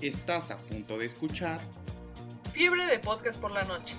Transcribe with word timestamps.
Estás 0.00 0.50
a 0.50 0.58
punto 0.58 0.98
de 0.98 1.06
escuchar 1.06 1.60
Fiebre 2.52 2.86
de 2.86 2.98
podcast 2.98 3.40
por 3.40 3.50
la 3.50 3.62
noche. 3.64 3.94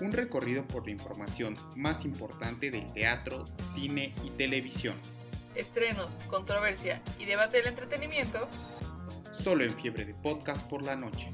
un 0.00 0.12
recorrido 0.12 0.66
por 0.66 0.84
la 0.86 0.92
información 0.92 1.56
más 1.76 2.04
importante 2.04 2.70
del 2.70 2.92
teatro, 2.92 3.44
cine 3.58 4.14
y 4.24 4.30
televisión, 4.30 4.94
Estrenos, 5.54 6.14
controversia 6.28 7.00
y 7.18 7.26
debate 7.26 7.58
del 7.58 7.68
entretenimiento. 7.68 8.48
solo 9.30 9.64
en 9.64 9.74
Fiebre 9.74 10.04
de 10.04 10.14
Podcast 10.14 10.68
por 10.68 10.82
la 10.82 10.96
noche. 10.96 11.28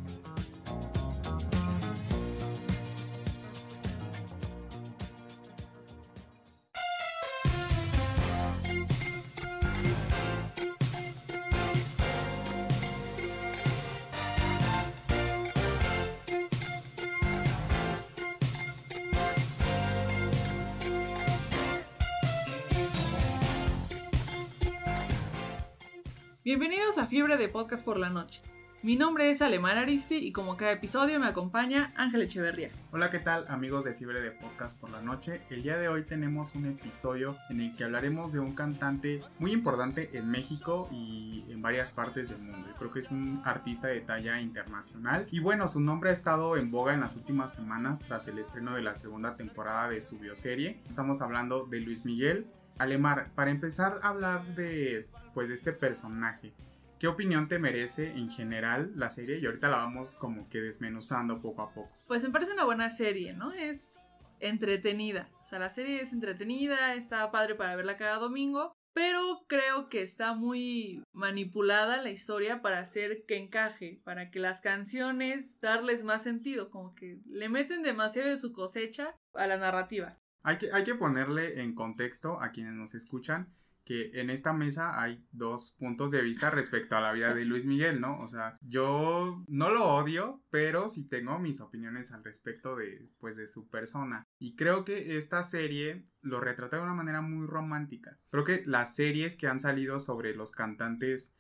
A 27.01 27.07
Fiebre 27.07 27.39
de 27.39 27.49
podcast 27.49 27.83
por 27.83 27.99
la 27.99 28.11
noche. 28.11 28.43
Mi 28.83 28.95
nombre 28.95 29.31
es 29.31 29.41
Alemán 29.41 29.79
Aristi 29.79 30.17
y 30.17 30.33
como 30.33 30.59
cada 30.59 30.73
episodio 30.73 31.19
me 31.19 31.29
acompaña 31.29 31.95
Ángel 31.97 32.21
Echeverría. 32.21 32.69
Hola, 32.93 33.09
¿qué 33.09 33.19
tal 33.19 33.47
amigos 33.49 33.87
de 33.87 33.95
Fiebre 33.95 34.21
de 34.21 34.33
Podcast 34.33 34.79
por 34.79 34.91
la 34.91 35.01
Noche? 35.01 35.41
El 35.49 35.63
día 35.63 35.79
de 35.79 35.89
hoy 35.89 36.03
tenemos 36.03 36.55
un 36.55 36.67
episodio 36.67 37.39
en 37.49 37.63
el 37.63 37.75
que 37.75 37.85
hablaremos 37.85 38.35
de 38.35 38.41
un 38.41 38.55
cantante 38.55 39.23
muy 39.39 39.53
importante 39.53 40.11
en 40.13 40.31
México 40.31 40.91
y 40.93 41.47
en 41.49 41.63
varias 41.63 41.91
partes 41.91 42.29
del 42.29 42.41
mundo. 42.41 42.69
Yo 42.69 42.77
creo 42.77 42.93
que 42.93 42.99
es 42.99 43.11
un 43.11 43.41
artista 43.47 43.89
de 43.89 44.03
talla 44.03 44.39
internacional. 44.39 45.27
Y 45.31 45.41
bueno, 45.41 45.69
su 45.69 45.81
nombre 45.81 46.11
ha 46.11 46.13
estado 46.13 46.59
en 46.59 46.71
boga 46.71 46.93
en 46.93 47.01
las 47.01 47.17
últimas 47.17 47.55
semanas 47.55 48.03
tras 48.03 48.29
el 48.29 48.39
estreno 48.39 48.75
de 48.75 48.83
la 48.83 48.95
segunda 48.95 49.37
temporada 49.37 49.89
de 49.89 50.03
su 50.03 50.19
bioserie. 50.19 50.83
Estamos 50.87 51.23
hablando 51.23 51.65
de 51.65 51.81
Luis 51.81 52.05
Miguel. 52.05 52.47
Alemar, 52.79 53.31
para 53.35 53.51
empezar 53.51 54.01
a 54.03 54.09
hablar 54.09 54.55
de 54.55 55.09
pues 55.33 55.49
de 55.49 55.55
este 55.55 55.73
personaje, 55.73 56.53
¿Qué 57.01 57.09
opinión 57.09 57.49
te 57.49 57.59
merece 57.59 58.11
en 58.11 58.31
general 58.31 58.93
la 58.95 59.09
serie? 59.09 59.39
Y 59.39 59.47
ahorita 59.47 59.71
la 59.71 59.79
vamos 59.79 60.17
como 60.17 60.51
que 60.51 60.61
desmenuzando 60.61 61.41
poco 61.41 61.63
a 61.63 61.73
poco. 61.73 61.91
Pues 62.07 62.23
me 62.23 62.29
parece 62.29 62.53
una 62.53 62.67
buena 62.67 62.91
serie, 62.91 63.33
¿no? 63.33 63.55
Es 63.55 63.95
entretenida. 64.39 65.31
O 65.41 65.47
sea, 65.47 65.59
la 65.59 65.71
serie 65.71 66.03
es 66.03 66.13
entretenida, 66.13 66.93
está 66.93 67.31
padre 67.31 67.55
para 67.55 67.75
verla 67.75 67.97
cada 67.97 68.19
domingo. 68.19 68.75
Pero 68.93 69.47
creo 69.49 69.89
que 69.89 70.03
está 70.03 70.35
muy 70.35 71.03
manipulada 71.15 72.03
la 72.03 72.11
historia 72.11 72.61
para 72.61 72.81
hacer 72.81 73.25
que 73.27 73.39
encaje, 73.39 74.03
para 74.05 74.31
que 74.31 74.39
las 74.39 74.61
canciones 74.61 75.59
darles 75.63 76.05
más 76.05 76.23
sentido, 76.23 76.69
como 76.69 76.95
que 76.95 77.19
le 77.25 77.49
meten 77.49 77.83
demasiado 77.83 78.29
de 78.29 78.37
su 78.37 78.53
cosecha 78.53 79.17
a 79.33 79.47
la 79.47 79.57
narrativa. 79.57 80.19
Hay 80.43 80.59
que, 80.59 80.71
hay 80.71 80.85
que 80.85 80.95
ponerle 80.95 81.63
en 81.63 81.75
contexto 81.75 82.43
a 82.43 82.51
quienes 82.51 82.75
nos 82.75 82.95
escuchan 82.95 83.55
que 83.91 84.21
en 84.21 84.31
esta 84.31 84.53
mesa 84.53 85.03
hay 85.03 85.27
dos 85.33 85.73
puntos 85.77 86.13
de 86.13 86.23
vista 86.23 86.49
respecto 86.49 86.95
a 86.97 87.01
la 87.01 87.11
vida 87.11 87.35
de 87.35 87.45
Luis 87.45 87.67
Miguel, 87.67 88.01
¿no? 88.01 88.21
O 88.21 88.29
sea, 88.29 88.57
yo 88.61 89.45
no 89.49 89.71
lo 89.71 89.85
odio, 89.85 90.45
pero 90.49 90.89
sí 90.89 91.09
tengo 91.09 91.41
mis 91.41 91.61
opiniones 91.61 92.13
al 92.13 92.23
respecto 92.23 92.77
de, 92.77 93.11
pues, 93.19 93.35
de 93.35 93.49
su 93.49 93.69
persona. 93.69 94.29
Y 94.39 94.55
creo 94.55 94.85
que 94.85 95.17
esta 95.17 95.43
serie 95.43 96.07
lo 96.23 96.39
retrata 96.39 96.77
de 96.77 96.85
una 96.85 96.95
manera 96.95 97.21
muy 97.21 97.49
romántica. 97.49 98.17
Creo 98.31 98.45
que 98.45 98.63
las 98.65 98.95
series 98.95 99.37
que 99.37 99.49
han 99.49 99.59
salido 99.59 99.99
sobre 99.99 100.37
los 100.37 100.53
cantantes, 100.53 101.35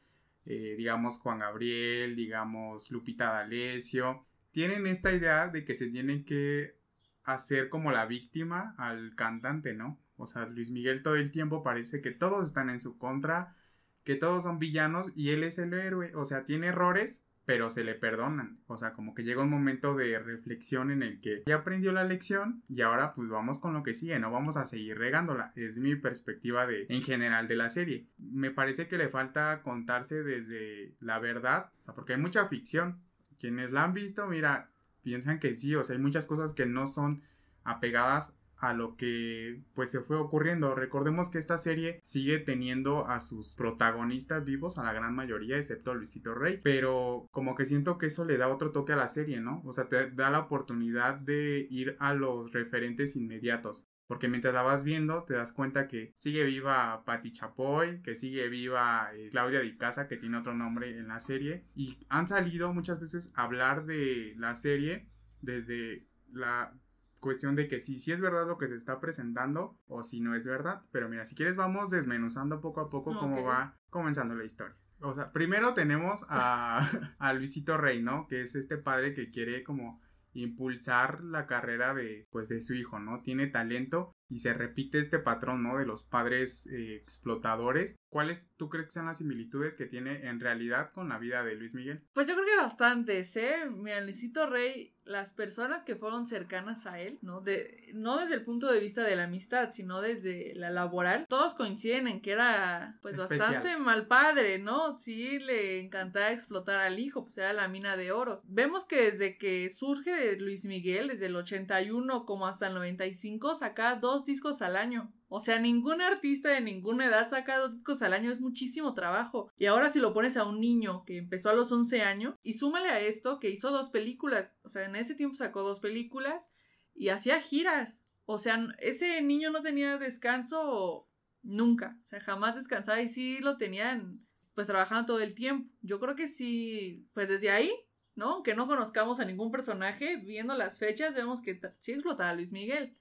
eh, 0.44 0.74
digamos 0.76 1.20
Juan 1.20 1.38
Gabriel, 1.38 2.16
digamos 2.16 2.90
Lupita 2.90 3.26
D'Alessio, 3.26 4.26
tienen 4.50 4.88
esta 4.88 5.12
idea 5.12 5.46
de 5.46 5.64
que 5.64 5.76
se 5.76 5.86
tienen 5.86 6.24
que 6.24 6.80
hacer 7.22 7.68
como 7.68 7.92
la 7.92 8.06
víctima 8.06 8.74
al 8.76 9.14
cantante, 9.14 9.72
¿no? 9.72 10.00
O 10.20 10.26
sea, 10.26 10.46
Luis 10.46 10.70
Miguel 10.70 11.02
todo 11.02 11.16
el 11.16 11.30
tiempo 11.30 11.62
parece 11.62 12.00
que 12.00 12.10
todos 12.10 12.46
están 12.46 12.70
en 12.70 12.80
su 12.80 12.98
contra, 12.98 13.56
que 14.04 14.16
todos 14.16 14.44
son 14.44 14.58
villanos 14.58 15.12
y 15.14 15.30
él 15.30 15.44
es 15.44 15.58
el 15.58 15.72
héroe. 15.72 16.12
O 16.14 16.24
sea, 16.24 16.44
tiene 16.44 16.68
errores, 16.68 17.24
pero 17.46 17.68
se 17.68 17.82
le 17.82 17.94
perdonan. 17.94 18.60
O 18.66 18.76
sea, 18.76 18.92
como 18.92 19.14
que 19.14 19.24
llega 19.24 19.42
un 19.42 19.50
momento 19.50 19.96
de 19.96 20.18
reflexión 20.18 20.90
en 20.90 21.02
el 21.02 21.20
que 21.20 21.42
ya 21.46 21.56
aprendió 21.56 21.90
la 21.90 22.04
lección 22.04 22.62
y 22.68 22.82
ahora 22.82 23.14
pues 23.14 23.28
vamos 23.28 23.58
con 23.58 23.72
lo 23.72 23.82
que 23.82 23.94
sigue, 23.94 24.18
no 24.20 24.30
vamos 24.30 24.56
a 24.56 24.66
seguir 24.66 24.98
regándola. 24.98 25.52
Es 25.56 25.78
mi 25.78 25.96
perspectiva 25.96 26.66
de 26.66 26.86
en 26.88 27.02
general 27.02 27.48
de 27.48 27.56
la 27.56 27.70
serie. 27.70 28.06
Me 28.18 28.50
parece 28.50 28.86
que 28.86 28.98
le 28.98 29.08
falta 29.08 29.62
contarse 29.62 30.22
desde 30.22 30.94
la 31.00 31.18
verdad, 31.18 31.72
o 31.80 31.84
sea, 31.84 31.94
porque 31.94 32.12
hay 32.12 32.20
mucha 32.20 32.46
ficción. 32.46 33.00
Quienes 33.38 33.72
la 33.72 33.84
han 33.84 33.94
visto, 33.94 34.26
mira, 34.26 34.70
piensan 35.02 35.38
que 35.38 35.54
sí, 35.54 35.74
o 35.74 35.82
sea, 35.82 35.96
hay 35.96 36.02
muchas 36.02 36.26
cosas 36.26 36.52
que 36.52 36.66
no 36.66 36.86
son 36.86 37.22
apegadas 37.64 38.36
a 38.60 38.74
lo 38.74 38.96
que 38.96 39.62
pues 39.74 39.90
se 39.90 40.00
fue 40.00 40.16
ocurriendo. 40.16 40.74
Recordemos 40.74 41.30
que 41.30 41.38
esta 41.38 41.58
serie 41.58 41.98
sigue 42.02 42.38
teniendo 42.38 43.06
a 43.08 43.20
sus 43.20 43.54
protagonistas 43.54 44.44
vivos, 44.44 44.78
a 44.78 44.84
la 44.84 44.92
gran 44.92 45.14
mayoría, 45.14 45.56
excepto 45.56 45.94
Luisito 45.94 46.34
Rey, 46.34 46.60
pero 46.62 47.26
como 47.30 47.54
que 47.54 47.66
siento 47.66 47.98
que 47.98 48.06
eso 48.06 48.24
le 48.24 48.36
da 48.36 48.48
otro 48.48 48.70
toque 48.70 48.92
a 48.92 48.96
la 48.96 49.08
serie, 49.08 49.40
¿no? 49.40 49.62
O 49.64 49.72
sea, 49.72 49.88
te 49.88 50.10
da 50.10 50.30
la 50.30 50.40
oportunidad 50.40 51.14
de 51.14 51.66
ir 51.70 51.96
a 51.98 52.12
los 52.14 52.52
referentes 52.52 53.16
inmediatos. 53.16 53.86
Porque 54.06 54.26
mientras 54.26 54.52
la 54.52 54.62
vas 54.62 54.82
viendo, 54.82 55.22
te 55.22 55.34
das 55.34 55.52
cuenta 55.52 55.86
que 55.86 56.12
sigue 56.16 56.42
viva 56.42 57.04
Patti 57.04 57.30
Chapoy, 57.30 58.02
que 58.02 58.16
sigue 58.16 58.48
viva 58.48 59.08
eh, 59.14 59.28
Claudia 59.30 59.60
Di 59.60 59.76
Casa, 59.76 60.08
que 60.08 60.16
tiene 60.16 60.36
otro 60.36 60.52
nombre 60.52 60.98
en 60.98 61.06
la 61.06 61.20
serie. 61.20 61.64
Y 61.76 61.96
han 62.08 62.26
salido 62.26 62.72
muchas 62.74 62.98
veces 62.98 63.32
a 63.36 63.44
hablar 63.44 63.86
de 63.86 64.34
la 64.36 64.56
serie 64.56 65.08
desde 65.42 66.08
la 66.32 66.76
cuestión 67.20 67.54
de 67.54 67.68
que 67.68 67.80
si 67.80 67.98
sí 67.98 68.12
es 68.12 68.20
verdad 68.20 68.46
lo 68.46 68.58
que 68.58 68.66
se 68.68 68.74
está 68.76 69.00
presentando 69.00 69.78
o 69.86 70.02
si 70.02 70.20
no 70.20 70.34
es 70.34 70.46
verdad. 70.46 70.82
Pero 70.90 71.08
mira, 71.08 71.26
si 71.26 71.34
quieres 71.34 71.56
vamos 71.56 71.90
desmenuzando 71.90 72.60
poco 72.60 72.80
a 72.80 72.90
poco 72.90 73.14
cómo 73.18 73.36
Ok. 73.40 73.46
va 73.46 73.76
comenzando 73.90 74.34
la 74.34 74.44
historia. 74.44 74.76
O 75.02 75.14
sea, 75.14 75.32
primero 75.32 75.72
tenemos 75.74 76.26
a, 76.28 76.80
a 77.18 77.32
Luisito 77.32 77.76
Rey, 77.78 78.02
¿no? 78.02 78.26
Que 78.26 78.42
es 78.42 78.54
este 78.54 78.76
padre 78.76 79.14
que 79.14 79.30
quiere 79.30 79.62
como 79.62 80.00
impulsar 80.32 81.22
la 81.22 81.46
carrera 81.46 81.94
de 81.94 82.26
pues 82.30 82.48
de 82.48 82.60
su 82.62 82.74
hijo, 82.74 82.98
¿no? 83.00 83.20
Tiene 83.22 83.46
talento 83.46 84.12
y 84.30 84.38
se 84.38 84.54
repite 84.54 85.00
este 85.00 85.18
patrón, 85.18 85.62
¿no? 85.62 85.78
De 85.78 85.84
los 85.84 86.04
padres 86.04 86.66
eh, 86.68 86.94
explotadores. 86.94 87.98
¿Cuáles 88.08 88.52
tú 88.56 88.68
crees 88.68 88.86
que 88.86 88.92
son 88.92 89.06
las 89.06 89.18
similitudes 89.18 89.74
que 89.74 89.86
tiene 89.86 90.28
en 90.28 90.40
realidad 90.40 90.92
con 90.92 91.08
la 91.08 91.18
vida 91.18 91.44
de 91.44 91.56
Luis 91.56 91.74
Miguel? 91.74 92.02
Pues 92.12 92.28
yo 92.28 92.34
creo 92.34 92.46
que 92.46 92.62
bastantes, 92.62 93.36
¿eh? 93.36 93.68
Mira, 93.70 94.00
Luisito 94.00 94.46
Rey, 94.46 94.94
las 95.04 95.32
personas 95.32 95.82
que 95.82 95.96
fueron 95.96 96.26
cercanas 96.26 96.86
a 96.86 97.00
él, 97.00 97.18
¿no? 97.22 97.40
De, 97.40 97.90
no 97.94 98.18
desde 98.18 98.34
el 98.34 98.44
punto 98.44 98.70
de 98.70 98.80
vista 98.80 99.02
de 99.02 99.16
la 99.16 99.24
amistad, 99.24 99.70
sino 99.72 100.00
desde 100.00 100.54
la 100.54 100.70
laboral, 100.70 101.26
todos 101.28 101.54
coinciden 101.54 102.06
en 102.06 102.20
que 102.20 102.32
era, 102.32 102.98
pues, 103.02 103.14
Especial. 103.14 103.54
bastante 103.54 103.76
mal 103.78 104.06
padre, 104.06 104.58
¿no? 104.58 104.96
Sí, 104.96 105.38
le 105.38 105.80
encantaba 105.80 106.32
explotar 106.32 106.80
al 106.80 106.98
hijo, 106.98 107.24
pues 107.24 107.38
era 107.38 107.52
la 107.52 107.68
mina 107.68 107.96
de 107.96 108.12
oro. 108.12 108.42
Vemos 108.44 108.84
que 108.84 109.10
desde 109.10 109.38
que 109.38 109.70
surge 109.70 110.38
Luis 110.38 110.64
Miguel, 110.64 111.08
desde 111.08 111.26
el 111.26 111.36
81 111.36 112.24
como 112.26 112.46
hasta 112.46 112.68
el 112.68 112.74
95, 112.74 113.56
saca 113.56 113.96
dos 113.96 114.19
discos 114.24 114.62
al 114.62 114.76
año. 114.76 115.12
O 115.28 115.40
sea, 115.40 115.58
ningún 115.58 116.00
artista 116.00 116.48
de 116.48 116.60
ninguna 116.60 117.06
edad 117.06 117.28
saca 117.28 117.58
dos 117.58 117.72
discos 117.72 118.02
al 118.02 118.12
año, 118.12 118.32
es 118.32 118.40
muchísimo 118.40 118.94
trabajo. 118.94 119.50
Y 119.56 119.66
ahora 119.66 119.90
si 119.90 120.00
lo 120.00 120.12
pones 120.12 120.36
a 120.36 120.44
un 120.44 120.60
niño 120.60 121.04
que 121.04 121.18
empezó 121.18 121.50
a 121.50 121.54
los 121.54 121.70
11 121.70 122.02
años, 122.02 122.34
y 122.42 122.54
súmale 122.54 122.88
a 122.88 123.00
esto 123.00 123.38
que 123.38 123.50
hizo 123.50 123.70
dos 123.70 123.90
películas, 123.90 124.54
o 124.62 124.68
sea, 124.68 124.84
en 124.84 124.96
ese 124.96 125.14
tiempo 125.14 125.36
sacó 125.36 125.62
dos 125.62 125.80
películas 125.80 126.48
y 126.94 127.08
hacía 127.08 127.40
giras. 127.40 128.02
O 128.24 128.38
sea, 128.38 128.60
ese 128.78 129.22
niño 129.22 129.50
no 129.50 129.62
tenía 129.62 129.98
descanso 129.98 131.08
nunca, 131.42 131.98
o 132.02 132.04
sea, 132.04 132.20
jamás 132.20 132.56
descansaba 132.56 133.00
y 133.00 133.08
sí 133.08 133.40
lo 133.40 133.56
tenían 133.56 134.26
pues 134.54 134.66
trabajando 134.66 135.06
todo 135.06 135.20
el 135.20 135.34
tiempo. 135.34 135.72
Yo 135.80 136.00
creo 136.00 136.14
que 136.14 136.26
sí, 136.26 137.08
pues 137.14 137.28
desde 137.28 137.50
ahí, 137.50 137.72
¿no? 138.14 138.34
Aunque 138.34 138.54
no 138.54 138.66
conozcamos 138.66 139.20
a 139.20 139.24
ningún 139.24 139.50
personaje, 139.50 140.16
viendo 140.16 140.54
las 140.54 140.78
fechas 140.78 141.14
vemos 141.14 141.40
que 141.40 141.58
sí 141.78 141.92
explotaba 141.92 142.34
Luis 142.34 142.52
Miguel. 142.52 142.96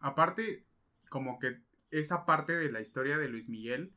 Aparte, 0.00 0.66
como 1.08 1.38
que 1.38 1.60
esa 1.90 2.24
parte 2.26 2.56
de 2.56 2.70
la 2.72 2.80
historia 2.80 3.18
de 3.18 3.28
Luis 3.28 3.48
Miguel, 3.48 3.94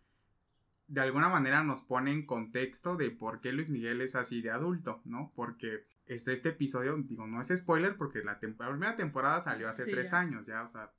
de 0.87 1.01
alguna 1.01 1.29
manera 1.29 1.63
nos 1.63 1.81
pone 1.81 2.11
en 2.11 2.25
contexto 2.25 2.95
de 2.95 3.09
por 3.11 3.39
qué 3.41 3.53
Luis 3.53 3.69
Miguel 3.69 4.01
es 4.01 4.15
así 4.15 4.41
de 4.41 4.51
adulto, 4.51 5.01
¿no? 5.05 5.31
Porque 5.35 5.85
este, 6.05 6.33
este 6.33 6.49
episodio, 6.49 6.97
digo, 6.97 7.25
no 7.27 7.39
es 7.41 7.47
spoiler 7.55 7.95
porque 7.97 8.23
la, 8.23 8.39
tem- 8.39 8.55
la 8.59 8.69
primera 8.69 8.95
temporada 8.95 9.39
salió 9.39 9.69
hace 9.69 9.85
Sí, 9.85 9.91
tres 9.91 10.11
ya. 10.11 10.19
años 10.19 10.45
ya, 10.45 10.63
o 10.63 10.67
sea, 10.67 10.91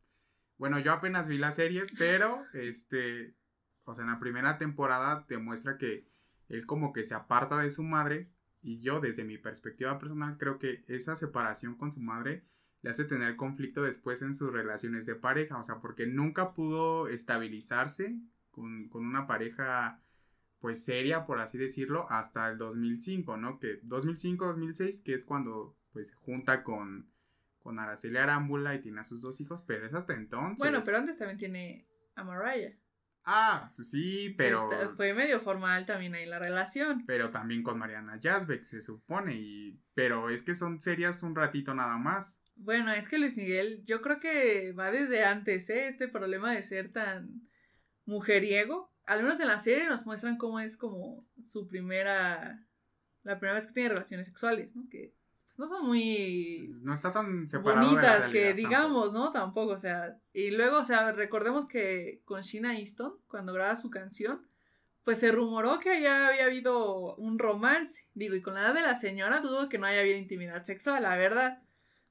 bueno, 0.57 0.79
yo 0.79 0.93
apenas 0.93 1.29
vi 1.29 1.37
la 1.39 1.53
serie, 1.53 1.85
pero 1.99 2.39
este, 2.55 3.35
o 3.85 3.95
sea, 3.95 4.05
en 4.05 4.11
la 4.11 4.19
primera 4.21 4.57
temporada 4.59 5.27
te 5.27 5.37
muestra 5.39 5.77
que 5.77 6.07
él 6.49 6.67
como 6.67 6.93
que 6.93 7.05
se 7.05 7.15
aparta 7.15 7.59
de 7.59 7.71
su 7.71 7.83
madre 7.83 8.31
y 8.63 8.81
yo 8.81 9.01
desde 9.01 9.25
mi 9.25 9.37
perspectiva 9.37 9.99
personal 9.99 10.39
creo 10.39 10.59
que 10.59 10.83
esa 10.89 11.17
separación 11.17 11.77
con 11.77 11.93
su 11.93 12.01
madre 12.01 12.47
le 12.85 12.91
hace 12.91 13.07
tener 13.07 13.35
conflicto 13.37 13.83
después 13.83 14.21
en 14.21 14.35
sus 14.35 14.53
relaciones 14.53 15.07
de 15.07 15.15
pareja, 15.15 15.57
o 15.59 15.63
sea, 15.63 15.81
porque 15.81 16.07
nunca 16.07 16.53
pudo 16.53 17.09
estabilizarse 17.09 18.15
con, 18.51 18.91
con 18.91 19.07
una 19.07 19.27
pareja 19.27 20.03
pues 20.59 20.85
seria, 20.85 21.25
por 21.25 21.41
así 21.41 21.57
decirlo, 21.57 22.07
hasta 22.11 22.47
el 22.51 22.59
2005, 22.59 23.39
¿no? 23.39 23.59
Que 23.59 23.83
2005-2006, 23.85 25.03
que 25.03 25.15
es 25.15 25.25
cuando 25.25 25.79
pues 25.93 26.09
se 26.09 26.15
junta 26.15 26.63
con, 26.63 27.11
con 27.61 27.79
Araceli 27.79 28.19
Arámbula 28.19 28.75
y 28.75 28.83
tiene 28.83 29.01
a 29.01 29.05
sus 29.05 29.23
dos 29.23 29.41
hijos, 29.41 29.63
pero 29.63 29.87
es 29.87 29.95
hasta 29.95 30.13
entonces. 30.13 30.59
Bueno, 30.59 30.81
pero 30.85 30.99
antes 30.99 31.17
también 31.17 31.39
tiene 31.39 31.89
a 32.17 32.25
Mariah. 32.25 32.77
Ah, 33.25 33.73
sí, 33.79 34.35
pero... 34.37 34.69
Fue 34.97 35.15
medio 35.15 35.41
formal 35.41 35.87
también 35.87 36.15
ahí 36.15 36.27
la 36.27 36.39
relación. 36.39 37.05
Pero 37.07 37.31
también 37.31 37.63
con 37.63 37.79
Mariana 37.79 38.19
Yazbek, 38.19 38.63
se 38.63 38.83
supone, 38.83 39.37
y... 39.37 39.83
Pero 39.95 40.29
es 40.29 40.43
que 40.43 40.55
son 40.55 40.83
serias 40.83 41.23
un 41.23 41.35
ratito 41.35 41.75
nada 41.75 41.97
más. 41.97 42.44
Bueno, 42.57 42.93
es 42.93 43.09
que 43.09 43.19
Luis 43.19 43.37
Miguel, 43.37 43.83
yo 43.85 44.01
creo 44.01 44.21
que 44.21 44.73
va 44.73 44.91
desde 44.91 45.25
antes, 45.25 45.69
¿eh? 45.71 45.89
Este 45.89 46.09
problema 46.09 46.53
de 46.53 46.63
ser 46.63 46.93
tan 46.93 47.49
mujeriego. 48.07 48.93
Al 49.05 49.23
menos 49.23 49.41
en 49.41 49.49
la 49.49 49.59
serie 49.59 49.87
nos 49.87 50.07
muestran 50.07 50.39
cómo 50.39 50.61
es 50.61 50.77
como 50.77 51.27
su 51.43 51.69
primera... 51.69 52.67
La 53.23 53.39
primera 53.39 53.59
vez 53.59 53.67
que 53.67 53.73
tiene 53.73 53.89
relaciones 53.89 54.27
sexuales, 54.27 54.77
¿no? 54.77 54.87
Que 54.91 55.15
no 55.57 55.67
son 55.67 55.87
muy 55.87 56.67
pues, 56.67 56.83
no 56.83 56.95
está 56.95 57.13
tan 57.13 57.49
separado 57.49 57.87
bonitas 57.87 58.29
que 58.29 58.55
digamos, 58.55 59.13
¿no? 59.13 59.33
Tampoco, 59.33 59.73
o 59.73 59.79
sea, 59.79 60.19
y 60.33 60.51
luego, 60.51 60.79
o 60.79 60.85
sea, 60.85 61.13
recordemos 61.13 61.67
que 61.67 62.23
con 62.25 62.43
Sheena 62.43 62.79
Easton, 62.79 63.15
cuando 63.29 63.53
graba 63.53 63.77
su 63.77 63.91
canción, 63.91 64.47
pues 65.05 65.19
se 65.21 65.31
rumoró 65.31 65.79
que 65.81 66.01
ya 66.01 66.29
había 66.29 66.47
habido 66.47 67.15
un 67.17 67.39
romance, 67.39 68.07
digo, 68.15 68.35
y 68.35 68.43
con 68.43 68.55
la 68.55 68.63
edad 68.63 68.75
de 68.75 68.83
la 68.83 68.97
señora 68.97 69.41
dudo 69.41 69.69
que 69.69 69.79
no 69.79 69.87
haya 69.87 70.01
habido 70.01 70.19
intimidad 70.19 70.65
sexual, 70.65 71.03
la 71.03 71.17
verdad. 71.17 71.63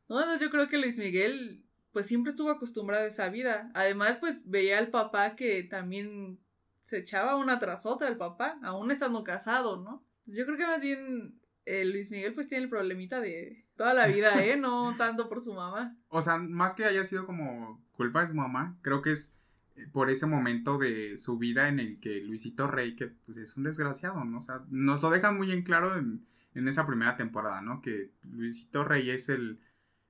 ¿No? 0.10 0.20
Entonces 0.20 0.42
yo 0.42 0.52
creo 0.52 0.68
que 0.68 0.78
Luis 0.78 0.98
Miguel 0.98 1.64
pues 1.94 2.08
siempre 2.08 2.32
estuvo 2.32 2.50
acostumbrado 2.50 3.06
a 3.06 3.08
esa 3.08 3.30
vida. 3.30 3.72
Además, 3.76 4.18
pues 4.18 4.50
veía 4.50 4.80
al 4.80 4.90
papá 4.90 5.36
que 5.36 5.64
también 5.64 6.40
se 6.82 6.98
echaba 6.98 7.38
una 7.38 7.60
tras 7.60 7.86
otra 7.86 8.08
el 8.10 8.18
papá, 8.18 8.60
aún 8.64 8.92
estando 8.92 9.24
casado, 9.24 9.78
¿no? 9.78 10.04
Yo 10.26 10.46
creo 10.46 10.58
que 10.58 10.66
más 10.66 10.82
bien 10.82 11.40
eh, 11.66 11.86
Luis 11.86 12.12
Miguel 12.12 12.34
pues 12.34 12.48
tiene 12.48 12.66
el 12.66 12.70
problemita 12.70 13.22
de 13.22 13.66
toda 13.78 13.94
la 13.94 14.08
vida, 14.08 14.44
¿eh? 14.44 14.58
No 14.58 14.96
tanto 14.98 15.30
por 15.30 15.42
su 15.42 15.54
mamá. 15.54 15.96
O 16.10 16.22
sea, 16.22 16.38
más 16.38 16.74
que 16.74 16.86
haya 16.86 17.06
sido 17.06 17.26
como 17.26 17.84
culpa 17.94 18.22
de 18.22 18.28
su 18.28 18.36
mamá, 18.36 18.78
creo 18.82 19.02
que 19.02 19.12
es 19.12 19.34
eh, 19.76 19.88
por 19.92 20.10
ese 20.10 20.26
momento 20.26 20.78
de 20.78 21.18
su 21.18 21.38
vida 21.38 21.68
en 21.68 21.80
el 21.80 22.00
que 22.00 22.22
Luisito 22.22 22.68
Rey, 22.68 22.96
que 22.96 23.08
pues 23.08 23.38
es 23.38 23.56
un 23.58 23.64
desgraciado, 23.64 24.24
¿no? 24.26 24.38
O 24.40 24.42
sea, 24.42 24.64
nos 24.70 25.02
lo 25.02 25.10
dejan 25.10 25.38
muy 25.38 25.52
en 25.52 25.64
claro 25.64 25.96
en, 25.98 26.26
en 26.54 26.68
esa 26.68 26.86
primera 26.86 27.18
temporada, 27.18 27.62
¿no? 27.62 27.82
Que 27.82 28.12
Luisito 28.24 28.84
Rey 28.84 29.10
es 29.10 29.30
el 29.30 29.60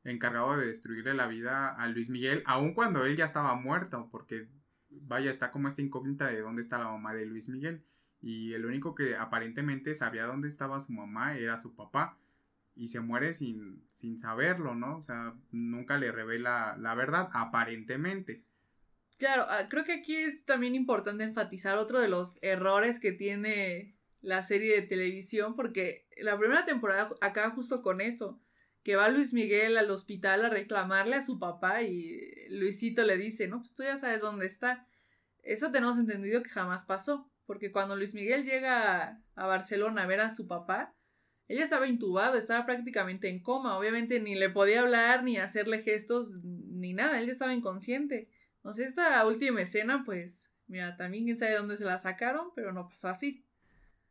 encargado 0.03 0.57
de 0.57 0.67
destruirle 0.67 1.13
la 1.13 1.27
vida 1.27 1.69
a 1.69 1.87
Luis 1.87 2.09
Miguel, 2.09 2.43
aun 2.45 2.73
cuando 2.73 3.05
él 3.05 3.15
ya 3.15 3.25
estaba 3.25 3.55
muerto, 3.55 4.09
porque 4.11 4.47
vaya, 4.89 5.31
está 5.31 5.51
como 5.51 5.67
esta 5.67 5.81
incógnita 5.81 6.27
de 6.27 6.41
dónde 6.41 6.61
está 6.61 6.77
la 6.77 6.85
mamá 6.85 7.13
de 7.13 7.25
Luis 7.25 7.49
Miguel 7.49 7.83
y 8.21 8.53
el 8.53 8.65
único 8.65 8.95
que 8.95 9.15
aparentemente 9.15 9.95
sabía 9.95 10.25
dónde 10.25 10.47
estaba 10.47 10.79
su 10.79 10.93
mamá 10.93 11.37
era 11.37 11.59
su 11.59 11.75
papá 11.75 12.17
y 12.75 12.87
se 12.87 13.01
muere 13.01 13.33
sin, 13.33 13.83
sin 13.89 14.17
saberlo, 14.17 14.75
¿no? 14.75 14.97
O 14.97 15.01
sea, 15.01 15.35
nunca 15.51 15.97
le 15.97 16.11
revela 16.11 16.75
la 16.79 16.95
verdad, 16.95 17.29
aparentemente. 17.33 18.43
Claro, 19.17 19.45
ah, 19.47 19.67
creo 19.69 19.83
que 19.83 19.93
aquí 19.93 20.15
es 20.15 20.43
también 20.45 20.75
importante 20.75 21.23
enfatizar 21.23 21.77
otro 21.77 21.99
de 21.99 22.07
los 22.07 22.39
errores 22.41 22.99
que 22.99 23.11
tiene 23.11 23.95
la 24.21 24.41
serie 24.41 24.75
de 24.75 24.87
televisión, 24.87 25.55
porque 25.55 26.07
la 26.17 26.37
primera 26.37 26.65
temporada 26.65 27.09
acaba 27.21 27.51
justo 27.51 27.81
con 27.81 28.01
eso, 28.01 28.41
que 28.83 28.95
va 28.95 29.09
Luis 29.09 29.33
Miguel 29.33 29.77
al 29.77 29.89
hospital 29.89 30.45
a 30.45 30.49
reclamarle 30.49 31.15
a 31.15 31.25
su 31.25 31.39
papá 31.39 31.81
y 31.83 32.19
Luisito 32.49 33.03
le 33.03 33.17
dice, 33.17 33.47
no, 33.47 33.59
pues 33.59 33.73
tú 33.73 33.83
ya 33.83 33.97
sabes 33.97 34.21
dónde 34.21 34.45
está. 34.45 34.87
Eso 35.41 35.71
tenemos 35.71 35.97
entendido 35.97 36.43
que 36.43 36.49
jamás 36.49 36.83
pasó. 36.85 37.29
Porque 37.45 37.71
cuando 37.71 37.95
Luis 37.95 38.13
Miguel 38.13 38.45
llega 38.45 39.21
a 39.35 39.45
Barcelona 39.45 40.03
a 40.03 40.07
ver 40.07 40.21
a 40.21 40.29
su 40.29 40.47
papá, 40.47 40.95
ella 41.47 41.63
estaba 41.63 41.87
intubado, 41.87 42.37
estaba 42.37 42.65
prácticamente 42.65 43.29
en 43.29 43.41
coma. 43.41 43.77
Obviamente 43.77 44.19
ni 44.19 44.35
le 44.35 44.49
podía 44.49 44.81
hablar, 44.81 45.23
ni 45.23 45.37
hacerle 45.37 45.81
gestos, 45.81 46.31
ni 46.43 46.93
nada. 46.93 47.19
Él 47.19 47.29
estaba 47.29 47.53
inconsciente. 47.53 48.29
Entonces, 48.57 48.87
esta 48.87 49.25
última 49.27 49.61
escena, 49.61 50.03
pues, 50.05 50.49
mira, 50.67 50.95
también 50.95 51.25
quién 51.25 51.37
sabe 51.37 51.55
dónde 51.55 51.75
se 51.75 51.83
la 51.83 51.97
sacaron, 51.97 52.51
pero 52.55 52.71
no 52.71 52.87
pasó 52.87 53.09
así. 53.09 53.45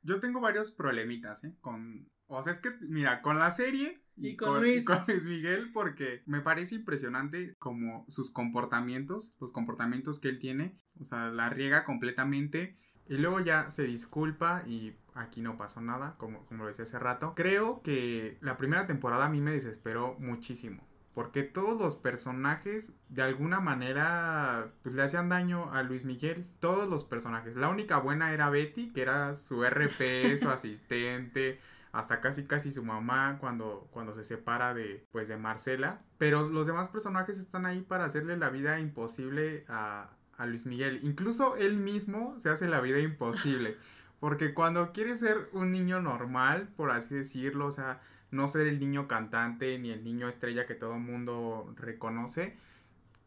Yo 0.03 0.21
tengo 0.21 0.41
varios 0.41 0.71
problemitas, 0.71 1.45
¿eh? 1.45 1.55
Con. 1.61 2.11
O 2.27 2.43
sea, 2.43 2.53
es 2.53 2.61
que, 2.61 2.71
mira, 2.81 3.23
con 3.23 3.39
la 3.39 3.51
serie 3.51 4.02
y, 4.17 4.37
con, 4.37 4.61
Luis. 4.61 4.83
y 4.83 4.85
con 4.85 5.05
Luis 5.07 5.25
Miguel, 5.25 5.71
porque 5.73 6.23
me 6.27 6.41
parece 6.41 6.75
impresionante 6.75 7.55
como 7.59 8.05
sus 8.09 8.31
comportamientos, 8.31 9.35
los 9.41 9.53
comportamientos 9.53 10.21
que 10.21 10.29
él 10.29 10.39
tiene. 10.39 10.77
O 11.01 11.05
sea, 11.05 11.31
la 11.31 11.51
riega 11.51 11.85
completamente 11.85 12.77
y 13.09 13.17
luego 13.19 13.41
ya 13.41 13.71
se 13.71 13.85
disculpa 13.85 14.63
y 14.67 14.97
aquí 15.15 15.41
no 15.41 15.57
pasó 15.59 15.81
nada, 15.81 16.17
como, 16.19 16.47
como 16.47 16.65
lo 16.65 16.69
decía 16.69 16.85
hace 16.85 16.99
rato. 16.99 17.35
Creo 17.35 17.83
que 17.83 18.39
la 18.41 18.57
primera 18.57 18.87
temporada 18.87 19.27
a 19.27 19.29
mí 19.29 19.41
me 19.41 19.53
desesperó 19.53 20.17
muchísimo. 20.19 20.87
Porque 21.15 21.43
todos 21.43 21.79
los 21.79 21.97
personajes 21.97 22.95
de 23.11 23.21
alguna 23.21 23.61
manera 23.61 24.73
pues, 24.83 24.95
le 24.95 25.03
hacían 25.03 25.29
daño 25.29 25.71
a 25.73 25.83
Luis 25.83 26.07
Miguel. 26.07 26.47
Todos 26.59 26.89
los 26.89 27.05
personajes. 27.05 27.55
La 27.55 27.69
única 27.69 27.99
buena 27.99 28.33
era 28.33 28.49
Betty, 28.49 28.93
que 28.93 29.03
era 29.03 29.35
su 29.35 29.63
RP, 29.63 30.39
su 30.39 30.49
asistente. 30.49 31.61
Hasta 31.93 32.21
casi 32.21 32.47
casi 32.47 32.73
su 32.73 32.83
mamá 32.83 33.37
cuando, 33.39 33.89
cuando 33.93 34.15
se 34.15 34.25
separa 34.25 34.73
de, 34.73 35.07
pues, 35.13 35.29
de 35.29 35.37
Marcela. 35.37 36.01
Pero 36.19 36.49
los 36.49 36.67
demás 36.67 36.89
personajes 36.89 37.39
están 37.39 37.67
ahí 37.67 37.83
para 37.83 38.07
hacerle 38.07 38.37
la 38.39 38.49
vida 38.49 38.81
imposible 38.81 39.65
a, 39.69 40.11
a 40.39 40.47
Luis 40.47 40.67
Miguel. 40.67 41.01
Incluso 41.03 41.57
él 41.57 41.77
mismo 41.77 42.35
se 42.41 42.49
hace 42.49 42.67
la 42.67 42.81
vida 42.81 42.99
imposible. 42.99 43.77
Porque 44.21 44.55
cuando 44.55 44.93
quiere 44.93 45.17
ser 45.17 45.49
un 45.53 45.71
niño 45.73 46.01
normal, 46.01 46.69
por 46.77 46.91
así 46.91 47.15
decirlo, 47.15 47.67
o 47.67 47.73
sea, 47.73 48.01
no 48.31 48.49
ser 48.49 48.67
el 48.69 48.79
niño 48.81 49.07
cantante 49.09 49.79
ni 49.79 49.91
el 49.91 50.05
niño 50.05 50.29
estrella 50.29 50.65
que 50.65 50.75
todo 50.75 50.95
el 50.95 51.01
mundo 51.01 51.75
reconoce, 51.77 52.57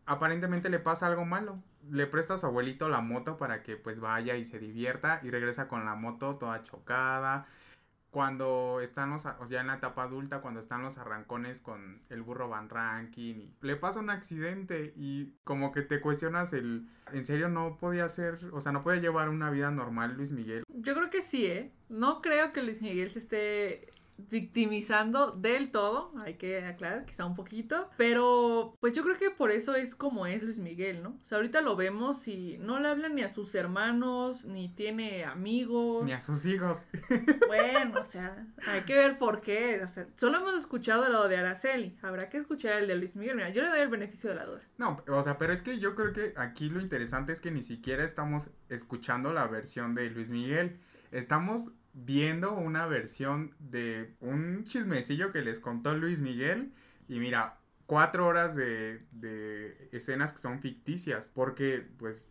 aparentemente 0.05 0.69
le 0.69 0.79
pasa 0.79 1.07
algo 1.07 1.25
malo. 1.25 1.61
Le 1.91 2.07
presta 2.07 2.35
a 2.35 2.37
su 2.37 2.47
abuelito 2.47 2.89
la 2.89 3.01
moto 3.01 3.37
para 3.37 3.61
que 3.61 3.77
pues 3.77 3.99
vaya 3.99 4.37
y 4.37 4.45
se 4.45 4.57
divierta 4.57 5.19
y 5.21 5.29
regresa 5.29 5.67
con 5.67 5.85
la 5.85 5.95
moto 5.95 6.37
toda 6.37 6.63
chocada 6.63 7.45
cuando 8.15 8.79
están 8.79 9.09
los, 9.09 9.25
o 9.25 9.45
sea, 9.45 9.59
en 9.59 9.67
la 9.67 9.73
etapa 9.73 10.03
adulta, 10.03 10.39
cuando 10.39 10.61
están 10.61 10.81
los 10.81 10.97
arrancones 10.97 11.59
con 11.59 11.99
el 12.09 12.21
burro 12.21 12.47
Van 12.47 12.69
Ranking, 12.69 13.35
y 13.35 13.53
le 13.59 13.75
pasa 13.75 13.99
un 13.99 14.09
accidente 14.09 14.93
y 14.95 15.33
como 15.43 15.73
que 15.73 15.81
te 15.81 15.99
cuestionas 15.99 16.53
el, 16.53 16.87
¿en 17.11 17.25
serio 17.25 17.49
no 17.49 17.77
podía 17.77 18.07
ser, 18.07 18.39
o 18.53 18.61
sea, 18.61 18.71
no 18.71 18.83
puede 18.83 19.01
llevar 19.01 19.27
una 19.27 19.49
vida 19.49 19.69
normal 19.69 20.13
Luis 20.15 20.31
Miguel? 20.31 20.63
Yo 20.69 20.95
creo 20.95 21.09
que 21.09 21.21
sí, 21.21 21.45
¿eh? 21.45 21.73
No 21.89 22.21
creo 22.21 22.53
que 22.53 22.63
Luis 22.63 22.81
Miguel 22.81 23.09
se 23.09 23.19
esté 23.19 23.89
victimizando 24.17 25.31
del 25.31 25.71
todo, 25.71 26.11
hay 26.17 26.35
que 26.35 26.63
aclarar, 26.65 27.05
quizá 27.05 27.25
un 27.25 27.35
poquito, 27.35 27.89
pero 27.97 28.75
pues 28.79 28.93
yo 28.93 29.03
creo 29.03 29.17
que 29.17 29.29
por 29.29 29.51
eso 29.51 29.75
es 29.75 29.95
como 29.95 30.25
es 30.25 30.41
Luis 30.41 30.59
Miguel, 30.59 31.03
¿no? 31.03 31.09
O 31.09 31.25
sea, 31.25 31.37
ahorita 31.37 31.61
lo 31.61 31.75
vemos 31.75 32.27
y 32.27 32.57
no 32.59 32.79
le 32.79 32.87
hablan 32.87 33.15
ni 33.15 33.23
a 33.23 33.29
sus 33.29 33.53
hermanos, 33.55 34.45
ni 34.45 34.69
tiene 34.69 35.25
amigos. 35.25 36.05
Ni 36.05 36.13
a 36.13 36.21
sus 36.21 36.45
hijos. 36.45 36.87
Bueno, 37.47 38.01
o 38.01 38.05
sea, 38.05 38.47
hay 38.67 38.81
que 38.81 38.95
ver 38.95 39.17
por 39.17 39.39
qué, 39.41 39.81
o 39.83 39.87
sea, 39.87 40.07
solo 40.15 40.37
hemos 40.37 40.55
escuchado 40.55 41.07
lo 41.09 41.27
de 41.27 41.37
Araceli, 41.37 41.97
habrá 42.01 42.29
que 42.29 42.37
escuchar 42.37 42.81
el 42.81 42.87
de 42.87 42.95
Luis 42.95 43.15
Miguel, 43.15 43.35
mira, 43.35 43.49
yo 43.49 43.61
le 43.61 43.69
doy 43.69 43.79
el 43.79 43.87
beneficio 43.87 44.29
de 44.29 44.35
la 44.35 44.45
duda. 44.45 44.61
No, 44.77 45.03
o 45.07 45.23
sea, 45.23 45.37
pero 45.37 45.53
es 45.53 45.61
que 45.61 45.79
yo 45.79 45.95
creo 45.95 46.11
que 46.11 46.33
aquí 46.37 46.69
lo 46.69 46.81
interesante 46.81 47.33
es 47.33 47.41
que 47.41 47.51
ni 47.51 47.61
siquiera 47.61 48.03
estamos 48.03 48.49
escuchando 48.69 49.31
la 49.31 49.47
versión 49.47 49.95
de 49.95 50.09
Luis 50.09 50.31
Miguel, 50.31 50.79
estamos 51.11 51.71
viendo 51.95 52.53
una 52.53 52.85
versión 52.85 53.55
de 53.57 54.13
un 54.19 54.65
chismecillo 54.65 55.31
que 55.31 55.41
les 55.41 55.59
contó 55.59 55.95
Luis 55.95 56.19
Miguel 56.19 56.73
y 57.07 57.19
mira, 57.19 57.57
cuatro 57.85 58.27
horas 58.27 58.55
de, 58.55 58.99
de 59.11 59.89
escenas 59.91 60.33
que 60.33 60.39
son 60.39 60.59
ficticias 60.59 61.31
porque 61.33 61.87
pues 61.97 62.29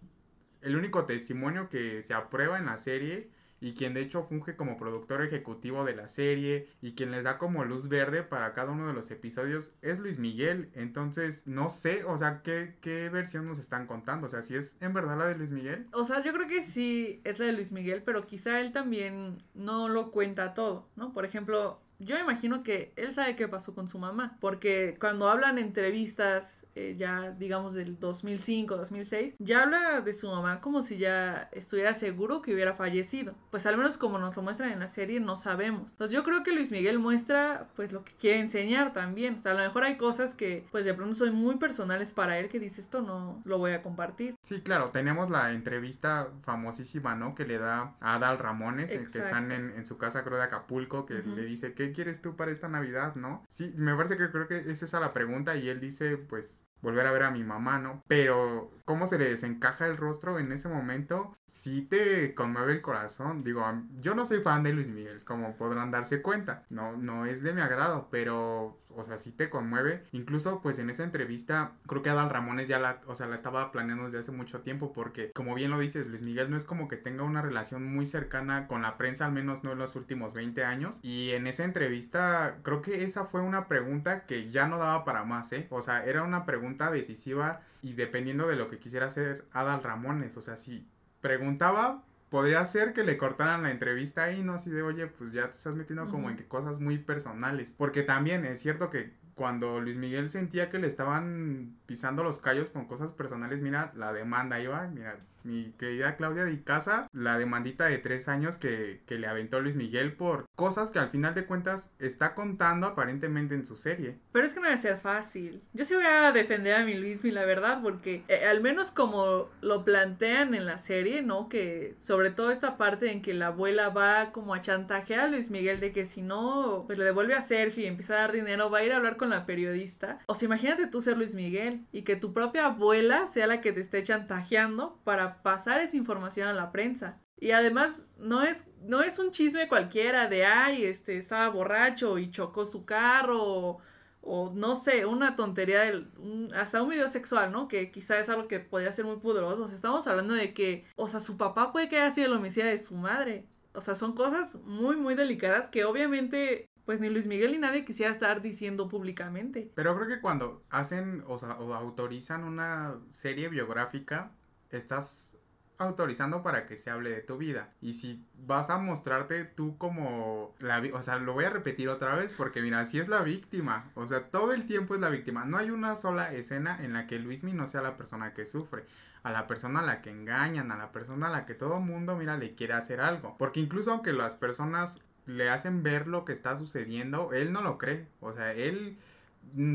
el 0.61 0.77
único 0.77 1.07
testimonio 1.07 1.71
que 1.71 2.03
se 2.03 2.13
aprueba 2.13 2.59
en 2.59 2.67
la 2.67 2.77
serie 2.77 3.31
y 3.65 3.73
quien 3.73 3.95
de 3.95 4.03
hecho 4.03 4.23
funge 4.23 4.57
como 4.57 4.77
productor 4.77 5.23
ejecutivo 5.23 5.87
de 5.87 5.97
la 5.97 6.07
serie 6.07 6.69
y 6.83 6.93
quien 6.93 7.11
les 7.11 7.25
da 7.25 7.39
como 7.39 7.65
luz 7.65 7.89
verde 7.89 8.23
para 8.23 8.53
cada 8.53 8.73
uno 8.73 8.87
de 8.87 8.93
los 8.93 9.11
episodios 9.11 9.73
es 9.81 10.01
Luis 10.01 10.19
Miguel. 10.19 10.69
Entonces, 10.75 11.47
no 11.47 11.71
sé, 11.71 12.05
o 12.05 12.19
sea, 12.19 12.43
¿qué, 12.43 12.77
qué 12.83 13.09
versión 13.09 13.47
nos 13.47 13.59
están 13.59 13.87
contando? 13.87 14.27
O 14.27 14.29
sea, 14.29 14.43
si 14.43 14.55
es 14.55 14.77
en 14.83 14.93
verdad 14.93 15.17
la 15.17 15.29
de 15.29 15.37
Luis 15.37 15.51
Miguel. 15.51 15.87
O 15.95 16.05
sea, 16.05 16.23
yo 16.23 16.35
creo 16.35 16.47
que 16.47 16.61
sí 16.61 17.23
es 17.25 17.39
la 17.39 17.47
de 17.47 17.55
Luis 17.55 17.73
Miguel, 17.73 18.03
pero 18.03 18.27
quizá 18.27 18.61
él 18.61 18.71
también 18.71 19.43
no 19.55 19.89
lo 19.89 20.11
cuenta 20.11 20.53
todo, 20.53 20.91
¿no? 20.95 21.15
Por 21.15 21.25
ejemplo, 21.25 21.81
yo 21.99 22.19
imagino 22.19 22.63
que 22.63 22.93
él 22.97 23.15
sabe 23.15 23.35
qué 23.35 23.49
pasó 23.49 23.75
con 23.75 23.89
su 23.89 23.99
mamá, 23.99 24.37
porque 24.43 24.95
cuando 25.01 25.27
hablan 25.27 25.57
entrevistas 25.57 26.64
eh, 26.75 26.95
ya 26.97 27.31
digamos 27.31 27.75
del 27.75 27.99
2005, 27.99 28.77
2006, 28.77 29.35
ya 29.39 29.63
habla 29.63 30.01
de 30.01 30.13
su 30.13 30.29
mamá 30.29 30.61
como 30.61 30.83
si 30.83 30.99
ya 30.99 31.49
estuviera 31.53 31.95
seguro 31.95 32.43
que 32.43 32.55
hubiera 32.55 32.75
fallecido. 32.75 33.35
Pues 33.51 33.67
al 33.67 33.77
menos 33.77 33.97
como 33.97 34.19
nos 34.19 34.37
lo 34.37 34.43
muestran 34.43 34.71
en 34.71 34.81
la 34.81 34.89
serie 34.89 35.21
no 35.21 35.37
sabemos. 35.37 35.93
Entonces 35.93 36.15
yo 36.15 36.25
creo 36.25 36.43
que 36.43 36.53
Luis 36.53 36.71
Miguel 36.71 36.99
muestra 36.99 37.69
pues 37.77 37.93
lo 37.93 38.05
que 38.05 38.13
quiere 38.13 38.41
enseñar 38.41 38.93
también. 38.93 39.37
O 39.37 39.41
sea, 39.41 39.53
a 39.53 39.55
lo 39.55 39.63
mejor 39.63 39.85
hay 39.85 39.97
cosas 39.97 40.35
que 40.35 40.67
pues 40.71 40.85
de 40.85 40.95
pronto 40.95 41.15
son 41.15 41.35
muy 41.35 41.57
personales 41.57 42.13
para 42.13 42.39
él 42.39 42.49
que 42.49 42.59
dice 42.59 42.81
esto 42.81 43.03
no 43.03 43.43
lo 43.45 43.59
voy 43.59 43.73
a 43.73 43.83
compartir. 43.83 44.37
Sí, 44.43 44.61
claro, 44.61 44.91
tenemos 44.91 45.31
la 45.31 45.53
entrevista 45.53 46.31
famosísima, 46.43 47.15
¿no? 47.15 47.35
Que 47.35 47.47
le 47.47 47.59
da 47.59 47.97
a 48.01 48.15
Adal 48.15 48.39
Ramones, 48.39 48.93
eh, 48.93 49.07
que 49.11 49.19
están 49.19 49.53
en, 49.53 49.71
en, 49.71 49.87
su 49.87 49.99
casa 49.99 50.25
creo 50.25 50.39
de 50.39 50.45
Acapulco, 50.45 51.07
que 51.07 51.15
le 51.15 51.45
dice, 51.45 51.75
¿qué 51.75 51.93
quieres 51.93 52.21
tú 52.21 52.37
para 52.37 52.51
esta 52.51 52.69
Navidad, 52.69 53.15
no? 53.15 53.43
Sí, 53.49 53.73
me 53.77 53.95
parece 53.95 54.17
que 54.17 54.31
creo 54.31 54.49
que 54.49 54.59
es 54.59 54.83
esa 54.83 55.01
la 55.01 55.13
pregunta 55.13 55.57
y 55.57 55.69
él 55.69 55.81
dice, 55.81 56.17
pues 56.17 56.64
volver 56.85 57.07
a 57.07 57.13
ver 57.13 57.25
a 57.25 57.31
mi 57.31 57.43
mamá, 57.43 57.79
¿no? 57.79 58.05
Pero 58.07 58.71
cómo 58.85 59.07
se 59.07 59.19
le 59.19 59.31
desencaja 59.31 59.87
el 59.87 59.97
rostro 59.97 60.39
en 60.39 60.53
ese 60.53 60.69
momento, 60.69 61.35
sí 61.47 61.83
te 61.83 62.35
conmueve 62.35 62.75
el 62.75 62.83
corazón. 62.83 63.43
Digo, 63.43 63.65
yo 64.01 64.15
no 64.15 64.27
soy 64.27 64.41
fan 64.41 64.63
de 64.63 64.73
Luis 64.73 64.91
Miguel, 64.91 65.25
como 65.25 65.57
podrán 65.57 65.91
darse 65.91 66.23
cuenta. 66.23 66.67
No, 66.69 66.97
no 66.97 67.25
es 67.27 67.43
de 67.43 67.55
mi 67.55 67.63
agrado, 67.63 68.09
pero 68.11 68.79
o 68.97 69.05
sea, 69.05 69.17
sí 69.17 69.31
te 69.31 69.51
conmueve. 69.51 70.05
Incluso, 70.13 70.61
pues 70.63 70.79
en 70.79 70.91
esa 70.91 71.05
entrevista, 71.05 71.73
creo 71.87 72.03
que 72.03 72.11
Adal 72.11 72.31
Ramones 72.31 72.69
ya 72.69 72.79
la, 72.79 73.01
o 73.07 73.15
sea, 73.15 73.27
la 73.27 73.35
estaba 73.35 73.73
planeando 73.73 74.05
desde 74.05 74.19
hace 74.19 74.33
mucho 74.33 74.61
tiempo, 74.61 74.93
porque, 74.93 75.33
como 75.33 75.55
bien 75.55 75.71
lo 75.71 75.79
dices, 75.79 76.07
Luis 76.07 76.23
Miguel 76.23 76.51
no 76.51 76.57
es 76.57 76.65
como 76.65 76.89
que 76.89 76.97
tenga 76.97 77.25
una 77.25 77.43
relación 77.43 77.85
muy 77.85 78.07
cercana 78.07 78.67
con 78.67 78.83
la 78.83 78.97
prensa, 78.97 79.27
al 79.27 79.33
menos 79.33 79.65
no 79.65 79.73
en 79.73 79.79
los 79.79 79.97
últimos 79.97 80.35
20 80.35 80.65
años. 80.65 81.01
Y 81.03 81.31
en 81.33 81.47
esa 81.47 81.65
entrevista, 81.65 82.59
creo 82.63 82.83
que 82.83 83.05
esa 83.05 83.25
fue 83.25 83.41
una 83.41 83.69
pregunta 83.69 84.27
que 84.27 84.51
ya 84.51 84.67
no 84.67 84.79
daba 84.79 85.05
para 85.05 85.25
más, 85.25 85.53
¿eh? 85.53 85.67
O 85.71 85.83
sea, 85.83 86.05
era 86.05 86.23
una 86.23 86.47
pregunta 86.47 86.91
decisiva 86.91 87.61
y 87.83 87.93
dependiendo 87.93 88.47
de 88.49 88.57
lo 88.57 88.69
que 88.69 88.79
quisiera 88.79 89.07
hacer 89.07 89.45
Adal 89.53 89.83
Ramones, 89.83 90.37
o 90.37 90.43
sea, 90.43 90.57
si 90.57 90.87
preguntaba 91.21 92.03
podría 92.29 92.65
ser 92.67 92.93
que 92.93 93.05
le 93.05 93.17
cortaran 93.17 93.63
la 93.63 93.71
entrevista 93.71 94.25
ahí, 94.25 94.43
¿no? 94.43 94.55
Así 94.55 94.71
de, 94.71 94.83
oye, 94.83 95.07
pues 95.07 95.33
ya 95.33 95.45
te 95.45 95.57
estás 95.57 95.75
metiendo 95.75 96.07
como 96.07 96.31
en 96.31 96.37
que 96.37 96.47
cosas 96.47 96.81
muy 96.81 96.99
personales. 96.99 97.75
Porque 97.77 98.03
también 98.03 98.45
es 98.45 98.61
cierto 98.61 98.91
que 98.91 99.13
cuando 99.35 99.81
Luis 99.81 99.97
Miguel 99.97 100.31
sentía 100.31 100.71
que 100.71 100.79
le 100.79 100.87
estaban 100.87 101.77
pisando 101.87 102.23
los 102.23 102.39
callos 102.41 102.71
con 102.71 102.87
cosas 102.87 103.13
personales, 103.13 103.63
mira, 103.63 103.93
la 103.97 104.13
demanda 104.13 104.61
iba, 104.61 104.87
mira, 104.89 105.19
mi 105.45 105.73
querida 105.79 106.17
Claudia 106.17 106.45
de 106.45 106.63
Casa, 106.63 107.09
la 107.13 107.39
demandita 107.39 107.87
de 107.87 107.99
tres 107.99 108.29
años 108.29 108.59
que, 108.59 109.03
que, 109.07 109.19
le 109.19 109.27
aventó 109.27 109.61
Luis 109.61 109.77
Miguel 109.77 110.15
por 110.15 110.47
cosas 110.57 110.91
que 110.91 110.99
al 110.99 111.11
final 111.11 111.35
de 111.35 111.47
cuentas 111.47 111.93
está 111.99 112.35
contando 112.35 112.87
aparentemente 112.87 113.55
en 113.55 113.65
su 113.65 113.77
serie. 113.77 114.19
Pero 114.33 114.47
es 114.47 114.55
que 114.55 114.61
no 114.61 114.67
debe 114.67 114.79
ser 114.79 114.99
fácil. 114.99 115.63
Yo 115.73 115.85
sí 115.85 115.95
voy 115.95 116.05
a 116.05 116.33
defender 116.33 116.75
a 116.75 116.85
mi 116.85 116.95
Luis, 116.95 117.25
la 117.25 117.45
verdad, 117.45 117.81
porque 117.83 118.25
eh, 118.29 118.45
al 118.47 118.61
menos 118.61 118.91
como 118.91 119.49
lo 119.61 119.85
plantean 119.85 120.55
en 120.55 120.67
la 120.67 120.79
serie, 120.79 121.23
¿no? 121.23 121.49
Que 121.49 121.97
sobre 122.01 122.31
todo 122.31 122.51
esta 122.51 122.77
parte 122.77 123.13
en 123.13 123.23
que 123.23 123.35
la 123.35 123.49
abuela 123.49 123.89
va 123.89 124.33
como 124.33 124.55
a 124.55 124.61
chantajear 124.61 125.21
a 125.21 125.29
Luis 125.29 125.51
Miguel 125.51 125.81
de 125.81 125.93
que 125.93 126.07
si 126.07 126.23
no, 126.23 126.85
pues 126.87 126.99
le 126.99 127.05
devuelve 127.05 127.35
a 127.35 127.41
Sergio 127.41 127.83
y 127.83 127.87
empieza 127.87 128.15
a 128.15 128.19
dar 128.19 128.33
dinero, 128.33 128.71
va 128.71 128.79
a 128.79 128.85
ir 128.85 128.93
a 128.93 128.97
hablar 128.97 129.17
con 129.17 129.31
la 129.31 129.47
periodista. 129.47 130.19
O 130.27 130.35
sea, 130.35 130.47
imagínate 130.47 130.87
tú 130.87 131.01
ser 131.01 131.17
Luis 131.17 131.35
Miguel 131.35 131.85
y 131.93 132.03
que 132.03 132.17
tu 132.17 132.33
propia 132.33 132.67
abuela 132.67 133.27
sea 133.27 133.47
la 133.47 133.61
que 133.61 133.73
te 133.73 133.81
esté 133.81 134.03
chantajeando 134.03 134.99
para 135.05 135.34
pasar 135.43 135.81
esa 135.81 135.97
información 135.97 136.49
a 136.49 136.53
la 136.53 136.73
prensa. 136.73 137.21
Y 137.39 137.51
además 137.51 138.05
no 138.17 138.43
es, 138.43 138.65
no 138.83 139.03
es 139.03 139.19
un 139.19 139.31
chisme 139.31 139.69
cualquiera 139.69 140.29
de, 140.29 140.47
ay, 140.47 140.85
este, 140.85 141.19
estaba 141.19 141.49
borracho 141.49 142.19
y 142.19 142.31
chocó 142.31 142.65
su 142.65 142.85
carro 142.85 143.79
o, 144.27 144.53
no 144.55 144.77
sé, 144.77 145.05
una 145.05 145.37
tontería, 145.37 145.81
del, 145.81 146.11
hasta 146.55 146.83
un 146.83 146.89
video 146.89 147.09
sexual, 147.09 147.53
¿no? 147.53 147.69
Que 147.69 147.91
quizá 147.91 148.19
es 148.19 148.29
algo 148.29 148.49
que 148.49 148.61
podría 148.61 148.93
ser 148.93 149.05
muy 149.05 149.17
poderoso. 149.17 149.65
O 149.65 149.67
sea, 149.67 149.77
estamos 149.77 150.07
hablando 150.07 150.35
de 150.35 150.55
que, 150.55 150.87
o 150.97 151.07
sea, 151.07 151.21
su 151.21 151.37
papá 151.37 151.73
puede 151.73 151.89
que 151.89 151.99
haya 151.99 152.15
sido 152.15 152.29
el 152.29 152.33
homicidio 152.35 152.71
de 152.71 152.79
su 152.79 152.95
madre. 152.95 153.47
O 153.75 153.81
sea, 153.81 153.95
son 153.95 154.15
cosas 154.15 154.55
muy, 154.65 154.97
muy 154.97 155.15
delicadas 155.15 155.69
que 155.69 155.85
obviamente 155.85 156.69
pues 156.85 157.01
ni 157.01 157.09
Luis 157.09 157.27
Miguel 157.27 157.53
ni 157.53 157.59
nadie 157.59 157.85
quisiera 157.85 158.13
estar 158.13 158.43
diciendo 158.43 158.89
públicamente. 158.89 159.71
Pero 159.75 159.97
creo 159.97 160.09
que 160.09 160.21
cuando 160.21 160.63
hacen 160.71 161.25
o, 161.27 161.39
sea, 161.39 161.55
o 161.59 161.75
autorizan 161.75 162.45
una 162.45 163.01
serie 163.09 163.49
biográfica, 163.49 164.33
estás 164.77 165.37
autorizando 165.79 166.43
para 166.43 166.67
que 166.67 166.77
se 166.77 166.91
hable 166.91 167.11
de 167.11 167.21
tu 167.21 167.37
vida. 167.37 167.73
Y 167.81 167.95
si 167.95 168.25
vas 168.47 168.71
a 168.71 168.79
mostrarte 168.79 169.45
tú 169.45 169.77
como 169.79 170.55
la 170.61 170.83
o 170.93 171.03
sea, 171.03 171.19
lo 171.19 171.33
voy 171.33 171.45
a 171.45 171.51
repetir 171.51 171.89
otra 171.89 172.15
vez 172.15 172.33
porque 172.33 172.63
mira, 172.63 172.85
si 172.85 172.99
es 172.99 173.09
la 173.09 173.23
víctima, 173.23 173.91
o 173.95 174.07
sea, 174.07 174.29
todo 174.31 174.53
el 174.53 174.67
tiempo 174.67 174.95
es 174.95 175.01
la 175.01 175.11
víctima. 175.11 175.45
No 175.45 175.59
hay 175.59 175.71
una 175.71 175.97
sola 175.97 176.33
escena 176.33 176.79
en 176.83 176.93
la 176.93 177.07
que 177.07 177.19
Luismi 177.19 177.53
no 177.53 177.67
sea 177.67 177.83
la 177.83 177.97
persona 177.97 178.33
que 178.35 178.47
sufre, 178.47 178.85
a 179.23 179.31
la 179.33 179.47
persona 179.47 179.81
a 179.81 179.85
la 179.85 180.03
que 180.03 180.11
engañan, 180.11 180.71
a 180.71 180.77
la 180.77 180.93
persona 180.93 181.29
a 181.29 181.31
la 181.31 181.47
que 181.47 181.55
todo 181.55 181.81
mundo, 181.81 182.17
mira, 182.17 182.37
le 182.37 182.55
quiere 182.55 182.75
hacer 182.75 183.01
algo. 183.01 183.37
Porque 183.39 183.61
incluso 183.61 183.93
aunque 183.93 184.13
las 184.13 184.35
personas 184.35 185.01
le 185.27 185.49
hacen 185.49 185.83
ver 185.83 186.07
lo 186.07 186.25
que 186.25 186.33
está 186.33 186.59
sucediendo, 186.59 187.33
él 187.33 187.53
no 187.53 187.63
lo 187.63 187.79
cree. 187.79 188.07
O 188.21 188.33
sea, 188.33 188.53
él 188.53 188.99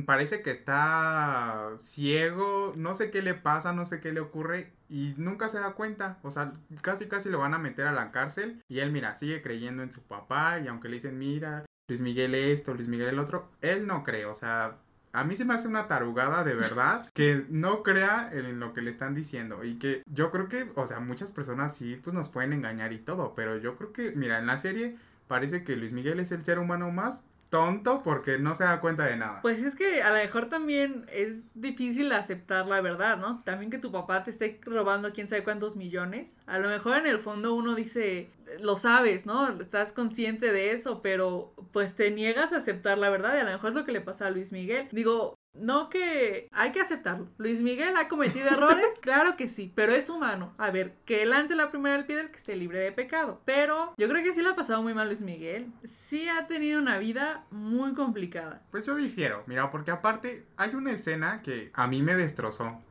parece 0.05 0.41
que 0.41 0.51
está 0.51 1.71
ciego, 1.77 2.73
no 2.75 2.95
sé 2.95 3.11
qué 3.11 3.21
le 3.21 3.33
pasa, 3.33 3.73
no 3.73 3.85
sé 3.85 3.99
qué 3.99 4.11
le 4.11 4.19
ocurre 4.19 4.73
y 4.89 5.13
nunca 5.17 5.49
se 5.49 5.59
da 5.59 5.73
cuenta, 5.73 6.19
o 6.23 6.31
sea, 6.31 6.53
casi 6.81 7.07
casi 7.07 7.29
lo 7.29 7.39
van 7.39 7.53
a 7.53 7.59
meter 7.59 7.87
a 7.87 7.93
la 7.93 8.11
cárcel 8.11 8.61
y 8.67 8.79
él 8.79 8.91
mira, 8.91 9.15
sigue 9.15 9.41
creyendo 9.41 9.83
en 9.83 9.91
su 9.91 10.01
papá 10.01 10.59
y 10.59 10.67
aunque 10.67 10.89
le 10.89 10.95
dicen, 10.95 11.17
mira, 11.17 11.65
Luis 11.87 12.01
Miguel 12.01 12.35
esto, 12.35 12.73
Luis 12.73 12.87
Miguel 12.87 13.09
el 13.09 13.19
otro, 13.19 13.49
él 13.61 13.87
no 13.87 14.03
cree, 14.03 14.25
o 14.25 14.35
sea, 14.35 14.77
a 15.11 15.23
mí 15.23 15.35
se 15.35 15.45
me 15.45 15.53
hace 15.53 15.67
una 15.67 15.87
tarugada 15.87 16.43
de 16.43 16.55
verdad 16.55 17.07
que 17.13 17.45
no 17.49 17.83
crea 17.83 18.29
en 18.31 18.59
lo 18.59 18.73
que 18.73 18.81
le 18.81 18.89
están 18.89 19.15
diciendo 19.15 19.63
y 19.63 19.75
que 19.79 20.03
yo 20.07 20.31
creo 20.31 20.49
que, 20.49 20.71
o 20.75 20.87
sea, 20.87 20.99
muchas 20.99 21.31
personas 21.31 21.75
sí, 21.75 21.99
pues 22.03 22.13
nos 22.13 22.29
pueden 22.29 22.53
engañar 22.53 22.91
y 22.93 22.99
todo, 22.99 23.33
pero 23.35 23.57
yo 23.57 23.77
creo 23.77 23.93
que, 23.93 24.11
mira, 24.11 24.39
en 24.39 24.47
la 24.47 24.57
serie 24.57 24.97
parece 25.27 25.63
que 25.63 25.77
Luis 25.77 25.93
Miguel 25.93 26.19
es 26.19 26.31
el 26.31 26.43
ser 26.43 26.59
humano 26.59 26.91
más 26.91 27.23
tonto 27.49 28.03
porque 28.03 28.37
no 28.37 28.55
se 28.55 28.63
da 28.63 28.79
cuenta 28.79 29.05
de 29.05 29.17
nada. 29.17 29.41
Pues 29.41 29.61
es 29.61 29.75
que 29.75 30.01
a 30.01 30.09
lo 30.09 30.15
mejor 30.15 30.47
también 30.47 31.05
es 31.11 31.43
difícil 31.53 32.11
aceptar 32.11 32.67
la 32.67 32.81
verdad, 32.81 33.17
¿no? 33.17 33.41
También 33.43 33.71
que 33.71 33.77
tu 33.79 33.91
papá 33.91 34.23
te 34.23 34.31
esté 34.31 34.59
robando 34.63 35.11
quién 35.13 35.27
sabe 35.27 35.43
cuántos 35.43 35.75
millones. 35.75 36.37
A 36.45 36.59
lo 36.59 36.69
mejor 36.69 36.97
en 36.97 37.07
el 37.07 37.19
fondo 37.19 37.53
uno 37.55 37.75
dice, 37.75 38.29
lo 38.61 38.75
sabes, 38.75 39.25
¿no? 39.25 39.47
Estás 39.59 39.93
consciente 39.93 40.51
de 40.51 40.71
eso, 40.71 41.01
pero 41.01 41.53
pues 41.71 41.95
te 41.95 42.11
niegas 42.11 42.53
a 42.53 42.57
aceptar 42.57 42.97
la 42.97 43.09
verdad 43.09 43.35
y 43.35 43.39
a 43.39 43.43
lo 43.43 43.51
mejor 43.51 43.69
es 43.69 43.75
lo 43.75 43.85
que 43.85 43.91
le 43.91 44.01
pasa 44.01 44.27
a 44.27 44.31
Luis 44.31 44.51
Miguel. 44.51 44.87
Digo, 44.91 45.37
no 45.59 45.89
que 45.89 46.49
hay 46.51 46.71
que 46.71 46.81
aceptarlo. 46.81 47.27
Luis 47.37 47.61
Miguel 47.61 47.95
ha 47.97 48.07
cometido 48.07 48.47
errores, 48.47 48.85
claro 49.01 49.35
que 49.37 49.47
sí, 49.47 49.71
pero 49.75 49.93
es 49.93 50.09
humano. 50.09 50.53
A 50.57 50.71
ver, 50.71 50.95
que 51.05 51.25
lance 51.25 51.55
la 51.55 51.71
primera 51.71 51.95
del 51.95 52.05
piedra 52.05 52.31
que 52.31 52.37
esté 52.37 52.55
libre 52.55 52.79
de 52.79 52.91
pecado. 52.91 53.41
Pero 53.45 53.93
yo 53.97 54.07
creo 54.09 54.23
que 54.23 54.33
sí 54.33 54.41
le 54.41 54.49
ha 54.49 54.55
pasado 54.55 54.81
muy 54.81 54.93
mal 54.93 55.07
Luis 55.07 55.21
Miguel. 55.21 55.71
Sí 55.83 56.27
ha 56.27 56.47
tenido 56.47 56.79
una 56.79 56.97
vida 56.97 57.45
muy 57.51 57.93
complicada. 57.93 58.63
Pues 58.71 58.85
yo 58.85 58.95
difiero, 58.95 59.43
mira, 59.47 59.69
porque 59.69 59.91
aparte 59.91 60.45
hay 60.57 60.75
una 60.75 60.91
escena 60.91 61.41
que 61.41 61.71
a 61.73 61.87
mí 61.87 62.01
me 62.01 62.15
destrozó. 62.15 62.81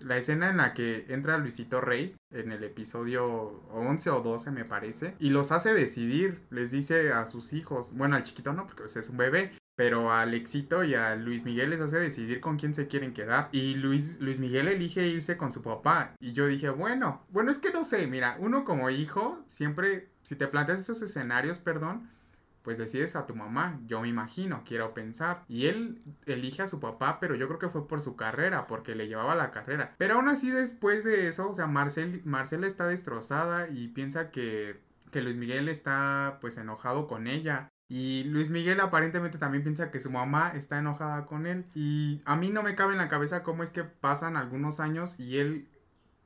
La 0.00 0.16
escena 0.16 0.48
en 0.48 0.56
la 0.56 0.72
que 0.72 1.04
entra 1.08 1.36
Luisito 1.36 1.82
Rey 1.82 2.16
en 2.30 2.52
el 2.52 2.64
episodio 2.64 3.60
11 3.70 4.10
o 4.10 4.20
12 4.22 4.50
me 4.50 4.64
parece 4.64 5.14
y 5.18 5.28
los 5.28 5.52
hace 5.52 5.74
decidir, 5.74 6.40
les 6.48 6.70
dice 6.70 7.12
a 7.12 7.26
sus 7.26 7.52
hijos, 7.52 7.94
bueno 7.94 8.16
al 8.16 8.22
chiquito 8.22 8.54
no 8.54 8.66
porque 8.66 8.82
pues, 8.82 8.96
es 8.96 9.10
un 9.10 9.18
bebé, 9.18 9.52
pero 9.80 10.12
a 10.12 10.20
Alexito 10.20 10.84
y 10.84 10.94
a 10.94 11.16
Luis 11.16 11.46
Miguel 11.46 11.70
les 11.70 11.80
hace 11.80 11.96
decidir 11.96 12.42
con 12.42 12.58
quién 12.58 12.74
se 12.74 12.86
quieren 12.86 13.14
quedar. 13.14 13.48
Y 13.50 13.76
Luis, 13.76 14.20
Luis 14.20 14.38
Miguel 14.38 14.68
elige 14.68 15.08
irse 15.08 15.38
con 15.38 15.50
su 15.50 15.62
papá. 15.62 16.14
Y 16.20 16.34
yo 16.34 16.46
dije, 16.46 16.68
bueno, 16.68 17.24
bueno, 17.30 17.50
es 17.50 17.56
que 17.56 17.72
no 17.72 17.82
sé, 17.82 18.06
mira, 18.06 18.36
uno 18.40 18.66
como 18.66 18.90
hijo, 18.90 19.42
siempre, 19.46 20.10
si 20.22 20.36
te 20.36 20.48
planteas 20.48 20.80
esos 20.80 21.00
escenarios, 21.00 21.60
perdón, 21.60 22.10
pues 22.60 22.76
decides 22.76 23.16
a 23.16 23.24
tu 23.24 23.34
mamá, 23.34 23.80
yo 23.86 24.02
me 24.02 24.08
imagino, 24.08 24.64
quiero 24.66 24.92
pensar. 24.92 25.44
Y 25.48 25.68
él 25.68 26.02
elige 26.26 26.60
a 26.60 26.68
su 26.68 26.78
papá, 26.78 27.18
pero 27.18 27.34
yo 27.34 27.46
creo 27.46 27.58
que 27.58 27.70
fue 27.70 27.88
por 27.88 28.02
su 28.02 28.16
carrera, 28.16 28.66
porque 28.66 28.94
le 28.94 29.08
llevaba 29.08 29.34
la 29.34 29.50
carrera. 29.50 29.94
Pero 29.96 30.16
aún 30.16 30.28
así 30.28 30.50
después 30.50 31.04
de 31.04 31.26
eso, 31.26 31.48
o 31.48 31.54
sea, 31.54 31.66
Marcel, 31.66 32.20
Marcela 32.26 32.66
está 32.66 32.86
destrozada 32.86 33.70
y 33.70 33.88
piensa 33.88 34.30
que, 34.30 34.78
que 35.10 35.22
Luis 35.22 35.38
Miguel 35.38 35.70
está 35.70 36.36
pues 36.42 36.58
enojado 36.58 37.06
con 37.06 37.26
ella. 37.26 37.70
Y 37.90 38.22
Luis 38.24 38.50
Miguel 38.50 38.78
aparentemente 38.78 39.36
también 39.36 39.64
piensa 39.64 39.90
que 39.90 39.98
su 39.98 40.12
mamá 40.12 40.52
está 40.54 40.78
enojada 40.78 41.26
con 41.26 41.44
él. 41.44 41.66
Y 41.74 42.22
a 42.24 42.36
mí 42.36 42.48
no 42.48 42.62
me 42.62 42.76
cabe 42.76 42.92
en 42.92 42.98
la 42.98 43.08
cabeza 43.08 43.42
cómo 43.42 43.64
es 43.64 43.72
que 43.72 43.82
pasan 43.82 44.36
algunos 44.36 44.78
años 44.78 45.16
y 45.18 45.38
él 45.38 45.68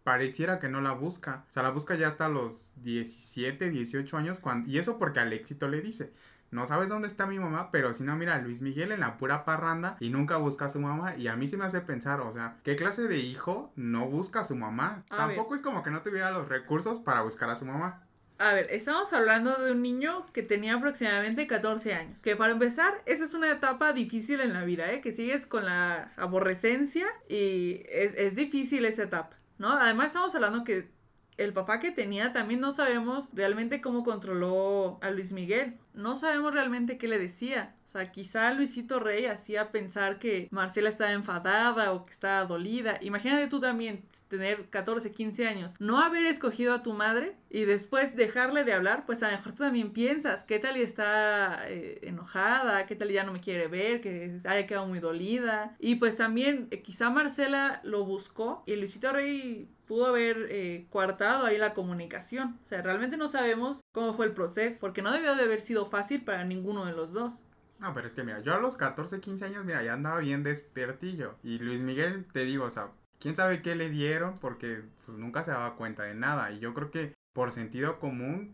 pareciera 0.02 0.60
que 0.60 0.68
no 0.68 0.82
la 0.82 0.92
busca. 0.92 1.46
O 1.48 1.52
sea, 1.52 1.62
la 1.62 1.70
busca 1.70 1.94
ya 1.94 2.06
hasta 2.08 2.28
los 2.28 2.72
17, 2.82 3.70
18 3.70 4.16
años. 4.18 4.40
Cuando, 4.40 4.68
y 4.68 4.76
eso 4.76 4.98
porque 4.98 5.20
al 5.20 5.32
éxito 5.32 5.66
le 5.66 5.80
dice. 5.80 6.12
No 6.50 6.66
sabes 6.66 6.90
dónde 6.90 7.08
está 7.08 7.26
mi 7.26 7.38
mamá, 7.40 7.70
pero 7.72 7.94
si 7.94 8.04
no, 8.04 8.14
mira, 8.14 8.38
Luis 8.38 8.62
Miguel 8.62 8.92
en 8.92 9.00
la 9.00 9.16
pura 9.16 9.44
parranda 9.44 9.96
y 9.98 10.10
nunca 10.10 10.36
busca 10.36 10.66
a 10.66 10.68
su 10.68 10.80
mamá. 10.80 11.16
Y 11.16 11.28
a 11.28 11.34
mí 11.34 11.48
se 11.48 11.56
me 11.56 11.64
hace 11.64 11.80
pensar, 11.80 12.20
o 12.20 12.30
sea, 12.30 12.58
¿qué 12.62 12.76
clase 12.76 13.08
de 13.08 13.18
hijo 13.18 13.72
no 13.74 14.06
busca 14.06 14.40
a 14.40 14.44
su 14.44 14.54
mamá? 14.54 15.02
Tampoco 15.08 15.56
es 15.56 15.62
como 15.62 15.82
que 15.82 15.90
no 15.90 16.02
tuviera 16.02 16.30
los 16.30 16.48
recursos 16.48 17.00
para 17.00 17.22
buscar 17.22 17.48
a 17.48 17.56
su 17.56 17.64
mamá. 17.64 18.02
A 18.44 18.52
ver, 18.52 18.66
estamos 18.70 19.10
hablando 19.14 19.56
de 19.56 19.72
un 19.72 19.80
niño 19.80 20.26
que 20.34 20.42
tenía 20.42 20.74
aproximadamente 20.74 21.46
14 21.46 21.94
años. 21.94 22.20
Que 22.20 22.36
para 22.36 22.52
empezar, 22.52 23.00
esa 23.06 23.24
es 23.24 23.32
una 23.32 23.50
etapa 23.50 23.94
difícil 23.94 24.40
en 24.40 24.52
la 24.52 24.64
vida, 24.64 24.92
¿eh? 24.92 25.00
Que 25.00 25.12
sigues 25.12 25.46
con 25.46 25.64
la 25.64 26.12
aborrecencia 26.18 27.06
y 27.26 27.80
es, 27.88 28.12
es 28.18 28.36
difícil 28.36 28.84
esa 28.84 29.04
etapa, 29.04 29.38
¿no? 29.56 29.70
Además 29.70 30.08
estamos 30.08 30.34
hablando 30.34 30.62
que 30.62 30.90
el 31.36 31.52
papá 31.52 31.80
que 31.80 31.90
tenía 31.90 32.32
también 32.32 32.60
no 32.60 32.70
sabemos 32.70 33.28
realmente 33.32 33.80
cómo 33.80 34.04
controló 34.04 34.98
a 35.00 35.10
Luis 35.10 35.32
Miguel. 35.32 35.78
No 35.94 36.14
sabemos 36.14 36.52
realmente 36.52 36.98
qué 36.98 37.08
le 37.08 37.18
decía. 37.18 37.74
O 37.84 37.88
sea, 37.88 38.12
quizá 38.12 38.52
Luisito 38.52 39.00
Rey 39.00 39.26
hacía 39.26 39.72
pensar 39.72 40.18
que 40.18 40.48
Marcela 40.50 40.88
estaba 40.88 41.12
enfadada 41.12 41.92
o 41.92 42.04
que 42.04 42.12
estaba 42.12 42.44
dolida. 42.44 42.98
Imagínate 43.00 43.48
tú 43.48 43.60
también 43.60 44.04
tener 44.28 44.68
14, 44.70 45.12
15 45.12 45.48
años, 45.48 45.74
no 45.78 46.00
haber 46.00 46.26
escogido 46.26 46.74
a 46.74 46.82
tu 46.82 46.92
madre 46.92 47.36
y 47.54 47.66
después 47.66 48.16
dejarle 48.16 48.64
de 48.64 48.72
hablar, 48.72 49.06
pues 49.06 49.22
a 49.22 49.30
lo 49.30 49.36
mejor 49.36 49.52
tú 49.52 49.62
también 49.62 49.92
piensas, 49.92 50.42
¿qué 50.42 50.58
tal 50.58 50.76
y 50.76 50.82
está 50.82 51.70
eh, 51.70 52.00
enojada? 52.02 52.84
¿Qué 52.84 52.96
tal 52.96 53.12
y 53.12 53.14
ya 53.14 53.22
no 53.22 53.32
me 53.32 53.38
quiere 53.38 53.68
ver? 53.68 54.00
Que 54.00 54.40
haya 54.44 54.66
quedado 54.66 54.86
muy 54.86 54.98
dolida. 54.98 55.76
Y 55.78 55.94
pues 55.94 56.16
también 56.16 56.66
eh, 56.72 56.82
quizá 56.82 57.10
Marcela 57.10 57.80
lo 57.84 58.04
buscó 58.04 58.64
y 58.66 58.74
Luisito 58.74 59.12
Rey 59.12 59.68
pudo 59.86 60.06
haber 60.06 60.48
eh, 60.50 60.88
coartado 60.90 61.46
ahí 61.46 61.56
la 61.56 61.74
comunicación. 61.74 62.58
O 62.60 62.66
sea, 62.66 62.82
realmente 62.82 63.16
no 63.16 63.28
sabemos 63.28 63.78
cómo 63.92 64.14
fue 64.14 64.26
el 64.26 64.32
proceso, 64.32 64.80
porque 64.80 65.02
no 65.02 65.12
debió 65.12 65.36
de 65.36 65.44
haber 65.44 65.60
sido 65.60 65.88
fácil 65.88 66.24
para 66.24 66.42
ninguno 66.42 66.86
de 66.86 66.92
los 66.92 67.12
dos. 67.12 67.44
No, 67.78 67.94
pero 67.94 68.08
es 68.08 68.16
que 68.16 68.24
mira, 68.24 68.40
yo 68.40 68.52
a 68.52 68.58
los 68.58 68.76
14, 68.76 69.20
15 69.20 69.44
años, 69.44 69.64
mira, 69.64 69.80
ya 69.84 69.92
andaba 69.92 70.18
bien 70.18 70.42
despertillo. 70.42 71.36
Y 71.44 71.60
Luis 71.60 71.82
Miguel, 71.82 72.26
te 72.32 72.44
digo, 72.44 72.64
o 72.64 72.70
sea, 72.72 72.90
quién 73.20 73.36
sabe 73.36 73.62
qué 73.62 73.76
le 73.76 73.90
dieron 73.90 74.40
porque 74.40 74.82
pues 75.06 75.18
nunca 75.18 75.44
se 75.44 75.52
daba 75.52 75.76
cuenta 75.76 76.02
de 76.02 76.16
nada. 76.16 76.50
Y 76.50 76.58
yo 76.58 76.74
creo 76.74 76.90
que 76.90 77.14
por 77.34 77.52
sentido 77.52 77.98
común, 77.98 78.50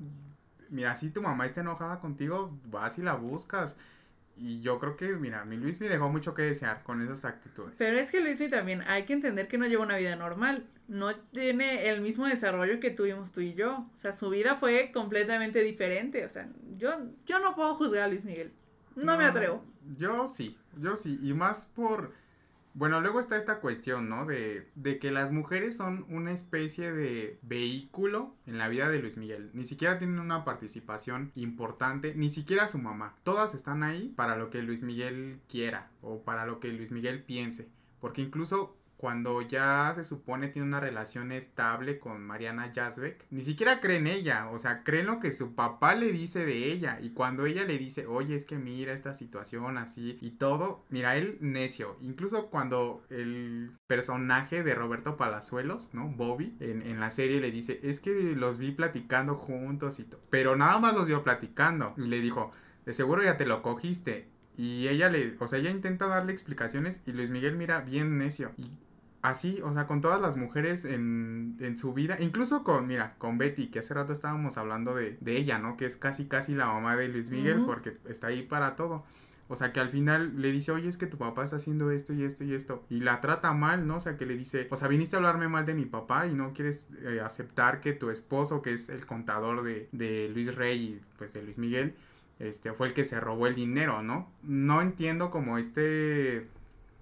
mira, 0.70 0.96
si 0.96 1.10
tu 1.10 1.22
mamá 1.22 1.46
está 1.46 1.60
enojada 1.60 2.00
contigo, 2.00 2.58
vas 2.64 2.98
y 2.98 3.02
la 3.02 3.14
buscas. 3.14 3.76
Y 4.36 4.60
yo 4.60 4.78
creo 4.78 4.96
que, 4.96 5.08
mira, 5.16 5.44
mi 5.44 5.58
Luis 5.58 5.80
me 5.82 5.88
dejó 5.88 6.08
mucho 6.08 6.32
que 6.32 6.42
desear 6.42 6.82
con 6.82 7.02
esas 7.02 7.26
actitudes. 7.26 7.74
Pero 7.76 7.98
es 7.98 8.10
que 8.10 8.20
Luismi 8.20 8.48
también 8.48 8.82
hay 8.86 9.04
que 9.04 9.12
entender 9.12 9.48
que 9.48 9.58
no 9.58 9.66
lleva 9.66 9.82
una 9.82 9.98
vida 9.98 10.16
normal. 10.16 10.66
No 10.88 11.14
tiene 11.14 11.90
el 11.90 12.00
mismo 12.00 12.26
desarrollo 12.26 12.80
que 12.80 12.90
tuvimos 12.90 13.32
tú 13.32 13.42
y 13.42 13.52
yo. 13.52 13.86
O 13.92 13.96
sea, 13.96 14.12
su 14.12 14.30
vida 14.30 14.56
fue 14.56 14.92
completamente 14.94 15.62
diferente. 15.62 16.24
O 16.24 16.30
sea, 16.30 16.48
yo, 16.78 16.90
yo 17.26 17.38
no 17.40 17.54
puedo 17.54 17.74
juzgar 17.74 18.04
a 18.04 18.08
Luis 18.08 18.24
Miguel. 18.24 18.50
No, 18.96 19.18
me 19.18 19.26
atrevo. 19.26 19.62
Yo 19.98 20.26
sí, 20.26 20.58
yo 20.78 20.96
sí. 20.96 21.18
Y 21.22 21.34
más 21.34 21.66
por... 21.66 22.14
Bueno, 22.72 23.00
luego 23.00 23.18
está 23.18 23.36
esta 23.36 23.60
cuestión, 23.60 24.08
¿no? 24.08 24.26
De, 24.26 24.68
de 24.76 24.98
que 24.98 25.10
las 25.10 25.32
mujeres 25.32 25.76
son 25.76 26.06
una 26.08 26.32
especie 26.32 26.92
de 26.92 27.38
vehículo 27.42 28.34
en 28.46 28.58
la 28.58 28.68
vida 28.68 28.88
de 28.88 29.00
Luis 29.00 29.16
Miguel. 29.16 29.50
Ni 29.52 29.64
siquiera 29.64 29.98
tienen 29.98 30.20
una 30.20 30.44
participación 30.44 31.32
importante, 31.34 32.14
ni 32.14 32.30
siquiera 32.30 32.68
su 32.68 32.78
mamá. 32.78 33.16
Todas 33.24 33.54
están 33.54 33.82
ahí 33.82 34.12
para 34.16 34.36
lo 34.36 34.50
que 34.50 34.62
Luis 34.62 34.82
Miguel 34.82 35.40
quiera 35.48 35.90
o 36.00 36.22
para 36.22 36.46
lo 36.46 36.60
que 36.60 36.68
Luis 36.68 36.92
Miguel 36.92 37.24
piense. 37.24 37.68
Porque 38.00 38.22
incluso 38.22 38.76
cuando 39.00 39.40
ya 39.40 39.92
se 39.94 40.04
supone 40.04 40.48
tiene 40.48 40.68
una 40.68 40.78
relación 40.78 41.32
estable 41.32 41.98
con 41.98 42.22
Mariana 42.22 42.70
Jasbeck, 42.74 43.24
ni 43.30 43.40
siquiera 43.40 43.80
cree 43.80 43.96
en 43.96 44.06
ella, 44.06 44.50
o 44.50 44.58
sea, 44.58 44.84
cree 44.84 45.00
en 45.00 45.06
lo 45.06 45.20
que 45.20 45.32
su 45.32 45.54
papá 45.54 45.94
le 45.94 46.12
dice 46.12 46.44
de 46.44 46.70
ella. 46.70 46.98
Y 47.00 47.14
cuando 47.14 47.46
ella 47.46 47.64
le 47.64 47.78
dice, 47.78 48.06
oye, 48.06 48.34
es 48.34 48.44
que 48.44 48.58
mira 48.58 48.92
esta 48.92 49.14
situación 49.14 49.78
así 49.78 50.18
y 50.20 50.32
todo, 50.32 50.84
mira, 50.90 51.16
él 51.16 51.38
necio. 51.40 51.96
Incluso 52.02 52.50
cuando 52.50 53.02
el 53.08 53.72
personaje 53.86 54.62
de 54.62 54.74
Roberto 54.74 55.16
Palazuelos, 55.16 55.94
¿no? 55.94 56.08
Bobby, 56.08 56.54
en, 56.60 56.82
en 56.82 57.00
la 57.00 57.08
serie 57.08 57.40
le 57.40 57.50
dice, 57.50 57.80
es 57.82 58.00
que 58.00 58.12
los 58.36 58.58
vi 58.58 58.70
platicando 58.70 59.36
juntos 59.36 59.98
y 59.98 60.04
todo. 60.04 60.20
Pero 60.28 60.56
nada 60.56 60.78
más 60.78 60.92
los 60.92 61.06
vio 61.06 61.24
platicando. 61.24 61.94
Y 61.96 62.02
le 62.02 62.20
dijo, 62.20 62.52
de 62.84 62.92
seguro 62.92 63.22
ya 63.22 63.38
te 63.38 63.46
lo 63.46 63.62
cogiste. 63.62 64.28
Y 64.58 64.88
ella 64.88 65.08
le, 65.08 65.36
o 65.40 65.48
sea, 65.48 65.58
ella 65.58 65.70
intenta 65.70 66.06
darle 66.06 66.32
explicaciones 66.32 67.00
y 67.06 67.12
Luis 67.12 67.30
Miguel 67.30 67.56
mira 67.56 67.80
bien 67.80 68.18
necio. 68.18 68.52
Y 68.58 68.72
así, 69.22 69.60
o 69.64 69.72
sea, 69.72 69.86
con 69.86 70.00
todas 70.00 70.20
las 70.20 70.36
mujeres 70.36 70.84
en, 70.84 71.56
en, 71.60 71.76
su 71.76 71.92
vida, 71.92 72.16
incluso 72.20 72.64
con, 72.64 72.86
mira, 72.86 73.14
con 73.18 73.38
Betty, 73.38 73.68
que 73.68 73.80
hace 73.80 73.94
rato 73.94 74.12
estábamos 74.12 74.56
hablando 74.58 74.94
de, 74.94 75.18
de 75.20 75.36
ella, 75.36 75.58
¿no? 75.58 75.76
Que 75.76 75.86
es 75.86 75.96
casi, 75.96 76.26
casi 76.26 76.54
la 76.54 76.66
mamá 76.66 76.96
de 76.96 77.08
Luis 77.08 77.30
Miguel, 77.30 77.58
uh 77.58 77.62
-huh. 77.62 77.66
porque 77.66 77.96
está 78.08 78.28
ahí 78.28 78.42
para 78.42 78.76
todo. 78.76 79.04
O 79.48 79.56
sea, 79.56 79.72
que 79.72 79.80
al 79.80 79.88
final 79.88 80.40
le 80.40 80.52
dice, 80.52 80.70
oye, 80.70 80.88
es 80.88 80.96
que 80.96 81.06
tu 81.06 81.18
papá 81.18 81.44
está 81.44 81.56
haciendo 81.56 81.90
esto 81.90 82.12
y 82.12 82.22
esto 82.22 82.44
y 82.44 82.54
esto. 82.54 82.84
Y 82.88 83.00
la 83.00 83.20
trata 83.20 83.52
mal, 83.52 83.84
¿no? 83.84 83.96
O 83.96 84.00
sea, 84.00 84.16
que 84.16 84.24
le 84.24 84.36
dice, 84.36 84.68
o 84.70 84.76
sea, 84.76 84.86
viniste 84.86 85.16
a 85.16 85.18
hablarme 85.18 85.48
mal 85.48 85.66
de 85.66 85.74
mi 85.74 85.86
papá 85.86 86.28
y 86.28 86.34
no 86.34 86.52
quieres 86.52 86.90
eh, 87.02 87.20
aceptar 87.20 87.80
que 87.80 87.92
tu 87.92 88.10
esposo, 88.10 88.62
que 88.62 88.74
es 88.74 88.88
el 88.88 89.04
contador 89.06 89.64
de, 89.64 89.88
de 89.90 90.30
Luis 90.32 90.54
Rey 90.54 90.78
y 90.80 91.00
pues 91.18 91.32
de 91.32 91.42
Luis 91.42 91.58
Miguel, 91.58 91.96
este, 92.38 92.72
fue 92.72 92.86
el 92.86 92.94
que 92.94 93.02
se 93.02 93.18
robó 93.18 93.48
el 93.48 93.56
dinero, 93.56 94.04
¿no? 94.04 94.30
No 94.44 94.82
entiendo 94.82 95.32
como 95.32 95.58
este 95.58 96.46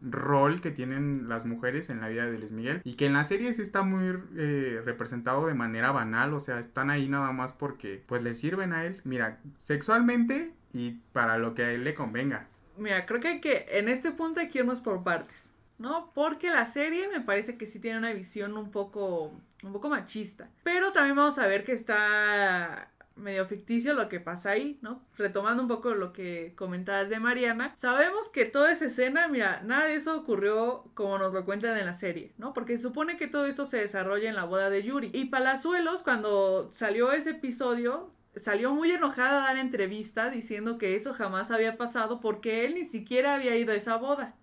rol 0.01 0.61
que 0.61 0.71
tienen 0.71 1.29
las 1.29 1.47
mujeres 1.47 1.91
en 1.91 2.01
la 2.01 2.09
vida 2.09 2.27
de 2.27 2.39
Luis 2.39 2.53
Miguel 2.53 2.81
y 2.85 2.95
que 2.95 3.07
en 3.07 3.13
la 3.13 3.25
serie 3.25 3.53
sí 3.55 3.63
está 3.63 3.83
muy 3.83 4.19
eh, 4.37 4.83
representado 4.85 5.47
de 5.47 5.55
manera 5.55 5.93
banal, 5.93 6.33
o 6.35 6.41
sea, 6.41 6.59
están 6.59 6.91
ahí 6.91 7.09
nada 7.09 7.33
más 7.33 7.53
porque 7.53 8.03
pues 8.07 8.23
le 8.23 8.35
sirven 8.35 8.73
a 8.73 8.85
él, 8.85 9.01
mira, 9.05 9.41
sexualmente 9.57 10.53
y 10.73 10.93
para 11.13 11.39
lo 11.39 11.55
que 11.55 11.63
a 11.63 11.73
él 11.73 11.85
le 11.85 11.95
convenga. 11.95 12.47
Mira, 12.77 13.07
creo 13.07 13.21
que 13.21 13.29
hay 13.29 13.41
que 13.41 13.67
en 13.71 13.89
este 13.89 14.13
punto 14.13 14.41
hay 14.41 14.49
que 14.49 14.61
irnos 14.61 14.81
por 14.81 15.03
partes, 15.03 15.51
¿no? 15.79 16.13
Porque 16.15 16.51
la 16.51 16.67
serie 16.67 17.09
me 17.09 17.21
parece 17.21 17.57
que 17.57 17.67
sí 17.67 17.81
tiene 17.81 17.99
una 17.99 18.13
visión 18.13 18.57
un 18.57 18.71
poco 18.71 19.33
un 19.63 19.73
poco 19.73 19.89
machista, 19.89 20.49
pero 20.63 20.93
también 20.93 21.17
vamos 21.17 21.39
a 21.39 21.47
ver 21.49 21.65
que 21.65 21.73
está 21.73 22.91
medio 23.19 23.47
ficticio 23.47 23.95
lo 23.95 24.09
que 24.09 24.21
pasa 24.21 24.51
ahí, 24.51 24.79
¿no? 24.83 25.03
Retomando 25.17 25.63
un 25.63 25.69
poco 25.69 25.95
lo 25.95 26.13
que 26.13 26.55
comentabas 26.57 27.09
de 27.09 27.21
Mariana, 27.21 27.73
sabemos 27.77 28.29
que 28.29 28.45
toda 28.45 28.73
esa 28.73 28.87
escena, 28.87 29.29
mira, 29.29 29.61
nada 29.65 29.87
de 29.87 29.95
eso 29.95 30.17
ocurrió 30.17 30.91
como 30.95 31.19
nos 31.19 31.33
lo 31.33 31.45
cuentan 31.45 31.77
en 31.77 31.87
la 31.87 31.95
serie, 31.95 32.33
¿no? 32.39 32.55
Porque 32.55 32.77
se 32.77 32.83
supone 32.83 33.17
que 33.17 33.27
todo 33.27 33.47
esto 33.47 33.67
se 33.67 33.79
desarrolla 33.79 34.29
en 34.29 34.37
la 34.37 34.45
boda 34.45 34.71
de 34.71 34.83
Yuri. 34.83 35.11
Y 35.13 35.27
Palazuelos, 35.27 36.03
cuando 36.03 36.71
salió 36.73 37.13
ese 37.13 37.31
episodio, 37.31 38.13
salió 38.37 38.73
muy 38.73 38.91
enojada 38.91 39.43
a 39.43 39.47
dar 39.49 39.59
entrevista 39.59 40.31
diciendo 40.31 40.79
que 40.79 40.97
eso 40.97 41.15
jamás 41.15 41.51
había 41.51 41.77
pasado 41.77 42.21
porque 42.21 42.65
él 42.65 42.75
ni 42.75 42.85
siquiera 42.85 43.35
había 43.35 43.57
ido 43.57 43.73
a 43.73 43.77
esa 43.77 43.97
boda, 43.97 44.37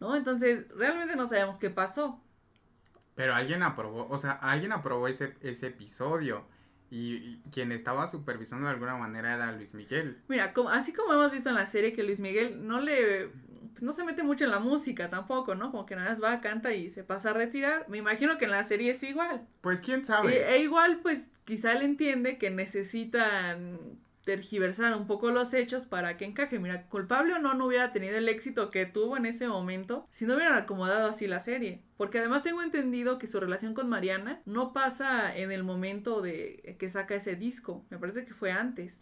¿no? 0.00 0.16
Entonces, 0.16 0.66
realmente 0.76 1.16
no 1.16 1.26
sabemos 1.26 1.58
qué 1.58 1.70
pasó. 1.70 2.20
Pero 3.14 3.34
alguien 3.34 3.62
aprobó, 3.62 4.06
o 4.10 4.18
sea, 4.18 4.32
alguien 4.32 4.72
aprobó 4.72 5.08
ese, 5.08 5.34
ese 5.40 5.68
episodio. 5.68 6.44
Y, 6.90 7.14
y, 7.14 7.42
quien 7.50 7.72
estaba 7.72 8.06
supervisando 8.06 8.66
de 8.66 8.72
alguna 8.72 8.96
manera 8.96 9.34
era 9.34 9.52
Luis 9.52 9.74
Miguel. 9.74 10.18
Mira, 10.28 10.52
como, 10.52 10.68
así 10.68 10.92
como 10.92 11.12
hemos 11.12 11.32
visto 11.32 11.48
en 11.48 11.56
la 11.56 11.66
serie 11.66 11.92
que 11.92 12.04
Luis 12.04 12.20
Miguel 12.20 12.66
no 12.66 12.80
le 12.80 13.30
pues 13.76 13.82
no 13.82 13.92
se 13.92 14.04
mete 14.04 14.22
mucho 14.22 14.44
en 14.44 14.52
la 14.52 14.58
música 14.58 15.10
tampoco, 15.10 15.54
¿no? 15.54 15.70
Como 15.70 15.84
que 15.84 15.96
nada 15.96 16.08
más 16.08 16.22
va, 16.22 16.40
canta 16.40 16.72
y 16.72 16.88
se 16.88 17.04
pasa 17.04 17.28
a 17.28 17.32
retirar. 17.34 17.86
Me 17.90 17.98
imagino 17.98 18.38
que 18.38 18.46
en 18.46 18.52
la 18.52 18.64
serie 18.64 18.92
es 18.92 19.02
igual. 19.02 19.46
Pues 19.60 19.82
quién 19.82 20.02
sabe. 20.02 20.34
E, 20.34 20.54
e 20.54 20.62
igual, 20.62 21.00
pues 21.02 21.28
quizá 21.44 21.72
él 21.72 21.82
entiende 21.82 22.38
que 22.38 22.48
necesitan 22.48 23.98
tergiversar 24.26 24.94
un 24.96 25.06
poco 25.06 25.30
los 25.30 25.54
hechos 25.54 25.86
para 25.86 26.16
que 26.16 26.24
encaje. 26.24 26.58
Mira, 26.58 26.88
culpable 26.88 27.32
o 27.32 27.38
no, 27.38 27.54
no 27.54 27.66
hubiera 27.66 27.92
tenido 27.92 28.18
el 28.18 28.28
éxito 28.28 28.72
que 28.72 28.84
tuvo 28.84 29.16
en 29.16 29.24
ese 29.24 29.46
momento 29.46 30.06
si 30.10 30.26
no 30.26 30.34
hubieran 30.34 30.54
acomodado 30.54 31.08
así 31.08 31.28
la 31.28 31.38
serie. 31.38 31.84
Porque 31.96 32.18
además 32.18 32.42
tengo 32.42 32.60
entendido 32.60 33.18
que 33.18 33.28
su 33.28 33.38
relación 33.38 33.72
con 33.72 33.88
Mariana 33.88 34.42
no 34.44 34.72
pasa 34.72 35.34
en 35.34 35.52
el 35.52 35.62
momento 35.62 36.20
de 36.22 36.76
que 36.78 36.90
saca 36.90 37.14
ese 37.14 37.36
disco. 37.36 37.86
Me 37.88 37.98
parece 37.98 38.26
que 38.26 38.34
fue 38.34 38.50
antes. 38.50 39.00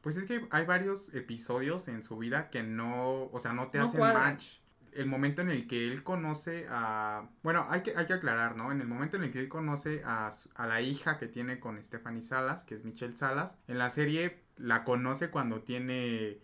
Pues 0.00 0.16
es 0.16 0.24
que 0.24 0.46
hay 0.50 0.64
varios 0.64 1.14
episodios 1.14 1.86
en 1.88 2.02
su 2.02 2.16
vida 2.16 2.48
que 2.48 2.62
no, 2.62 3.24
o 3.24 3.38
sea, 3.40 3.52
no 3.52 3.68
te 3.68 3.76
no 3.76 3.84
hacen 3.84 4.00
match. 4.00 4.59
El 4.94 5.06
momento 5.06 5.42
en 5.42 5.50
el 5.50 5.66
que 5.66 5.88
él 5.88 6.02
conoce 6.02 6.66
a... 6.68 7.28
Bueno, 7.42 7.66
hay 7.70 7.82
que, 7.82 7.94
hay 7.96 8.06
que 8.06 8.14
aclarar, 8.14 8.56
¿no? 8.56 8.72
En 8.72 8.80
el 8.80 8.86
momento 8.86 9.16
en 9.16 9.24
el 9.24 9.30
que 9.30 9.40
él 9.40 9.48
conoce 9.48 10.02
a, 10.04 10.30
a 10.54 10.66
la 10.66 10.80
hija 10.80 11.18
que 11.18 11.26
tiene 11.26 11.60
con 11.60 11.82
Stephanie 11.82 12.22
Salas, 12.22 12.64
que 12.64 12.74
es 12.74 12.84
Michelle 12.84 13.16
Salas, 13.16 13.58
en 13.68 13.78
la 13.78 13.90
serie 13.90 14.42
la 14.56 14.84
conoce 14.84 15.30
cuando 15.30 15.62
tiene 15.62 16.40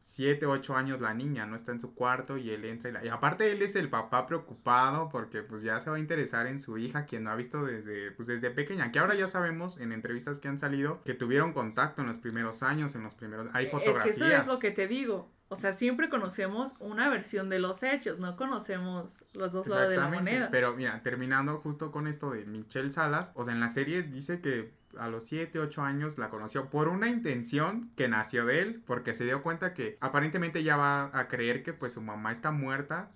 7, 0.00 0.46
8 0.46 0.76
años 0.76 1.00
la 1.00 1.14
niña, 1.14 1.46
¿no? 1.46 1.56
Está 1.56 1.72
en 1.72 1.80
su 1.80 1.94
cuarto 1.94 2.36
y 2.38 2.50
él 2.50 2.64
entra 2.64 2.90
y, 2.90 2.92
la... 2.92 3.04
y 3.04 3.08
aparte 3.08 3.52
él 3.52 3.62
es 3.62 3.76
el 3.76 3.88
papá 3.88 4.26
preocupado 4.26 5.08
porque 5.10 5.42
pues 5.42 5.62
ya 5.62 5.78
se 5.80 5.90
va 5.90 5.96
a 5.96 5.98
interesar 5.98 6.46
en 6.46 6.58
su 6.58 6.78
hija, 6.78 7.04
quien 7.04 7.24
no 7.24 7.30
ha 7.30 7.36
visto 7.36 7.64
desde, 7.64 8.10
pues, 8.12 8.26
desde 8.26 8.50
pequeña, 8.50 8.90
que 8.92 8.98
ahora 8.98 9.14
ya 9.14 9.28
sabemos 9.28 9.78
en 9.78 9.92
entrevistas 9.92 10.40
que 10.40 10.48
han 10.48 10.58
salido 10.58 11.02
que 11.04 11.14
tuvieron 11.14 11.52
contacto 11.52 12.02
en 12.02 12.08
los 12.08 12.18
primeros 12.18 12.62
años, 12.62 12.94
en 12.94 13.02
los 13.02 13.14
primeros... 13.14 13.46
Hay 13.52 13.68
fotografías. 13.68 14.16
Es 14.16 14.22
que 14.22 14.28
eso 14.28 14.40
es 14.40 14.46
lo 14.46 14.58
que 14.58 14.70
te 14.70 14.88
digo. 14.88 15.30
O 15.52 15.56
sea, 15.56 15.72
siempre 15.72 16.08
conocemos 16.08 16.74
una 16.78 17.08
versión 17.08 17.50
de 17.50 17.58
los 17.58 17.82
hechos, 17.82 18.20
no 18.20 18.36
conocemos 18.36 19.24
los 19.32 19.50
dos 19.50 19.66
lados 19.66 19.90
de 19.90 19.96
la 19.96 20.08
moneda. 20.08 20.48
Pero 20.52 20.76
mira, 20.76 21.02
terminando 21.02 21.58
justo 21.58 21.90
con 21.90 22.06
esto 22.06 22.30
de 22.30 22.44
Michelle 22.44 22.92
Salas, 22.92 23.32
o 23.34 23.42
sea, 23.42 23.52
en 23.52 23.58
la 23.58 23.68
serie 23.68 24.02
dice 24.02 24.40
que 24.40 24.72
a 24.98 25.08
los 25.08 25.24
7, 25.26 25.58
8 25.58 25.82
años 25.82 26.18
la 26.18 26.30
conoció 26.30 26.70
por 26.70 26.88
una 26.88 27.08
intención 27.08 27.90
que 27.96 28.08
nació 28.08 28.46
de 28.46 28.60
él, 28.60 28.82
porque 28.86 29.14
se 29.14 29.24
dio 29.24 29.42
cuenta 29.42 29.74
que 29.74 29.98
aparentemente 30.00 30.62
ya 30.62 30.76
va 30.76 31.10
a 31.12 31.28
creer 31.28 31.62
que 31.62 31.72
pues 31.72 31.92
su 31.92 32.02
mamá 32.02 32.32
está 32.32 32.50
muerta, 32.50 33.10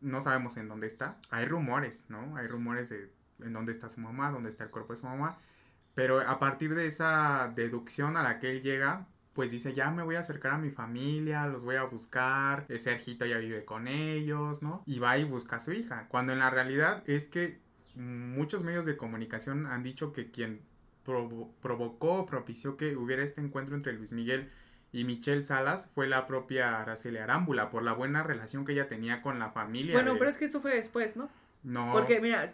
no 0.00 0.20
sabemos 0.20 0.56
en 0.56 0.68
dónde 0.68 0.86
está. 0.86 1.18
Hay 1.30 1.46
rumores, 1.46 2.10
¿no? 2.10 2.36
Hay 2.36 2.46
rumores 2.46 2.88
de 2.88 3.10
en 3.40 3.52
dónde 3.52 3.72
está 3.72 3.88
su 3.88 4.00
mamá, 4.00 4.30
dónde 4.30 4.48
está 4.48 4.64
el 4.64 4.70
cuerpo 4.70 4.92
de 4.92 5.00
su 5.00 5.06
mamá. 5.06 5.38
Pero 5.94 6.20
a 6.20 6.38
partir 6.38 6.74
de 6.74 6.86
esa 6.86 7.52
deducción 7.54 8.16
a 8.16 8.22
la 8.22 8.38
que 8.38 8.50
él 8.50 8.62
llega, 8.62 9.06
pues 9.34 9.50
dice, 9.50 9.74
ya 9.74 9.90
me 9.90 10.02
voy 10.02 10.16
a 10.16 10.20
acercar 10.20 10.52
a 10.52 10.58
mi 10.58 10.70
familia, 10.70 11.46
los 11.46 11.62
voy 11.62 11.76
a 11.76 11.84
buscar, 11.84 12.66
Sergito 12.78 13.26
ya 13.26 13.38
vive 13.38 13.64
con 13.64 13.88
ellos, 13.88 14.62
¿no? 14.62 14.82
Y 14.86 14.98
va 14.98 15.18
y 15.18 15.24
busca 15.24 15.56
a 15.56 15.60
su 15.60 15.72
hija, 15.72 16.06
cuando 16.08 16.32
en 16.32 16.38
la 16.38 16.50
realidad 16.50 17.02
es 17.06 17.28
que 17.28 17.60
muchos 17.94 18.64
medios 18.64 18.86
de 18.86 18.96
comunicación 18.96 19.66
han 19.66 19.82
dicho 19.82 20.12
que 20.12 20.30
quien 20.30 20.62
provocó, 21.04 22.26
propició 22.26 22.76
que 22.76 22.96
hubiera 22.96 23.22
este 23.22 23.40
encuentro 23.40 23.74
entre 23.74 23.92
Luis 23.92 24.12
Miguel 24.12 24.50
y 24.92 25.04
Michelle 25.04 25.44
Salas 25.44 25.90
fue 25.94 26.06
la 26.06 26.26
propia 26.26 26.80
Araceli 26.80 27.16
Arámbula, 27.16 27.70
por 27.70 27.82
la 27.82 27.94
buena 27.94 28.22
relación 28.22 28.66
que 28.66 28.72
ella 28.72 28.88
tenía 28.88 29.22
con 29.22 29.38
la 29.38 29.50
familia. 29.50 29.94
Bueno, 29.94 30.16
pero 30.18 30.30
es 30.30 30.36
que 30.36 30.44
eso 30.44 30.60
fue 30.60 30.74
después, 30.74 31.16
¿no? 31.16 31.30
No. 31.62 31.92
Porque, 31.92 32.20
mira, 32.20 32.52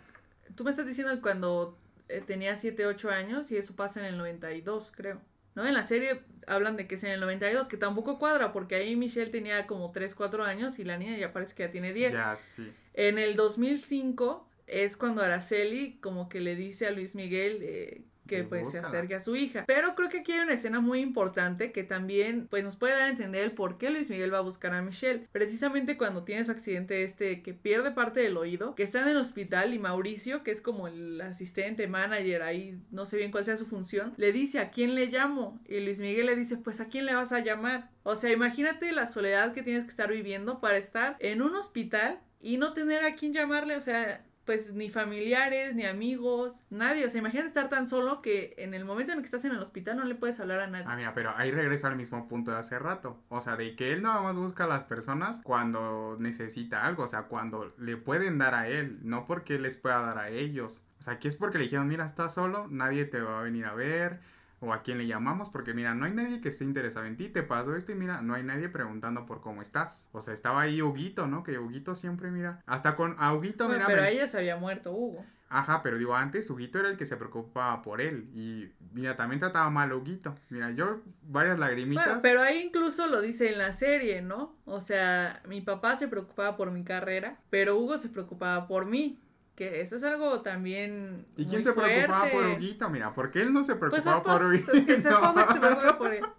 tú 0.55 0.63
me 0.63 0.71
estás 0.71 0.87
diciendo 0.87 1.21
cuando 1.21 1.77
eh, 2.09 2.23
tenía 2.25 2.55
7, 2.55 2.87
8 2.87 3.11
años 3.11 3.51
y 3.51 3.57
eso 3.57 3.75
pasa 3.75 4.01
en 4.01 4.07
el 4.07 4.19
92, 4.19 4.93
creo. 4.95 5.21
¿No? 5.57 5.67
En 5.67 5.75
la 5.75 5.83
serie 5.83 6.23
hablan 6.47 6.77
de 6.77 6.87
que 6.87 6.95
es 6.95 7.03
en 7.03 7.11
el 7.11 7.19
92, 7.19 7.67
que 7.67 7.77
tampoco 7.77 8.21
cuadra, 8.21 8.53
porque 8.53 8.77
ahí 8.77 8.95
Michelle 8.95 9.33
tenía 9.33 9.67
como 9.67 9.91
3, 9.91 10.15
4 10.15 10.45
años 10.45 10.79
y 10.79 10.85
la 10.85 10.97
niña 10.97 11.19
ya 11.19 11.33
parece 11.33 11.57
que 11.57 11.65
ya 11.65 11.71
tiene 11.73 11.93
10. 11.93 12.13
Ya, 12.13 12.37
sí. 12.37 12.73
En 12.95 13.19
el 13.19 13.35
2005 13.35 14.49
es 14.69 14.97
cuando 14.97 15.23
Araceli 15.23 15.99
como 16.01 16.29
que 16.29 16.41
le 16.41 16.55
dice 16.55 16.87
a 16.87 16.93
Luis 16.93 17.17
Miguel 17.17 17.59
eh, 17.63 18.03
que 18.29 18.45
pues 18.45 18.71
se 18.71 18.79
acerque 18.79 19.17
a 19.17 19.21
su 19.21 19.35
hija. 19.35 19.65
Pero 19.67 19.97
creo 19.97 20.09
que 20.09 20.19
aquí 20.19 20.33
hay 20.33 20.41
una 20.41 20.53
escena 20.53 20.79
muy 20.79 21.01
importante 21.01 21.73
que 21.73 21.83
también 21.83 22.47
pues 22.49 22.63
nos 22.63 22.77
puede 22.77 22.93
dar 22.93 23.03
a 23.03 23.09
entender 23.09 23.43
el 23.43 23.53
por 23.53 23.79
qué 23.79 23.91
Luis 23.91 24.11
Miguel 24.11 24.33
va 24.33 24.39
a 24.39 24.43
buscar 24.43 24.73
a 24.75 24.83
Michelle. 24.83 25.27
Precisamente 25.33 25.97
cuando 25.97 26.23
tiene 26.23 26.45
su 26.45 26.53
accidente 26.53 27.03
este 27.03 27.43
que 27.43 27.55
pierde 27.55 27.91
parte 27.91 28.21
del 28.21 28.37
oído, 28.37 28.77
que 28.77 28.85
está 28.85 29.03
en 29.03 29.09
el 29.09 29.17
hospital 29.17 29.75
y 29.75 29.81
Mauricio, 29.81 30.45
que 30.45 30.53
es 30.53 30.61
como 30.61 30.87
el 30.87 31.21
asistente, 31.21 31.89
manager, 31.89 32.43
ahí 32.43 32.79
no 32.91 33.07
sé 33.07 33.17
bien 33.17 33.33
cuál 33.33 33.45
sea 33.45 33.57
su 33.57 33.67
función, 33.67 34.15
le 34.17 34.33
dice 34.33 34.61
a 34.61 34.71
quién 34.71 34.95
le 34.95 35.07
llamo 35.07 35.61
y 35.67 35.81
Luis 35.81 36.01
Miguel 36.01 36.27
le 36.27 36.37
dice 36.37 36.57
pues 36.57 36.81
a 36.81 36.89
quién 36.89 37.07
le 37.07 37.15
vas 37.15 37.33
a 37.33 37.41
llamar. 37.41 37.91
O 38.03 38.15
sea, 38.15 38.31
imagínate 38.31 38.93
la 38.93 39.07
soledad 39.07 39.53
que 39.53 39.63
tienes 39.63 39.85
que 39.85 39.91
estar 39.91 40.11
viviendo 40.11 40.61
para 40.61 40.77
estar 40.77 41.17
en 41.21 41.43
un 41.43 41.55
hospital 41.57 42.21
y 42.41 42.57
no 42.57 42.73
tener 42.73 43.05
a 43.05 43.17
quién 43.17 43.33
llamarle, 43.33 43.77
o 43.77 43.81
sea, 43.81 44.25
pues 44.49 44.73
ni 44.73 44.89
familiares, 44.89 45.75
ni 45.75 45.85
amigos, 45.85 46.65
nadie. 46.71 47.05
O 47.05 47.11
sea, 47.11 47.19
imagínate 47.19 47.49
estar 47.49 47.69
tan 47.69 47.87
solo 47.87 48.23
que 48.23 48.55
en 48.57 48.73
el 48.73 48.87
momento 48.87 49.13
en 49.13 49.19
el 49.19 49.23
que 49.23 49.27
estás 49.27 49.45
en 49.45 49.53
el 49.53 49.59
hospital 49.59 49.99
no 49.99 50.07
le 50.07 50.15
puedes 50.15 50.41
hablar 50.41 50.61
a 50.61 50.67
nadie. 50.67 50.87
Ah, 50.89 50.97
mira, 50.97 51.13
pero 51.13 51.35
ahí 51.37 51.51
regresa 51.51 51.89
al 51.89 51.97
mismo 51.97 52.27
punto 52.29 52.51
de 52.51 52.57
hace 52.57 52.79
rato. 52.79 53.23
O 53.29 53.43
sea, 53.43 53.57
de 53.57 53.77
que 53.77 53.93
él 53.93 54.01
nada 54.01 54.23
más 54.23 54.37
busca 54.37 54.65
a 54.65 54.67
las 54.67 54.85
personas 54.85 55.43
cuando 55.45 56.17
necesita 56.19 56.87
algo, 56.87 57.03
o 57.03 57.09
sea, 57.09 57.25
cuando 57.25 57.75
le 57.77 57.99
pueden 57.99 58.39
dar 58.39 58.55
a 58.55 58.69
él, 58.69 59.01
no 59.03 59.27
porque 59.27 59.59
les 59.59 59.77
pueda 59.77 60.01
dar 60.01 60.17
a 60.17 60.31
ellos. 60.31 60.83
O 60.99 61.03
sea, 61.03 61.13
aquí 61.13 61.29
es 61.29 61.37
porque 61.37 61.59
le 61.59 61.65
dijeron, 61.65 61.87
mira, 61.87 62.07
estás 62.07 62.33
solo, 62.33 62.69
nadie 62.71 63.05
te 63.05 63.21
va 63.21 63.41
a 63.41 63.43
venir 63.43 63.67
a 63.67 63.75
ver 63.75 64.21
o 64.61 64.73
a 64.73 64.83
quién 64.83 64.99
le 64.99 65.07
llamamos, 65.07 65.51
porque 65.51 65.75
mira, 65.75 65.95
no 65.95 66.05
hay 66.05 66.13
nadie 66.13 66.41
que 66.41 66.49
esté 66.49 66.65
interesado 66.65 67.07
en 67.07 67.17
ti, 67.17 67.29
te 67.29 67.43
pasó 67.43 67.77
esto 67.77 67.93
y 67.93 67.95
mira, 67.95 68.23
no 68.23 68.35
hay 68.35 68.43
nadie 68.43 68.69
preguntando 68.69 69.27
por 69.27 69.41
cómo 69.41 69.63
estás. 69.63 70.09
O 70.13 70.21
sea, 70.21 70.35
estaba 70.35 70.61
ahí 70.63 70.83
Huguito, 70.83 71.27
¿no? 71.27 71.43
Que 71.43 71.59
Huguito 71.59 71.95
siempre, 71.95 72.31
mira, 72.31 72.63
hasta 72.67 72.97
con 72.97 73.17
a 73.19 73.35
Huguito, 73.35 73.69
mira. 73.69 73.87
Pero 73.87 74.05
ella 74.05 74.27
se 74.27 74.39
había 74.39 74.57
muerto, 74.57 74.93
Hugo. 74.93 75.25
Ajá, 75.51 75.83
pero 75.83 75.97
digo, 75.97 76.15
antes 76.15 76.51
Huguito 76.51 76.79
era 76.79 76.89
el 76.91 76.99
que 76.99 77.07
se 77.07 77.17
preocupaba 77.17 77.81
por 77.81 78.03
él. 78.03 78.29
Y 78.35 78.71
mira, 78.93 79.17
también 79.17 79.41
trataba 79.41 79.71
mal 79.71 79.91
a 79.91 79.97
Huguito. 79.97 80.35
Mira, 80.51 80.71
yo 80.73 81.01
varias 81.23 81.59
lagrimitas. 81.59 82.05
Bueno, 82.05 82.21
pero 82.23 82.43
ahí 82.43 82.59
incluso 82.67 83.07
lo 83.07 83.23
dice 83.23 83.51
en 83.51 83.59
la 83.59 83.73
serie, 83.73 84.21
¿no? 84.21 84.55
O 84.67 84.81
sea, 84.81 85.41
mi 85.47 85.63
papá 85.63 85.97
se 85.97 86.09
preocupaba 86.09 86.57
por 86.57 86.71
mi 86.71 86.85
carrera, 86.85 87.39
pero 87.49 87.79
Hugo 87.79 87.97
se 87.97 88.11
preocupaba 88.11 88.67
por 88.67 88.85
mí 88.85 89.19
que 89.59 89.81
eso 89.81 89.97
es 89.97 90.05
algo 90.05 90.41
también. 90.41 91.27
¿Y 91.37 91.45
quién 91.45 91.65
se 91.65 91.73
preocupaba 91.73 92.31
por 92.31 92.47
Huguito? 92.47 92.89
Mira, 92.91 93.13
¿por 93.13 93.33
qué 93.33 93.43
él 93.43 93.53
no 93.53 93.65
se 93.65 93.75
pues 93.75 93.91
preocupaba 93.91 94.23
por 94.23 94.47
Huguito? 94.47 94.71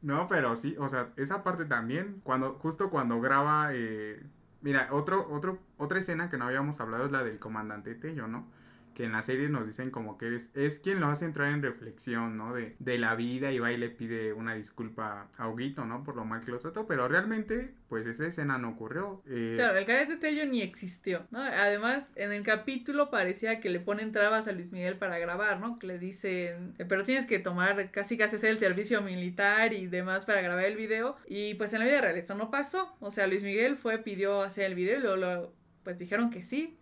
no. 0.00 0.26
pero 0.28 0.56
sí, 0.56 0.74
o 0.78 0.88
sea, 0.88 1.10
esa 1.16 1.44
parte 1.44 1.66
también, 1.66 2.22
cuando, 2.24 2.54
justo 2.54 2.88
cuando 2.88 3.20
graba, 3.20 3.74
eh, 3.74 4.24
mira, 4.62 4.88
otro, 4.92 5.28
otro, 5.30 5.58
otra 5.76 5.98
escena 5.98 6.30
que 6.30 6.38
no 6.38 6.46
habíamos 6.46 6.80
hablado 6.80 7.04
es 7.04 7.12
la 7.12 7.22
del 7.22 7.38
comandante 7.38 7.94
Tello, 7.94 8.28
¿no? 8.28 8.50
Que 8.98 9.04
en 9.04 9.12
la 9.12 9.22
serie 9.22 9.48
nos 9.48 9.64
dicen 9.64 9.92
como 9.92 10.18
que 10.18 10.26
eres, 10.26 10.50
es 10.56 10.80
quien 10.80 10.98
lo 10.98 11.06
hace 11.06 11.24
entrar 11.24 11.52
en 11.52 11.62
reflexión, 11.62 12.36
¿no? 12.36 12.52
De, 12.52 12.74
de 12.80 12.98
la 12.98 13.14
vida 13.14 13.52
y 13.52 13.60
va 13.60 13.70
y 13.70 13.76
le 13.76 13.90
pide 13.90 14.32
una 14.32 14.56
disculpa 14.56 15.28
a 15.36 15.48
Huguito, 15.48 15.84
¿no? 15.84 16.02
Por 16.02 16.16
lo 16.16 16.24
mal 16.24 16.44
que 16.44 16.50
lo 16.50 16.58
trató, 16.58 16.88
pero 16.88 17.06
realmente, 17.06 17.74
pues 17.88 18.08
esa 18.08 18.26
escena 18.26 18.58
no 18.58 18.70
ocurrió. 18.70 19.22
Eh... 19.28 19.52
Claro, 19.54 19.78
el 19.78 19.86
cadete 19.86 20.16
Tello 20.16 20.46
ni 20.46 20.62
existió, 20.62 21.28
¿no? 21.30 21.38
Además, 21.38 22.10
en 22.16 22.32
el 22.32 22.42
capítulo 22.42 23.08
parecía 23.08 23.60
que 23.60 23.70
le 23.70 23.78
ponen 23.78 24.10
trabas 24.10 24.48
a 24.48 24.52
Luis 24.52 24.72
Miguel 24.72 24.96
para 24.96 25.16
grabar, 25.20 25.60
¿no? 25.60 25.78
Que 25.78 25.86
le 25.86 26.00
dicen, 26.00 26.74
eh, 26.78 26.84
pero 26.84 27.04
tienes 27.04 27.24
que 27.24 27.38
tomar 27.38 27.92
casi 27.92 28.18
casi 28.18 28.34
hacer 28.34 28.50
el 28.50 28.58
servicio 28.58 29.00
militar 29.00 29.74
y 29.74 29.86
demás 29.86 30.24
para 30.24 30.40
grabar 30.40 30.64
el 30.64 30.76
video. 30.76 31.14
Y 31.28 31.54
pues 31.54 31.72
en 31.72 31.78
la 31.78 31.84
vida 31.84 32.00
real 32.00 32.16
esto 32.16 32.34
no 32.34 32.50
pasó. 32.50 32.96
O 32.98 33.12
sea, 33.12 33.28
Luis 33.28 33.44
Miguel 33.44 33.76
fue, 33.76 33.98
pidió 33.98 34.42
hacer 34.42 34.64
el 34.64 34.74
video 34.74 34.98
y 34.98 35.02
luego 35.02 35.16
lo, 35.16 35.52
pues 35.84 35.98
dijeron 35.98 36.30
que 36.30 36.42
sí. 36.42 36.77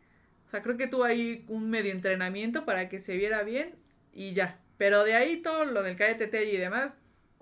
O 0.47 0.51
sea, 0.51 0.63
creo 0.63 0.77
que 0.77 0.87
tuvo 0.87 1.05
ahí 1.05 1.45
un 1.49 1.71
medio 1.71 1.93
entrenamiento 1.93 2.65
para 2.65 2.89
que 2.89 3.01
se 3.01 3.17
viera 3.17 3.43
bien 3.43 3.75
y 4.13 4.33
ya. 4.33 4.61
Pero 4.79 5.05
de 5.05 5.15
ahí 5.15 5.43
todo 5.43 5.65
lo 5.65 5.83
del 5.83 5.97
KTT 5.97 6.35
y 6.53 6.57
demás, 6.57 6.93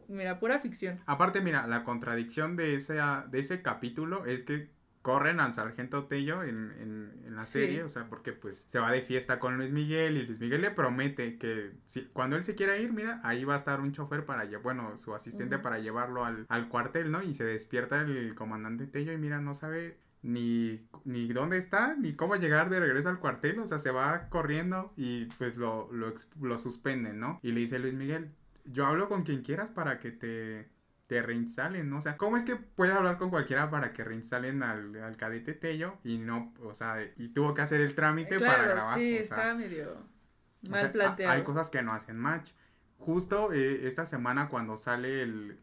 mira, 0.09 0.39
pura 0.39 0.61
ficción. 0.61 1.01
Aparte, 1.07 1.41
mira, 1.41 1.67
la 1.67 1.85
contradicción 1.85 2.57
de 2.57 2.77
ese, 2.77 2.95
de 2.95 3.39
ese 3.39 3.63
capítulo 3.63 4.25
es 4.25 4.43
que 4.43 4.71
corren 5.05 5.39
al 5.39 5.55
sargento 5.55 6.07
Tello 6.07 6.43
en, 6.43 6.73
en, 6.81 7.37
la 7.37 7.45
serie, 7.45 7.83
o 7.83 7.89
sea, 7.89 8.09
porque 8.09 8.33
pues 8.33 8.65
se 8.69 8.79
va 8.79 8.91
de 8.93 9.03
fiesta 9.03 9.41
con 9.41 9.59
Luis 9.59 9.73
Miguel 9.73 10.17
y 10.17 10.25
Luis 10.25 10.41
Miguel 10.41 10.63
le 10.63 10.71
promete 10.71 11.37
que 11.37 11.73
si, 11.85 12.05
cuando 12.13 12.37
él 12.37 12.45
se 12.45 12.55
quiera 12.55 12.79
ir, 12.79 12.93
mira, 12.93 13.21
ahí 13.25 13.45
va 13.45 13.55
a 13.55 13.57
estar 13.57 13.81
un 13.81 13.93
chofer 13.93 14.25
para, 14.25 14.47
bueno, 14.61 14.97
su 14.97 15.15
asistente 15.15 15.59
para 15.59 15.81
llevarlo 15.81 16.25
al, 16.25 16.47
al, 16.49 16.69
cuartel, 16.69 17.11
¿no? 17.11 17.23
Y 17.23 17.35
se 17.35 17.45
despierta 17.45 18.01
el 18.01 18.35
comandante 18.35 18.87
Tello 18.87 19.13
y 19.13 19.19
mira, 19.19 19.41
no 19.41 19.53
sabe 19.53 19.99
ni, 20.25 20.89
ni 21.05 21.29
dónde 21.29 21.59
está, 21.59 21.95
ni 21.97 22.15
cómo 22.15 22.37
llegar 22.37 22.71
de 22.71 22.81
regreso 22.81 23.11
al 23.11 23.21
cuartel, 23.21 23.59
o 23.59 23.67
sea, 23.67 23.79
se 23.79 23.91
va 23.91 24.31
corriendo 24.31 24.95
y 24.97 25.27
pues 25.27 25.59
lo, 25.59 25.91
lo, 25.93 26.59
suspenden, 26.59 27.21
¿no? 27.21 27.39
Y 27.43 27.53
le 27.53 27.61
dice 27.61 27.79
Luis 27.79 27.93
Miguel, 27.93 28.31
yo 28.65 28.87
hablo 28.87 29.09
con 29.09 29.23
quien 29.23 29.43
quieras 29.43 29.69
para 29.69 29.99
que 30.01 30.11
te, 30.11 30.67
te 31.09 31.23
reinstalen, 31.23 31.91
¿no? 31.91 31.99
O 31.99 32.01
sea, 32.01 32.17
¿cómo 32.17 32.39
es 32.39 32.45
que 32.45 32.57
puede 32.57 32.93
hablar 32.93 33.19
con 33.19 33.29
cualquiera 33.29 33.71
para 33.71 33.93
que 33.93 34.03
reinstalen 34.03 34.63
al, 34.63 34.97
al 34.97 35.17
cadete 35.19 35.53
Tello 35.53 35.99
y 36.03 36.17
no, 36.17 36.55
o 36.63 36.73
sea, 36.73 36.97
y 37.17 37.29
tuvo 37.29 37.53
que 37.53 37.61
hacer 37.61 37.83
el 37.83 37.95
trámite 37.95 38.41
para 38.41 38.63
grabar? 38.63 38.99
Sí, 38.99 39.19
está 39.19 39.55
medio 39.55 39.95
mal 40.63 40.91
planteado. 40.91 41.33
Hay 41.35 41.43
cosas 41.43 41.69
que 41.69 41.83
no 41.83 41.93
hacen 41.93 42.17
match. 42.17 42.53
Justo 42.97 43.53
eh, 43.53 43.87
esta 43.87 44.07
semana 44.07 44.49
cuando 44.49 44.79
sale 44.79 45.21
el, 45.21 45.59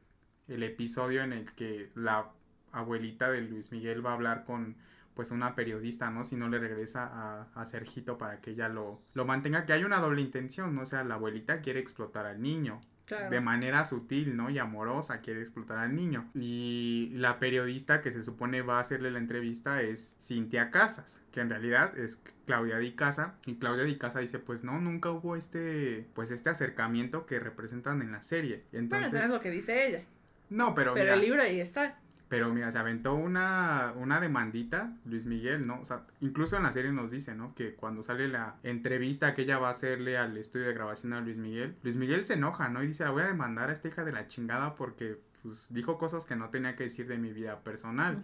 el 0.48 0.62
episodio 0.62 1.24
en 1.24 1.34
el 1.34 1.52
que 1.54 1.90
la 1.96 2.30
abuelita 2.72 3.32
de 3.32 3.42
Luis 3.42 3.72
Miguel 3.72 4.06
va 4.06 4.12
a 4.12 4.14
hablar 4.14 4.44
con 4.46 4.76
pues 5.14 5.32
una 5.32 5.56
periodista, 5.56 6.10
¿no? 6.10 6.24
Si 6.24 6.36
no 6.36 6.48
le 6.48 6.58
regresa 6.58 7.06
a, 7.06 7.48
a 7.54 7.66
Sergito 7.66 8.18
para 8.18 8.40
que 8.40 8.52
ella 8.52 8.70
lo, 8.70 9.02
lo 9.14 9.26
mantenga, 9.26 9.66
que 9.66 9.74
hay 9.74 9.84
una 9.84 10.00
doble 10.00 10.22
intención, 10.22 10.74
¿no? 10.74 10.84
O 10.84 10.86
sea, 10.86 11.04
la 11.04 11.16
abuelita 11.16 11.62
quiere 11.62 11.80
explotar 11.80 12.26
al 12.26 12.42
niño. 12.42 12.82
De 13.30 13.42
manera 13.42 13.84
sutil, 13.84 14.38
¿no? 14.38 14.50
Y 14.50 14.58
amorosa 14.58 15.20
quiere 15.20 15.42
explotar 15.42 15.80
al 15.80 15.94
niño. 15.94 16.30
Y 16.34 17.12
la 17.16 17.40
periodista 17.40 18.00
que 18.02 18.10
se 18.10 18.24
supone 18.24 18.62
va 18.62 18.78
a 18.78 18.80
hacerle 18.80 19.12
la 19.12 19.20
entrevista 19.20 19.82
es 19.82 20.16
Cintia 20.18 20.72
Casas, 20.72 21.22
que 21.34 21.42
en 21.42 21.50
realidad 21.50 21.98
es 21.98 22.24
Claudia 22.46 22.78
Di 22.78 22.94
Casa. 22.94 23.36
Y 23.46 23.56
Claudia 23.56 23.84
Di 23.84 23.98
Casa 23.98 24.20
dice, 24.20 24.40
pues 24.40 24.64
no, 24.64 24.80
nunca 24.80 25.12
hubo 25.12 25.36
este, 25.36 26.08
pues 26.14 26.32
este 26.32 26.52
acercamiento 26.52 27.26
que 27.26 27.42
representan 27.42 28.02
en 28.02 28.14
la 28.14 28.24
serie. 28.24 28.64
Entonces, 28.72 29.12
bueno, 29.12 29.26
es 29.26 29.32
lo 29.32 29.42
que 29.42 29.52
dice 29.52 29.88
ella. 29.88 30.04
No, 30.50 30.74
pero. 30.74 30.94
Pero 30.94 31.14
el 31.14 31.20
libro 31.20 31.42
ahí 31.42 31.60
está. 31.60 32.00
Pero 32.32 32.50
mira, 32.54 32.72
se 32.72 32.78
aventó 32.78 33.14
una, 33.14 33.92
una 33.98 34.22
demandita, 34.22 34.96
Luis 35.04 35.26
Miguel, 35.26 35.68
¿no? 35.68 35.82
O 35.82 35.84
sea, 35.84 36.06
incluso 36.22 36.56
en 36.56 36.64
la 36.64 36.72
serie 36.72 36.94
nos 36.94 37.12
dice, 37.12 37.36
¿no? 37.36 37.54
Que 37.56 37.76
cuando 37.76 38.04
sale 38.04 38.30
la 38.30 38.56
entrevista 38.64 39.34
que 39.34 39.42
ella 39.42 39.60
va 39.60 39.68
a 39.68 39.72
hacerle 39.72 40.18
al 40.18 40.38
estudio 40.38 40.68
de 40.68 40.74
grabación 40.74 41.12
a 41.12 41.20
Luis 41.20 41.40
Miguel, 41.40 41.76
Luis 41.84 41.98
Miguel 41.98 42.24
se 42.24 42.36
enoja, 42.36 42.70
¿no? 42.70 42.82
Y 42.82 42.88
dice, 42.88 43.04
la 43.04 43.12
voy 43.12 43.24
a 43.24 43.28
demandar 43.28 43.68
a 43.68 43.74
esta 43.74 43.90
hija 43.90 44.06
de 44.06 44.14
la 44.14 44.30
chingada 44.30 44.76
porque, 44.76 45.20
pues, 45.42 45.74
dijo 45.74 45.98
cosas 45.98 46.26
que 46.26 46.38
no 46.38 46.50
tenía 46.52 46.78
que 46.78 46.86
decir 46.86 47.06
de 47.06 47.18
mi 47.18 47.34
vida 47.34 47.66
personal. 47.66 48.24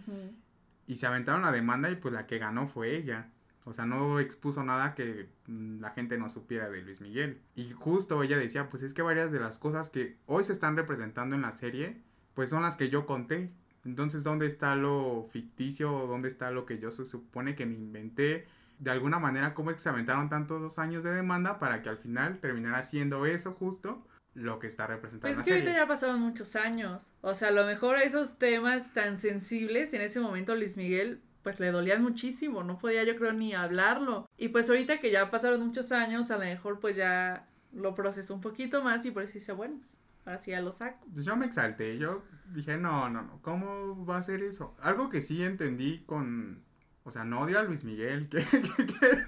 Y 0.86 0.96
se 0.96 1.06
aventaron 1.06 1.42
la 1.42 1.52
demanda 1.52 1.92
y 1.92 1.98
pues 1.98 2.14
la 2.14 2.26
que 2.28 2.38
ganó 2.38 2.66
fue 2.66 2.96
ella. 2.96 3.34
O 3.66 3.74
sea, 3.74 3.86
no 3.86 4.22
expuso 4.22 4.64
nada 4.64 4.96
que 4.96 5.28
la 5.48 5.90
gente 5.90 6.18
no 6.18 6.30
supiera 6.30 6.70
de 6.70 6.82
Luis 6.82 7.02
Miguel. 7.02 7.42
Y 7.56 7.72
justo 7.72 8.24
ella 8.24 8.38
decía, 8.38 8.70
pues 8.70 8.84
es 8.84 8.94
que 8.94 9.02
varias 9.02 9.34
de 9.34 9.42
las 9.42 9.58
cosas 9.58 9.90
que 9.90 10.16
hoy 10.28 10.46
se 10.46 10.54
están 10.54 10.78
representando 10.78 11.36
en 11.36 11.42
la 11.42 11.52
serie, 11.52 12.02
pues 12.36 12.50
son 12.50 12.62
las 12.62 12.78
que 12.78 12.88
yo 12.88 13.06
conté. 13.06 13.52
Entonces, 13.88 14.24
¿dónde 14.24 14.48
está 14.48 14.76
lo 14.76 15.30
ficticio? 15.32 16.08
¿Dónde 16.08 16.28
está 16.28 16.52
lo 16.52 16.66
que 16.66 16.78
yo 16.78 16.92
se 16.92 17.06
supone 17.06 17.56
que 17.56 17.66
me 17.66 17.76
inventé? 17.76 18.46
De 18.80 18.92
alguna 18.92 19.18
manera, 19.18 19.54
¿cómo 19.54 19.70
es 19.72 19.78
que 19.78 19.82
se 19.82 19.90
aventaron 19.90 20.30
tantos 20.30 20.78
años 20.78 21.04
de 21.04 21.12
demanda 21.12 21.58
para 21.58 21.82
que 21.82 21.88
al 21.88 21.98
final 21.98 22.40
terminara 22.40 22.84
siendo 22.84 23.26
eso 23.26 23.54
justo 23.54 24.06
lo 24.34 24.60
que 24.60 24.68
está 24.68 24.88
representando? 24.88 25.34
Pues 25.34 25.40
es 25.40 25.52
que 25.52 25.60
ahorita 25.60 25.74
ya 25.74 25.88
pasaron 25.88 26.20
muchos 26.20 26.58
años. 26.58 27.04
O 27.22 27.34
sea, 27.34 27.48
a 27.48 27.52
lo 27.52 27.66
mejor 27.66 27.98
esos 27.98 28.38
temas 28.38 28.94
tan 28.94 29.18
sensibles, 29.18 29.94
en 29.94 30.02
ese 30.02 30.20
momento 30.20 30.54
Luis 30.56 30.76
Miguel 30.76 31.22
pues 31.42 31.62
le 31.62 31.72
dolían 31.72 32.04
muchísimo, 32.04 32.62
no 32.66 32.78
podía 32.78 33.06
yo 33.06 33.16
creo 33.16 33.32
ni 33.32 33.54
hablarlo. 33.54 34.28
Y 34.38 34.50
pues 34.50 34.70
ahorita 34.70 35.00
que 35.00 35.12
ya 35.12 35.32
pasaron 35.32 35.66
muchos 35.66 35.94
años, 35.94 36.30
a 36.30 36.34
lo 36.34 36.44
mejor 36.44 36.82
pues 36.82 36.98
ya 36.98 37.48
lo 37.72 37.96
procesó 37.96 38.34
un 38.34 38.42
poquito 38.42 38.84
más 38.84 39.06
y 39.06 39.12
por 39.12 39.24
eso 39.24 39.36
dice, 39.36 39.54
bueno, 39.54 39.78
pues, 39.78 39.96
ahora 40.28 40.38
sí 40.40 40.52
ya 40.52 40.62
lo 40.62 40.72
saco. 40.72 41.06
Pues 41.14 41.26
yo 41.26 41.36
me 41.36 41.46
exalté, 41.46 41.98
yo 41.98 42.24
dije, 42.54 42.78
no, 42.78 43.10
no, 43.10 43.22
no, 43.24 43.42
¿cómo 43.42 44.06
va 44.06 44.18
a 44.18 44.22
ser 44.22 44.44
eso? 44.44 44.76
Algo 44.82 45.10
que 45.10 45.22
sí 45.22 45.44
entendí 45.44 46.04
con, 46.06 46.64
o 47.04 47.12
sea, 47.12 47.24
no 47.24 47.40
odio 47.42 47.60
a 47.60 47.64
Luis 47.64 47.84
Miguel, 47.84 48.30
que, 48.30 48.44
que- 48.46 48.86
que- 48.86 49.24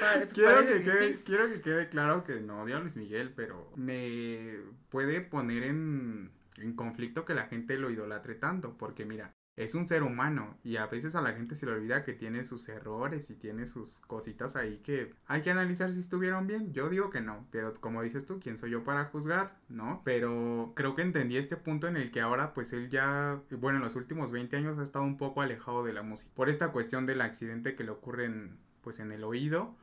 Vale, 0.00 0.26
pues 0.26 0.34
quiero, 0.34 0.60
que 0.60 0.66
que 0.74 0.84
quede, 0.84 1.14
sí. 1.16 1.22
quiero 1.24 1.48
que 1.48 1.60
quede 1.60 1.88
claro 1.88 2.22
que 2.22 2.40
no 2.40 2.62
odio 2.62 2.76
a 2.76 2.80
Luis 2.80 2.94
Miguel, 2.96 3.32
pero 3.34 3.72
me 3.74 4.58
puede 4.90 5.20
poner 5.20 5.64
en, 5.64 6.30
en 6.58 6.72
conflicto 6.76 7.24
que 7.24 7.34
la 7.34 7.46
gente 7.46 7.76
lo 7.78 7.90
idolatre 7.90 8.36
tanto, 8.36 8.78
porque 8.78 9.04
mira, 9.04 9.34
es 9.58 9.74
un 9.74 9.88
ser 9.88 10.04
humano 10.04 10.56
y 10.62 10.76
a 10.76 10.86
veces 10.86 11.16
a 11.16 11.20
la 11.20 11.32
gente 11.32 11.56
se 11.56 11.66
le 11.66 11.72
olvida 11.72 12.04
que 12.04 12.12
tiene 12.12 12.44
sus 12.44 12.68
errores 12.68 13.28
y 13.30 13.34
tiene 13.34 13.66
sus 13.66 13.98
cositas 14.00 14.54
ahí 14.54 14.78
que 14.84 15.12
hay 15.26 15.42
que 15.42 15.50
analizar 15.50 15.92
si 15.92 15.98
estuvieron 15.98 16.46
bien. 16.46 16.72
Yo 16.72 16.88
digo 16.88 17.10
que 17.10 17.20
no, 17.20 17.44
pero 17.50 17.74
como 17.80 18.02
dices 18.02 18.24
tú, 18.24 18.38
¿quién 18.38 18.56
soy 18.56 18.70
yo 18.70 18.84
para 18.84 19.06
juzgar? 19.06 19.56
¿No? 19.68 20.00
Pero 20.04 20.72
creo 20.76 20.94
que 20.94 21.02
entendí 21.02 21.36
este 21.36 21.56
punto 21.56 21.88
en 21.88 21.96
el 21.96 22.12
que 22.12 22.20
ahora 22.20 22.54
pues 22.54 22.72
él 22.72 22.88
ya, 22.88 23.42
bueno, 23.50 23.78
en 23.78 23.84
los 23.84 23.96
últimos 23.96 24.30
20 24.30 24.56
años 24.56 24.78
ha 24.78 24.84
estado 24.84 25.04
un 25.04 25.16
poco 25.16 25.42
alejado 25.42 25.84
de 25.84 25.92
la 25.92 26.02
música 26.02 26.30
por 26.36 26.48
esta 26.48 26.68
cuestión 26.68 27.06
del 27.06 27.20
accidente 27.20 27.74
que 27.74 27.82
le 27.82 27.90
ocurre 27.90 28.26
en, 28.26 28.58
pues 28.82 29.00
en 29.00 29.10
el 29.10 29.24
oído. 29.24 29.76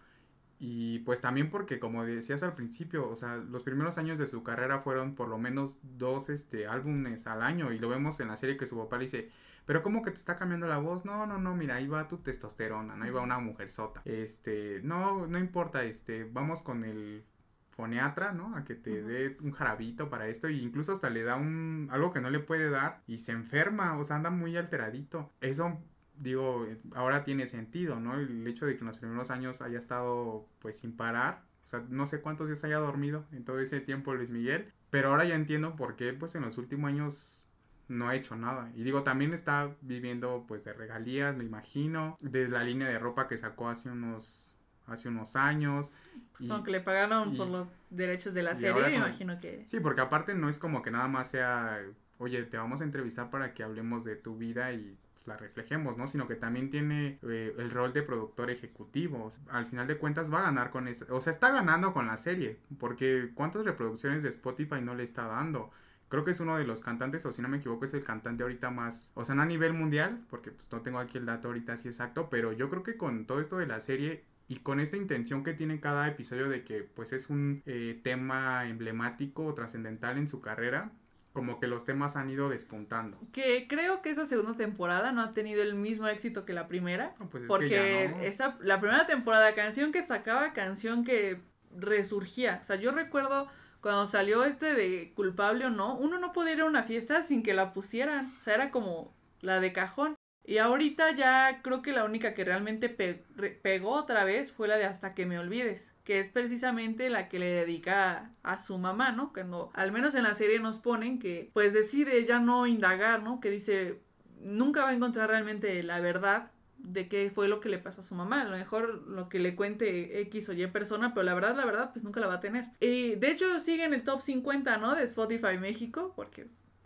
Y 0.59 0.99
pues 0.99 1.21
también 1.21 1.49
porque, 1.49 1.79
como 1.79 2.05
decías 2.05 2.43
al 2.43 2.55
principio, 2.55 3.09
o 3.09 3.15
sea, 3.15 3.37
los 3.37 3.63
primeros 3.63 3.97
años 3.97 4.17
de 4.17 4.27
su 4.27 4.43
carrera 4.43 4.79
fueron 4.79 5.15
por 5.15 5.27
lo 5.27 5.37
menos 5.37 5.79
dos 5.83 6.29
este, 6.29 6.67
álbumes 6.67 7.27
al 7.27 7.41
año. 7.43 7.73
Y 7.73 7.79
lo 7.79 7.89
vemos 7.89 8.19
en 8.19 8.29
la 8.29 8.37
serie 8.37 8.57
que 8.57 8.67
su 8.67 8.77
papá 8.77 8.97
le 8.97 9.03
dice, 9.03 9.29
pero 9.65 9.81
¿cómo 9.81 10.01
que 10.01 10.11
te 10.11 10.17
está 10.17 10.35
cambiando 10.35 10.67
la 10.67 10.77
voz? 10.77 11.05
No, 11.05 11.25
no, 11.25 11.37
no, 11.39 11.55
mira, 11.55 11.75
ahí 11.75 11.87
va 11.87 12.07
tu 12.07 12.17
testosterona, 12.17 12.95
no 12.95 13.03
ahí 13.03 13.11
va 13.11 13.21
una 13.21 13.39
mujer 13.39 13.71
sota. 13.71 14.01
Este, 14.05 14.81
no, 14.83 15.27
no 15.27 15.39
importa, 15.39 15.83
este, 15.83 16.23
vamos 16.23 16.61
con 16.61 16.83
el 16.83 17.25
foniatra, 17.71 18.31
¿no? 18.31 18.55
A 18.55 18.63
que 18.63 18.75
te 18.75 19.01
dé 19.03 19.37
un 19.41 19.51
jarabito 19.51 20.09
para 20.09 20.27
esto. 20.27 20.49
Y 20.49 20.61
incluso 20.61 20.93
hasta 20.93 21.09
le 21.09 21.23
da 21.23 21.35
un, 21.35 21.89
algo 21.91 22.13
que 22.13 22.21
no 22.21 22.29
le 22.29 22.39
puede 22.39 22.69
dar 22.69 23.01
y 23.07 23.17
se 23.17 23.33
enferma, 23.33 23.97
o 23.97 24.03
sea, 24.03 24.15
anda 24.15 24.29
muy 24.29 24.55
alteradito. 24.55 25.31
Eso 25.41 25.81
digo, 26.17 26.65
ahora 26.95 27.23
tiene 27.23 27.47
sentido, 27.47 27.99
¿no? 27.99 28.15
El 28.15 28.45
hecho 28.47 28.65
de 28.65 28.75
que 28.75 28.81
en 28.81 28.87
los 28.87 28.97
primeros 28.97 29.31
años 29.31 29.61
haya 29.61 29.77
estado 29.79 30.47
pues 30.59 30.77
sin 30.79 30.95
parar, 30.95 31.43
o 31.63 31.67
sea, 31.67 31.83
no 31.89 32.05
sé 32.07 32.21
cuántos 32.21 32.47
días 32.49 32.63
haya 32.63 32.77
dormido 32.77 33.25
en 33.31 33.43
todo 33.43 33.59
ese 33.59 33.81
tiempo 33.81 34.13
Luis 34.13 34.31
Miguel, 34.31 34.71
pero 34.89 35.09
ahora 35.09 35.25
ya 35.25 35.35
entiendo 35.35 35.75
por 35.75 35.95
qué 35.95 36.13
pues 36.13 36.35
en 36.35 36.43
los 36.43 36.57
últimos 36.57 36.89
años 36.89 37.47
no 37.87 38.09
ha 38.09 38.15
hecho 38.15 38.35
nada. 38.35 38.71
Y 38.75 38.83
digo, 38.83 39.03
también 39.03 39.33
está 39.33 39.75
viviendo 39.81 40.45
pues 40.47 40.63
de 40.63 40.73
regalías, 40.73 41.35
me 41.35 41.43
imagino, 41.43 42.17
de 42.21 42.47
la 42.49 42.63
línea 42.63 42.87
de 42.87 42.99
ropa 42.99 43.27
que 43.27 43.37
sacó 43.37 43.69
hace 43.69 43.89
unos 43.89 44.55
hace 44.87 45.09
unos 45.09 45.35
años. 45.35 45.91
Pues 46.31 46.43
y- 46.43 46.47
como 46.47 46.63
que 46.63 46.71
le 46.71 46.81
pagaron 46.81 47.33
y- 47.33 47.37
por 47.37 47.47
los 47.47 47.67
derechos 47.89 48.33
de 48.33 48.43
la 48.43 48.53
y 48.53 48.55
serie, 48.55 48.83
me 48.83 48.95
imagino 48.97 49.39
que... 49.39 49.63
Sí, 49.67 49.79
porque 49.79 50.01
aparte 50.01 50.35
no 50.35 50.49
es 50.49 50.59
como 50.59 50.81
que 50.81 50.91
nada 50.91 51.07
más 51.07 51.29
sea, 51.31 51.79
oye, 52.19 52.43
te 52.43 52.57
vamos 52.57 52.81
a 52.81 52.83
entrevistar 52.83 53.29
para 53.29 53.53
que 53.53 53.63
hablemos 53.63 54.03
de 54.03 54.15
tu 54.15 54.37
vida 54.37 54.71
y 54.73 54.97
la 55.25 55.37
reflejemos, 55.37 55.97
¿no? 55.97 56.07
Sino 56.07 56.27
que 56.27 56.35
también 56.35 56.69
tiene 56.69 57.19
eh, 57.23 57.55
el 57.57 57.71
rol 57.71 57.93
de 57.93 58.03
productor 58.03 58.49
ejecutivo. 58.49 59.29
Al 59.49 59.65
final 59.65 59.87
de 59.87 59.97
cuentas 59.97 60.31
va 60.31 60.39
a 60.39 60.43
ganar 60.43 60.71
con 60.71 60.87
esa, 60.87 61.05
o 61.09 61.21
sea, 61.21 61.31
está 61.31 61.51
ganando 61.51 61.93
con 61.93 62.07
la 62.07 62.17
serie, 62.17 62.59
porque 62.79 63.31
¿cuántas 63.33 63.65
reproducciones 63.65 64.23
de 64.23 64.29
Spotify 64.29 64.81
no 64.81 64.95
le 64.95 65.03
está 65.03 65.27
dando? 65.27 65.71
Creo 66.09 66.23
que 66.23 66.31
es 66.31 66.39
uno 66.39 66.57
de 66.57 66.65
los 66.65 66.81
cantantes, 66.81 67.25
o 67.25 67.31
si 67.31 67.41
no 67.41 67.49
me 67.49 67.57
equivoco, 67.57 67.85
es 67.85 67.93
el 67.93 68.03
cantante 68.03 68.43
ahorita 68.43 68.69
más, 68.69 69.11
o 69.15 69.25
sea, 69.25 69.35
no 69.35 69.41
a 69.41 69.45
nivel 69.45 69.73
mundial, 69.73 70.23
porque 70.29 70.51
pues 70.51 70.71
no 70.71 70.81
tengo 70.81 70.99
aquí 70.99 71.17
el 71.17 71.25
dato 71.25 71.47
ahorita 71.47 71.73
así 71.73 71.87
exacto, 71.87 72.29
pero 72.29 72.53
yo 72.53 72.69
creo 72.69 72.83
que 72.83 72.97
con 72.97 73.25
todo 73.25 73.41
esto 73.41 73.57
de 73.57 73.65
la 73.67 73.79
serie 73.79 74.23
y 74.47 74.57
con 74.57 74.79
esta 74.79 74.97
intención 74.97 75.43
que 75.43 75.53
tiene 75.53 75.79
cada 75.79 76.07
episodio 76.07 76.47
de 76.49 76.63
que 76.63 76.83
pues 76.83 77.11
es 77.13 77.29
un 77.29 77.63
eh, 77.65 77.99
tema 78.03 78.67
emblemático 78.67 79.45
o 79.45 79.53
trascendental 79.55 80.17
en 80.17 80.27
su 80.27 80.41
carrera, 80.41 80.91
como 81.35 81.59
que 81.59 81.67
los 81.67 81.83
temas 81.83 82.15
han 82.15 82.29
ido 82.29 82.47
despuntando. 82.47 83.19
Que 83.33 83.67
creo 83.67 83.99
que 83.99 84.09
esa 84.09 84.25
segunda 84.25 84.53
temporada 84.53 85.11
no 85.11 85.21
ha 85.21 85.33
tenido 85.33 85.61
el 85.61 85.75
mismo 85.75 86.07
éxito 86.07 86.45
que 86.45 86.53
la 86.53 86.69
primera. 86.69 87.13
No, 87.19 87.29
Pues 87.29 87.43
es 87.43 87.47
Porque 87.49 87.67
que 87.67 88.09
ya 88.09 88.17
no. 88.17 88.23
esta, 88.23 88.57
la 88.61 88.79
primera 88.79 89.05
temporada, 89.05 89.53
canción 89.53 89.91
que 89.91 90.01
sacaba, 90.01 90.53
canción 90.53 91.03
que 91.03 91.41
resurgía. 91.75 92.59
O 92.61 92.63
sea, 92.63 92.77
yo 92.77 92.93
recuerdo 92.93 93.49
cuando 93.81 94.07
salió 94.07 94.45
este 94.45 94.75
de 94.75 95.11
culpable 95.13 95.65
o 95.65 95.69
no, 95.69 95.97
uno 95.97 96.19
no 96.19 96.31
podía 96.31 96.53
ir 96.53 96.61
a 96.61 96.65
una 96.65 96.83
fiesta 96.83 97.21
sin 97.21 97.43
que 97.43 97.53
la 97.53 97.73
pusieran. 97.73 98.33
O 98.39 98.41
sea, 98.41 98.53
era 98.55 98.71
como 98.71 99.13
la 99.41 99.59
de 99.59 99.73
cajón. 99.73 100.14
Y 100.47 100.59
ahorita 100.59 101.11
ya 101.11 101.61
creo 101.63 101.81
que 101.81 101.91
la 101.91 102.03
única 102.05 102.33
que 102.35 102.43
realmente 102.45 102.87
pe- 102.89 103.23
re- 103.35 103.59
pegó 103.61 103.91
otra 103.91 104.23
vez 104.25 104.51
fue 104.51 104.67
la 104.67 104.77
de 104.77 104.85
Hasta 104.85 105.13
que 105.15 105.25
me 105.25 105.39
olvides, 105.39 105.91
que 106.03 106.19
es 106.19 106.29
precisamente 106.29 107.09
la 107.09 107.27
que 107.29 107.39
le 107.39 107.47
dedica 107.47 108.31
a 108.43 108.57
su 108.57 108.77
mamá, 108.77 109.11
¿no? 109.11 109.33
Cuando 109.33 109.71
al 109.73 109.91
menos 109.91 110.13
en 110.13 110.23
la 110.23 110.35
serie 110.35 110.59
nos 110.59 110.77
ponen 110.77 111.17
que 111.17 111.49
pues 111.53 111.73
decide 111.73 112.23
ya 112.25 112.39
no 112.39 112.67
indagar, 112.67 113.23
¿no? 113.23 113.39
Que 113.39 113.49
dice 113.49 113.99
nunca 114.39 114.83
va 114.83 114.89
a 114.89 114.93
encontrar 114.93 115.29
realmente 115.29 115.81
la 115.81 115.99
verdad 115.99 116.51
de 116.77 117.07
qué 117.07 117.31
fue 117.33 117.47
lo 117.47 117.59
que 117.59 117.69
le 117.69 117.79
pasó 117.79 118.01
a 118.01 118.03
su 118.03 118.13
mamá. 118.13 118.41
A 118.41 118.45
lo 118.45 118.51
mejor 118.55 119.07
lo 119.07 119.27
que 119.29 119.39
le 119.39 119.55
cuente 119.55 120.21
X 120.21 120.49
o 120.49 120.53
Y 120.53 120.67
persona, 120.67 121.15
pero 121.15 121.23
la 121.23 121.33
verdad, 121.33 121.55
la 121.55 121.65
verdad, 121.65 121.89
pues 121.91 122.03
nunca 122.05 122.19
la 122.19 122.27
va 122.27 122.35
a 122.35 122.39
tener. 122.41 122.65
Y 122.79 123.15
de 123.15 123.31
hecho 123.31 123.59
sigue 123.59 123.85
en 123.85 123.95
el 123.95 124.03
top 124.03 124.21
50, 124.21 124.77
¿no? 124.77 124.93
De 124.93 125.03
Spotify 125.03 125.57
México, 125.59 126.13
porque 126.15 126.45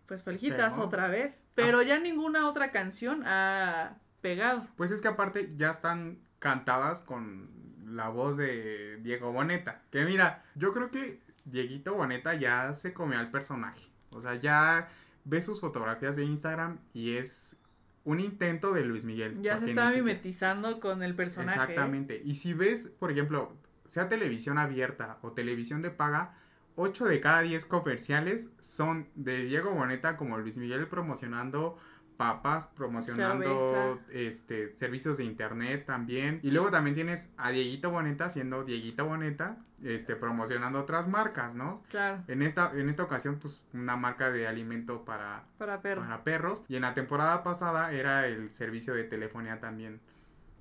pues 0.09 0.23
felicitas 0.23 0.73
Pegó. 0.73 0.85
otra 0.85 1.07
vez. 1.07 1.37
Pero 1.55 1.81
ya 1.83 1.99
ninguna 1.99 2.49
otra 2.49 2.71
canción 2.71 3.21
ha 3.25 3.99
pegado. 4.21 4.67
Pues 4.75 4.91
es 4.91 5.01
que 5.01 5.07
aparte 5.07 5.49
ya 5.55 5.69
están 5.69 6.19
cantadas 6.39 7.01
con 7.01 7.49
la 7.85 8.09
voz 8.09 8.35
de 8.35 8.97
Diego 9.01 9.31
Boneta. 9.31 9.83
Que 9.91 10.03
mira, 10.03 10.43
yo 10.55 10.73
creo 10.73 10.89
que 10.89 11.21
Dieguito 11.45 11.93
Boneta 11.93 12.33
ya 12.33 12.73
se 12.73 12.91
comió 12.91 13.19
al 13.19 13.29
personaje. 13.29 13.91
O 14.11 14.19
sea, 14.19 14.35
ya 14.35 14.89
ves 15.25 15.45
sus 15.45 15.61
fotografías 15.61 16.15
de 16.15 16.25
Instagram 16.25 16.79
y 16.91 17.17
es 17.17 17.57
un 18.03 18.19
intento 18.19 18.73
de 18.73 18.83
Luis 18.83 19.05
Miguel. 19.05 19.39
Ya 19.43 19.59
se 19.59 19.65
está 19.65 19.91
mimetizando 19.91 20.79
con 20.79 21.03
el 21.03 21.13
personaje. 21.15 21.59
¿eh? 21.59 21.61
Exactamente. 21.61 22.21
Y 22.25 22.35
si 22.35 22.53
ves, 22.53 22.87
por 22.87 23.11
ejemplo, 23.11 23.55
sea 23.85 24.09
televisión 24.09 24.57
abierta 24.57 25.19
o 25.21 25.33
televisión 25.33 25.83
de 25.83 25.91
paga, 25.91 26.35
8 26.79 27.05
de 27.05 27.19
cada 27.19 27.41
10 27.41 27.65
comerciales 27.65 28.51
son 28.59 29.09
de 29.15 29.43
Diego 29.43 29.73
Boneta 29.73 30.15
como 30.15 30.37
Luis 30.37 30.57
Miguel 30.57 30.87
promocionando 30.87 31.77
papas, 32.15 32.67
promocionando 32.67 33.99
este 34.11 34.73
servicios 34.75 35.17
de 35.17 35.25
internet 35.25 35.85
también. 35.85 36.39
Y 36.41 36.51
luego 36.51 36.71
también 36.71 36.95
tienes 36.95 37.31
a 37.37 37.51
Dieguito 37.51 37.91
Boneta 37.91 38.29
siendo 38.29 38.63
Dieguito 38.63 39.05
Boneta, 39.05 39.57
este 39.83 40.15
promocionando 40.15 40.79
otras 40.79 41.09
marcas, 41.09 41.53
¿no? 41.53 41.83
Claro, 41.89 42.23
En 42.27 42.41
esta 42.41 42.71
en 42.73 42.87
esta 42.87 43.03
ocasión 43.03 43.39
pues 43.39 43.65
una 43.73 43.97
marca 43.97 44.31
de 44.31 44.47
alimento 44.47 45.03
para 45.03 45.43
para 45.57 45.81
perro. 45.81 46.01
para 46.01 46.23
perros. 46.23 46.63
Y 46.69 46.77
en 46.77 46.83
la 46.83 46.93
temporada 46.93 47.43
pasada 47.43 47.91
era 47.91 48.25
el 48.25 48.53
servicio 48.53 48.93
de 48.93 49.03
telefonía 49.03 49.59
también. 49.59 49.99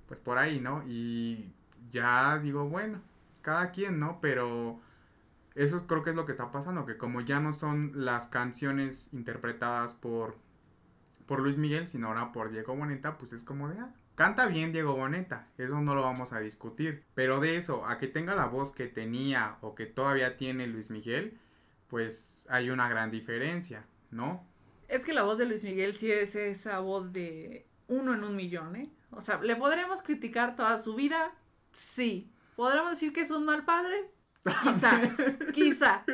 Pues 0.08 0.18
por 0.18 0.38
ahí, 0.38 0.60
¿no? 0.60 0.82
Y 0.84 1.52
ya 1.90 2.38
digo, 2.38 2.68
bueno, 2.68 3.02
cada 3.42 3.70
quien, 3.70 4.00
¿no? 4.00 4.20
Pero 4.20 4.80
eso 5.58 5.86
creo 5.86 6.04
que 6.04 6.10
es 6.10 6.16
lo 6.16 6.24
que 6.24 6.32
está 6.32 6.52
pasando, 6.52 6.86
que 6.86 6.96
como 6.96 7.20
ya 7.20 7.40
no 7.40 7.52
son 7.52 7.92
las 7.94 8.26
canciones 8.26 9.12
interpretadas 9.12 9.92
por, 9.92 10.36
por 11.26 11.40
Luis 11.40 11.58
Miguel, 11.58 11.88
sino 11.88 12.08
ahora 12.08 12.30
por 12.30 12.50
Diego 12.50 12.76
Boneta, 12.76 13.18
pues 13.18 13.32
es 13.32 13.42
como 13.42 13.68
de, 13.68 13.78
ah, 13.80 13.92
canta 14.14 14.46
bien 14.46 14.72
Diego 14.72 14.94
Boneta, 14.94 15.48
eso 15.58 15.80
no 15.80 15.96
lo 15.96 16.02
vamos 16.02 16.32
a 16.32 16.38
discutir. 16.38 17.02
Pero 17.14 17.40
de 17.40 17.56
eso, 17.56 17.84
a 17.86 17.98
que 17.98 18.06
tenga 18.06 18.36
la 18.36 18.46
voz 18.46 18.72
que 18.72 18.86
tenía 18.86 19.58
o 19.60 19.74
que 19.74 19.86
todavía 19.86 20.36
tiene 20.36 20.68
Luis 20.68 20.90
Miguel, 20.90 21.38
pues 21.88 22.46
hay 22.50 22.70
una 22.70 22.88
gran 22.88 23.10
diferencia, 23.10 23.84
¿no? 24.12 24.46
Es 24.86 25.04
que 25.04 25.12
la 25.12 25.24
voz 25.24 25.38
de 25.38 25.46
Luis 25.46 25.64
Miguel 25.64 25.94
sí 25.94 26.10
es 26.10 26.36
esa 26.36 26.78
voz 26.78 27.12
de 27.12 27.66
uno 27.88 28.14
en 28.14 28.22
un 28.22 28.36
millón, 28.36 28.76
¿eh? 28.76 28.90
O 29.10 29.20
sea, 29.20 29.40
¿le 29.42 29.56
podremos 29.56 30.02
criticar 30.02 30.54
toda 30.54 30.78
su 30.78 30.94
vida? 30.94 31.32
Sí. 31.72 32.30
¿Podremos 32.54 32.92
decir 32.92 33.12
que 33.12 33.22
es 33.22 33.30
un 33.30 33.44
mal 33.44 33.64
padre? 33.64 34.10
Quizá, 34.62 35.00
quizá. 35.52 36.04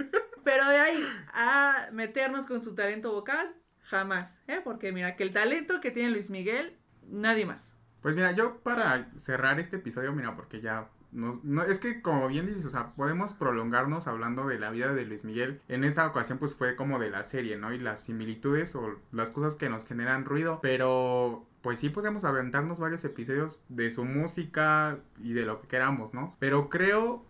Pero 0.44 0.68
de 0.68 0.78
ahí 0.78 1.04
a 1.32 1.88
meternos 1.92 2.46
con 2.46 2.62
su 2.62 2.74
talento 2.74 3.12
vocal, 3.12 3.54
jamás, 3.80 4.40
¿eh? 4.46 4.60
Porque 4.62 4.92
mira, 4.92 5.16
que 5.16 5.22
el 5.22 5.32
talento 5.32 5.80
que 5.80 5.90
tiene 5.90 6.10
Luis 6.10 6.30
Miguel, 6.30 6.76
nadie 7.08 7.46
más. 7.46 7.76
Pues 8.02 8.16
mira, 8.16 8.32
yo 8.32 8.58
para 8.58 9.10
cerrar 9.16 9.58
este 9.58 9.76
episodio, 9.76 10.12
mira, 10.12 10.36
porque 10.36 10.60
ya 10.60 10.90
nos, 11.14 11.44
no, 11.44 11.62
es 11.62 11.78
que 11.78 12.02
como 12.02 12.28
bien 12.28 12.46
dices, 12.46 12.66
o 12.66 12.70
sea, 12.70 12.92
podemos 12.94 13.32
prolongarnos 13.34 14.08
hablando 14.08 14.46
de 14.46 14.58
la 14.58 14.70
vida 14.70 14.92
de 14.92 15.04
Luis 15.04 15.24
Miguel. 15.24 15.62
En 15.68 15.84
esta 15.84 16.06
ocasión 16.06 16.38
pues 16.38 16.54
fue 16.54 16.76
como 16.76 16.98
de 16.98 17.10
la 17.10 17.22
serie, 17.22 17.56
¿no? 17.56 17.72
Y 17.72 17.78
las 17.78 18.00
similitudes 18.00 18.74
o 18.74 18.96
las 19.12 19.30
cosas 19.30 19.56
que 19.56 19.70
nos 19.70 19.86
generan 19.86 20.24
ruido, 20.24 20.58
pero 20.60 21.46
pues 21.62 21.78
sí 21.78 21.88
podemos 21.88 22.24
aventarnos 22.24 22.78
varios 22.78 23.04
episodios 23.04 23.64
de 23.68 23.90
su 23.90 24.04
música 24.04 24.98
y 25.18 25.32
de 25.32 25.46
lo 25.46 25.62
que 25.62 25.68
queramos, 25.68 26.12
¿no? 26.12 26.36
Pero 26.40 26.68
creo, 26.68 27.24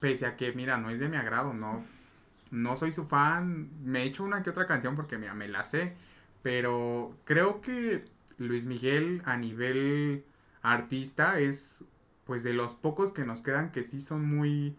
pese 0.00 0.26
a 0.26 0.36
que, 0.36 0.52
mira, 0.52 0.78
no 0.78 0.90
es 0.90 0.98
de 0.98 1.08
mi 1.08 1.16
agrado, 1.16 1.54
¿no? 1.54 1.84
No 2.50 2.76
soy 2.76 2.90
su 2.90 3.06
fan, 3.06 3.70
me 3.84 4.02
he 4.02 4.04
hecho 4.04 4.24
una 4.24 4.42
que 4.42 4.50
otra 4.50 4.66
canción 4.66 4.96
porque, 4.96 5.18
mira, 5.18 5.34
me 5.34 5.46
la 5.46 5.62
sé, 5.62 5.94
pero 6.42 7.16
creo 7.24 7.60
que 7.60 8.04
Luis 8.38 8.66
Miguel 8.66 9.22
a 9.24 9.36
nivel 9.36 10.24
artista 10.62 11.38
es 11.38 11.84
pues 12.24 12.42
de 12.42 12.54
los 12.54 12.74
pocos 12.74 13.12
que 13.12 13.24
nos 13.24 13.42
quedan 13.42 13.72
que 13.72 13.84
sí 13.84 14.00
son 14.00 14.24
muy 14.24 14.76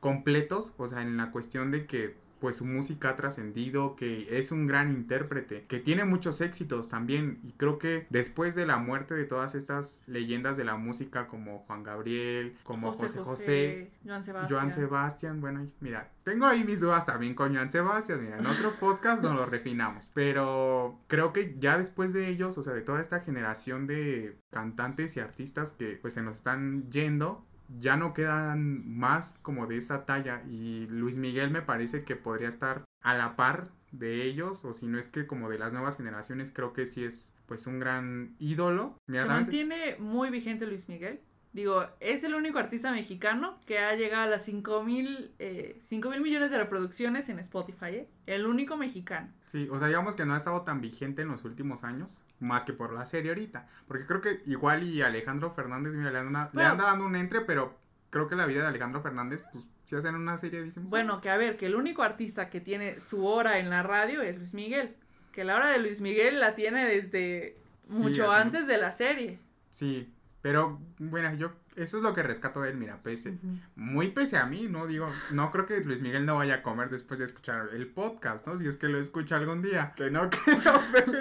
completos, 0.00 0.74
o 0.78 0.86
sea, 0.86 1.02
en 1.02 1.16
la 1.16 1.30
cuestión 1.30 1.70
de 1.70 1.86
que 1.86 2.16
pues 2.40 2.56
su 2.56 2.64
música 2.64 3.10
ha 3.10 3.16
trascendido, 3.16 3.96
que 3.96 4.38
es 4.38 4.52
un 4.52 4.66
gran 4.66 4.92
intérprete, 4.92 5.64
que 5.66 5.78
tiene 5.80 6.04
muchos 6.04 6.40
éxitos 6.40 6.88
también 6.88 7.40
y 7.44 7.52
creo 7.52 7.78
que 7.78 8.06
después 8.10 8.54
de 8.54 8.66
la 8.66 8.78
muerte 8.78 9.14
de 9.14 9.24
todas 9.24 9.54
estas 9.54 10.02
leyendas 10.06 10.56
de 10.56 10.64
la 10.64 10.76
música 10.76 11.26
como 11.26 11.60
Juan 11.60 11.82
Gabriel, 11.82 12.56
como 12.62 12.92
José 12.92 13.20
José, 13.20 13.90
Joan 14.04 14.22
Sebastián. 14.22 14.50
Joan 14.50 14.72
Sebastián, 14.72 15.40
bueno, 15.40 15.66
mira, 15.80 16.10
tengo 16.24 16.46
ahí 16.46 16.64
mis 16.64 16.80
dudas 16.80 17.06
también 17.06 17.34
con 17.34 17.54
Joan 17.54 17.70
Sebastián, 17.70 18.22
mira, 18.22 18.38
en 18.38 18.46
otro 18.46 18.72
podcast 18.78 19.22
nos 19.22 19.34
lo 19.34 19.46
refinamos, 19.58 20.10
pero 20.14 21.00
creo 21.06 21.32
que 21.32 21.56
ya 21.58 21.78
después 21.78 22.12
de 22.12 22.28
ellos, 22.28 22.58
o 22.58 22.62
sea, 22.62 22.72
de 22.72 22.82
toda 22.82 23.00
esta 23.00 23.20
generación 23.20 23.86
de 23.86 24.38
cantantes 24.50 25.16
y 25.16 25.20
artistas 25.20 25.72
que 25.72 25.98
pues 26.00 26.14
se 26.14 26.22
nos 26.22 26.36
están 26.36 26.90
yendo, 26.90 27.44
ya 27.68 27.96
no 27.96 28.14
quedan 28.14 28.88
más 28.88 29.38
como 29.42 29.66
de 29.66 29.76
esa 29.76 30.06
talla 30.06 30.42
y 30.48 30.86
Luis 30.86 31.18
Miguel 31.18 31.50
me 31.50 31.62
parece 31.62 32.04
que 32.04 32.16
podría 32.16 32.48
estar 32.48 32.84
a 33.02 33.16
la 33.16 33.36
par 33.36 33.70
de 33.92 34.24
ellos 34.24 34.64
o 34.64 34.74
si 34.74 34.86
no 34.86 34.98
es 34.98 35.08
que 35.08 35.26
como 35.26 35.48
de 35.48 35.58
las 35.58 35.72
nuevas 35.72 35.96
generaciones 35.96 36.50
creo 36.52 36.72
que 36.72 36.86
sí 36.86 37.04
es 37.04 37.34
pues 37.46 37.66
un 37.66 37.78
gran 37.78 38.34
ídolo. 38.38 38.98
Se 39.06 39.24
mantiene 39.24 39.96
muy 39.98 40.30
vigente 40.30 40.66
Luis 40.66 40.88
Miguel. 40.88 41.20
Digo, 41.58 41.84
es 41.98 42.22
el 42.22 42.36
único 42.36 42.60
artista 42.60 42.92
mexicano 42.92 43.58
que 43.66 43.80
ha 43.80 43.96
llegado 43.96 44.22
a 44.22 44.26
las 44.28 44.44
5 44.44 44.84
mil, 44.84 45.34
eh, 45.40 45.82
mil 45.90 46.20
millones 46.20 46.52
de 46.52 46.56
reproducciones 46.56 47.28
en 47.30 47.40
Spotify, 47.40 47.86
¿eh? 47.86 48.08
El 48.26 48.46
único 48.46 48.76
mexicano. 48.76 49.32
Sí, 49.44 49.68
o 49.68 49.76
sea, 49.76 49.88
digamos 49.88 50.14
que 50.14 50.24
no 50.24 50.34
ha 50.34 50.36
estado 50.36 50.62
tan 50.62 50.80
vigente 50.80 51.22
en 51.22 51.28
los 51.28 51.44
últimos 51.44 51.82
años, 51.82 52.22
más 52.38 52.62
que 52.62 52.72
por 52.72 52.92
la 52.92 53.04
serie 53.04 53.32
ahorita. 53.32 53.66
Porque 53.88 54.06
creo 54.06 54.20
que 54.20 54.40
igual 54.46 54.84
y 54.84 55.02
Alejandro 55.02 55.50
Fernández, 55.50 55.94
mira, 55.94 56.12
le, 56.12 56.18
anda, 56.20 56.48
le 56.52 56.62
anda 56.62 56.84
dando 56.84 57.06
un 57.06 57.16
entre, 57.16 57.40
pero 57.40 57.76
creo 58.10 58.28
que 58.28 58.36
la 58.36 58.46
vida 58.46 58.62
de 58.62 58.68
Alejandro 58.68 59.02
Fernández, 59.02 59.42
pues, 59.52 59.64
si 59.84 59.96
hacen 59.96 60.14
una 60.14 60.38
serie, 60.38 60.62
dicen. 60.62 60.88
Bueno, 60.88 61.20
que 61.20 61.28
a 61.28 61.36
ver, 61.36 61.56
que 61.56 61.66
el 61.66 61.74
único 61.74 62.04
artista 62.04 62.50
que 62.50 62.60
tiene 62.60 63.00
su 63.00 63.26
hora 63.26 63.58
en 63.58 63.68
la 63.68 63.82
radio 63.82 64.22
es 64.22 64.36
Luis 64.36 64.54
Miguel. 64.54 64.94
Que 65.32 65.42
la 65.42 65.56
hora 65.56 65.70
de 65.70 65.80
Luis 65.80 66.00
Miguel 66.00 66.38
la 66.38 66.54
tiene 66.54 66.86
desde 66.86 67.56
mucho 67.88 68.30
antes 68.30 68.68
de 68.68 68.78
la 68.78 68.92
serie. 68.92 69.40
Sí, 69.70 70.08
pero 70.48 70.80
bueno, 70.98 71.34
yo 71.34 71.52
eso 71.76 71.98
es 71.98 72.02
lo 72.02 72.14
que 72.14 72.22
rescato 72.22 72.62
de 72.62 72.70
él, 72.70 72.78
mira, 72.78 73.02
pese, 73.02 73.38
muy 73.76 74.12
pese 74.12 74.38
a 74.38 74.46
mí, 74.46 74.66
¿no? 74.66 74.86
Digo, 74.86 75.06
no 75.30 75.50
creo 75.50 75.66
que 75.66 75.78
Luis 75.84 76.00
Miguel 76.00 76.24
no 76.24 76.36
vaya 76.36 76.54
a 76.54 76.62
comer 76.62 76.88
después 76.88 77.20
de 77.20 77.26
escuchar 77.26 77.68
el 77.74 77.86
podcast, 77.86 78.46
¿no? 78.46 78.56
Si 78.56 78.66
es 78.66 78.78
que 78.78 78.88
lo 78.88 78.98
escucha 78.98 79.36
algún 79.36 79.60
día, 79.60 79.92
que 79.94 80.10
no 80.10 80.30
creo, 80.30 80.80
pero, 80.90 81.12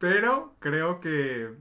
pero 0.00 0.56
creo 0.58 0.98
que, 1.00 1.54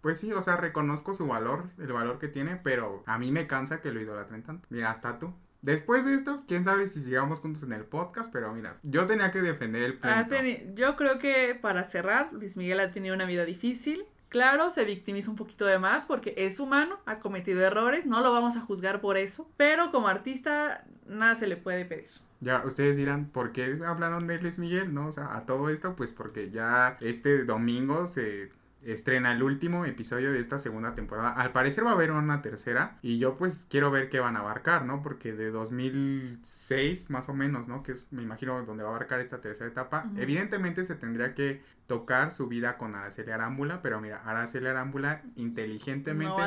pues 0.00 0.20
sí, 0.20 0.32
o 0.32 0.42
sea, 0.42 0.56
reconozco 0.56 1.12
su 1.12 1.26
valor, 1.26 1.70
el 1.78 1.92
valor 1.92 2.20
que 2.20 2.28
tiene, 2.28 2.54
pero 2.54 3.02
a 3.04 3.18
mí 3.18 3.32
me 3.32 3.48
cansa 3.48 3.80
que 3.80 3.90
lo 3.90 4.00
idolatren 4.00 4.44
tanto. 4.44 4.68
Mira, 4.70 4.92
hasta 4.92 5.18
tú. 5.18 5.34
Después 5.60 6.04
de 6.04 6.14
esto, 6.14 6.44
quién 6.46 6.64
sabe 6.64 6.86
si 6.86 7.00
sigamos 7.02 7.40
juntos 7.40 7.64
en 7.64 7.72
el 7.72 7.84
podcast, 7.84 8.32
pero 8.32 8.54
mira, 8.54 8.78
yo 8.84 9.06
tenía 9.06 9.32
que 9.32 9.42
defender 9.42 9.82
el 9.82 9.94
punto. 9.94 10.36
yo 10.74 10.94
creo 10.94 11.18
que 11.18 11.58
para 11.60 11.82
cerrar, 11.82 12.32
Luis 12.32 12.56
Miguel 12.56 12.78
ha 12.78 12.92
tenido 12.92 13.12
una 13.12 13.24
vida 13.24 13.44
difícil, 13.44 14.04
Claro, 14.34 14.72
se 14.72 14.84
victimiza 14.84 15.30
un 15.30 15.36
poquito 15.36 15.64
de 15.64 15.78
más 15.78 16.06
porque 16.06 16.34
es 16.36 16.58
humano, 16.58 16.98
ha 17.06 17.20
cometido 17.20 17.64
errores, 17.64 18.04
no 18.04 18.20
lo 18.20 18.32
vamos 18.32 18.56
a 18.56 18.60
juzgar 18.60 19.00
por 19.00 19.16
eso, 19.16 19.48
pero 19.56 19.92
como 19.92 20.08
artista 20.08 20.84
nada 21.06 21.36
se 21.36 21.46
le 21.46 21.56
puede 21.56 21.84
pedir. 21.84 22.08
Ya, 22.40 22.64
ustedes 22.66 22.96
dirán, 22.96 23.26
¿por 23.26 23.52
qué 23.52 23.78
hablaron 23.86 24.26
de 24.26 24.40
Luis 24.40 24.58
Miguel? 24.58 24.92
¿No? 24.92 25.06
O 25.06 25.12
sea, 25.12 25.36
a 25.36 25.46
todo 25.46 25.68
esto, 25.68 25.94
pues 25.94 26.10
porque 26.10 26.50
ya 26.50 26.98
este 27.00 27.44
domingo 27.44 28.08
se 28.08 28.48
estrena 28.84 29.30
el 29.30 29.42
último 29.42 29.84
episodio 29.84 30.32
de 30.32 30.40
esta 30.40 30.58
segunda 30.58 30.96
temporada. 30.96 31.30
Al 31.30 31.52
parecer 31.52 31.86
va 31.86 31.90
a 31.90 31.94
haber 31.94 32.10
una 32.10 32.42
tercera 32.42 32.98
y 33.02 33.18
yo 33.18 33.36
pues 33.36 33.68
quiero 33.70 33.92
ver 33.92 34.08
qué 34.08 34.18
van 34.18 34.36
a 34.36 34.40
abarcar, 34.40 34.84
¿no? 34.84 35.00
Porque 35.00 35.32
de 35.32 35.52
2006 35.52 37.08
más 37.10 37.28
o 37.28 37.34
menos, 37.34 37.68
¿no? 37.68 37.84
Que 37.84 37.92
es, 37.92 38.08
me 38.10 38.22
imagino, 38.22 38.64
donde 38.64 38.82
va 38.82 38.90
a 38.90 38.94
abarcar 38.96 39.20
esta 39.20 39.40
tercera 39.40 39.70
etapa. 39.70 40.10
Evidentemente 40.16 40.82
se 40.82 40.96
tendría 40.96 41.34
que 41.34 41.62
tocar 41.86 42.30
su 42.32 42.48
vida 42.48 42.78
con 42.78 42.94
Araceli 42.94 43.30
Arámbula, 43.30 43.82
pero 43.82 44.00
mira, 44.00 44.22
Araceli 44.24 44.66
Arámbula 44.66 45.22
inteligentemente 45.36 46.42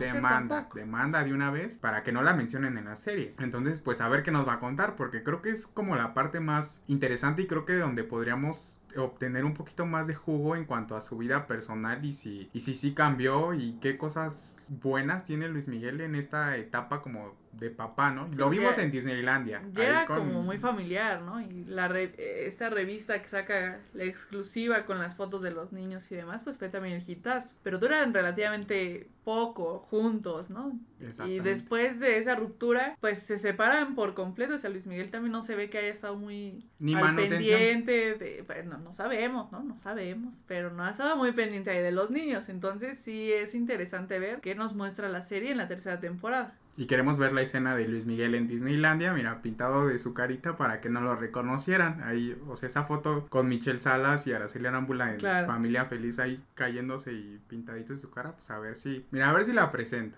demanda, 0.00 0.68
demanda 0.74 1.24
de 1.24 1.32
una 1.32 1.50
vez 1.50 1.76
para 1.76 2.02
que 2.02 2.12
no 2.12 2.22
la 2.22 2.34
mencionen 2.34 2.78
en 2.78 2.86
la 2.86 2.96
serie. 2.96 3.34
Entonces, 3.38 3.80
pues 3.80 4.00
a 4.00 4.08
ver 4.08 4.22
qué 4.22 4.30
nos 4.30 4.46
va 4.46 4.54
a 4.54 4.60
contar, 4.60 4.96
porque 4.96 5.22
creo 5.22 5.42
que 5.42 5.50
es 5.50 5.66
como 5.66 5.96
la 5.96 6.14
parte 6.14 6.40
más 6.40 6.84
interesante 6.86 7.42
y 7.42 7.46
creo 7.46 7.64
que 7.64 7.74
donde 7.74 8.04
podríamos 8.04 8.80
obtener 8.96 9.44
un 9.44 9.54
poquito 9.54 9.86
más 9.86 10.06
de 10.06 10.14
jugo 10.14 10.56
en 10.56 10.64
cuanto 10.64 10.96
a 10.96 11.00
su 11.00 11.16
vida 11.16 11.46
personal 11.46 12.04
y 12.04 12.12
si 12.12 12.50
y 12.52 12.60
si 12.60 12.74
sí 12.74 12.92
cambió 12.92 13.54
y 13.54 13.78
qué 13.80 13.96
cosas 13.96 14.70
buenas 14.82 15.24
tiene 15.24 15.48
Luis 15.48 15.66
Miguel 15.66 16.00
en 16.02 16.14
esta 16.14 16.56
etapa 16.56 17.00
como 17.00 17.34
de 17.52 17.70
papá, 17.70 18.10
¿no? 18.10 18.28
Lo 18.28 18.50
vimos 18.50 18.78
en 18.78 18.90
Disneylandia. 18.90 19.62
Ya 19.72 19.84
era 19.84 20.06
como 20.06 20.42
muy 20.42 20.58
familiar, 20.58 21.22
¿no? 21.22 21.40
Y 21.40 21.64
la 21.64 21.86
esta 21.98 22.70
revista 22.70 23.20
que 23.20 23.28
saca 23.28 23.80
la 23.92 24.04
exclusiva 24.04 24.84
con 24.86 24.98
las 24.98 25.14
fotos 25.14 25.42
de 25.42 25.50
los 25.50 25.72
niños 25.72 26.10
y 26.10 26.16
demás, 26.16 26.42
pues 26.42 26.58
fue 26.58 26.68
también 26.68 26.96
el 26.96 27.08
hitazo. 27.08 27.56
Pero 27.62 27.78
duran 27.78 28.14
relativamente 28.14 29.08
poco 29.24 29.78
juntos, 29.90 30.50
¿no? 30.50 30.78
Y 31.26 31.40
después 31.40 32.00
de 32.00 32.18
esa 32.18 32.34
ruptura, 32.34 32.96
pues 33.00 33.20
se 33.20 33.36
separan 33.36 33.94
por 33.94 34.14
completo. 34.14 34.54
O 34.54 34.58
sea, 34.58 34.70
Luis 34.70 34.86
Miguel 34.86 35.10
también 35.10 35.32
no 35.32 35.42
se 35.42 35.54
ve 35.54 35.68
que 35.70 35.78
haya 35.78 35.88
estado 35.88 36.16
muy 36.16 36.68
Ni 36.78 36.94
al 36.94 37.14
pendiente 37.14 38.14
de, 38.14 38.42
bueno, 38.46 38.78
no 38.78 38.92
sabemos, 38.92 39.52
¿no? 39.52 39.62
No 39.62 39.78
sabemos, 39.78 40.42
pero 40.46 40.70
no 40.70 40.84
ha 40.84 40.90
estado 40.90 41.16
muy 41.16 41.32
pendiente 41.32 41.70
ahí 41.70 41.82
de 41.82 41.92
los 41.92 42.10
niños. 42.10 42.48
Entonces 42.48 42.98
sí 42.98 43.32
es 43.32 43.54
interesante 43.54 44.18
ver 44.18 44.40
qué 44.40 44.54
nos 44.54 44.74
muestra 44.74 45.08
la 45.08 45.22
serie 45.22 45.52
en 45.52 45.58
la 45.58 45.68
tercera 45.68 46.00
temporada. 46.00 46.56
Y 46.76 46.86
queremos 46.86 47.18
ver 47.18 47.32
la 47.32 47.42
escena 47.42 47.76
de 47.76 47.86
Luis 47.86 48.06
Miguel 48.06 48.34
en 48.34 48.48
Disneylandia, 48.48 49.12
mira, 49.12 49.42
pintado 49.42 49.88
de 49.88 49.98
su 49.98 50.14
carita 50.14 50.56
para 50.56 50.80
que 50.80 50.88
no 50.88 51.02
lo 51.02 51.14
reconocieran. 51.16 52.02
Ahí, 52.02 52.40
o 52.48 52.56
sea, 52.56 52.66
esa 52.66 52.84
foto 52.84 53.26
con 53.28 53.48
Michelle 53.48 53.82
Salas 53.82 54.26
y 54.26 54.32
Araceli 54.32 54.66
Arámbula 54.66 55.12
en 55.12 55.20
Familia 55.46 55.84
Feliz 55.84 56.18
ahí 56.18 56.42
cayéndose 56.54 57.12
y 57.12 57.40
pintadito 57.46 57.92
de 57.92 57.98
su 57.98 58.10
cara, 58.10 58.32
pues 58.32 58.50
a 58.50 58.58
ver 58.58 58.76
si, 58.76 59.04
mira, 59.10 59.28
a 59.28 59.32
ver 59.32 59.44
si 59.44 59.52
la 59.52 59.70
presenta 59.70 60.16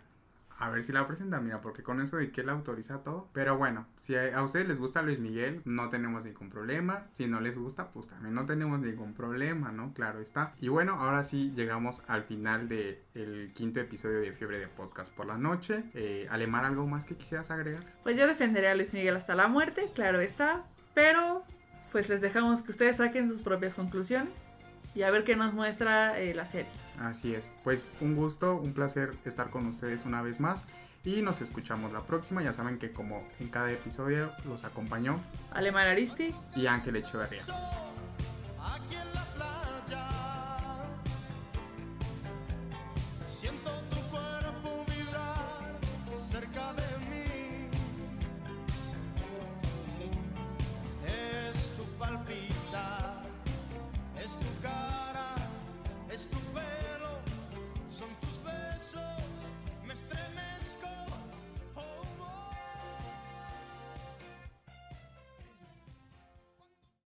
a 0.58 0.70
ver 0.70 0.84
si 0.84 0.92
la 0.92 1.06
presentan, 1.06 1.44
mira, 1.44 1.60
porque 1.60 1.82
con 1.82 2.00
eso 2.00 2.16
de 2.16 2.30
que 2.30 2.42
él 2.42 2.48
autoriza 2.48 3.02
todo. 3.02 3.28
Pero 3.32 3.56
bueno, 3.56 3.86
si 3.98 4.16
a, 4.16 4.42
ustedes 4.42 4.68
les 4.68 4.78
gusta 4.78 5.02
Luis 5.02 5.18
Miguel, 5.18 5.62
no 5.64 5.88
tenemos 5.88 6.24
ningún 6.24 6.50
problema. 6.50 7.06
Si 7.12 7.26
no 7.26 7.40
les 7.40 7.58
gusta, 7.58 7.90
pues 7.90 8.08
también 8.08 8.34
no 8.34 8.46
tenemos 8.46 8.80
ningún 8.80 9.14
problema, 9.14 9.72
¿no? 9.72 9.92
Claro 9.94 10.20
está. 10.20 10.54
Y 10.60 10.68
bueno, 10.68 10.94
ahora 11.00 11.24
sí 11.24 11.52
llegamos 11.54 12.02
al 12.06 12.24
final 12.24 12.68
del 12.68 12.98
el 13.14 13.52
quinto 13.54 13.80
episodio 13.80 14.20
de 14.20 14.32
Fiebre 14.32 14.58
de 14.58 14.68
Podcast 14.68 15.12
por 15.12 15.26
la 15.26 15.36
noche. 15.36 15.84
Eh, 15.94 16.26
Alemán, 16.30 16.64
¿algo 16.64 16.86
más 16.86 17.04
que 17.04 17.16
quisieras 17.16 17.50
agregar? 17.50 17.84
Pues 18.02 18.16
yo 18.16 18.26
defenderé 18.26 18.68
a 18.68 18.74
Luis 18.74 18.94
Miguel 18.94 19.16
hasta 19.16 19.34
la 19.34 19.48
muerte, 19.48 19.90
claro 19.94 20.20
está. 20.20 20.64
Pero 20.94 21.42
pues 21.90 22.08
les 22.08 22.20
dejamos 22.20 22.62
que 22.62 22.70
ustedes 22.70 22.96
saquen 22.96 23.28
sus 23.28 23.42
propias 23.42 23.74
conclusiones 23.74 24.52
y 24.94 25.02
a 25.02 25.10
ver 25.10 25.24
qué 25.24 25.36
nos 25.36 25.54
muestra 25.54 26.18
eh, 26.18 26.34
la 26.34 26.46
serie. 26.46 26.70
Así 27.00 27.34
es, 27.34 27.52
pues 27.64 27.92
un 28.00 28.14
gusto, 28.14 28.56
un 28.56 28.72
placer 28.72 29.14
estar 29.24 29.50
con 29.50 29.66
ustedes 29.66 30.04
una 30.04 30.22
vez 30.22 30.40
más 30.40 30.66
y 31.04 31.22
nos 31.22 31.40
escuchamos 31.40 31.92
la 31.92 32.02
próxima. 32.02 32.42
Ya 32.42 32.52
saben 32.52 32.78
que 32.78 32.92
como 32.92 33.26
en 33.40 33.48
cada 33.48 33.70
episodio 33.70 34.32
los 34.46 34.64
acompañó 34.64 35.20
Alemán 35.52 35.88
Aristi 35.88 36.34
y 36.54 36.66
Ángel 36.66 36.96
Echeverría. 36.96 37.42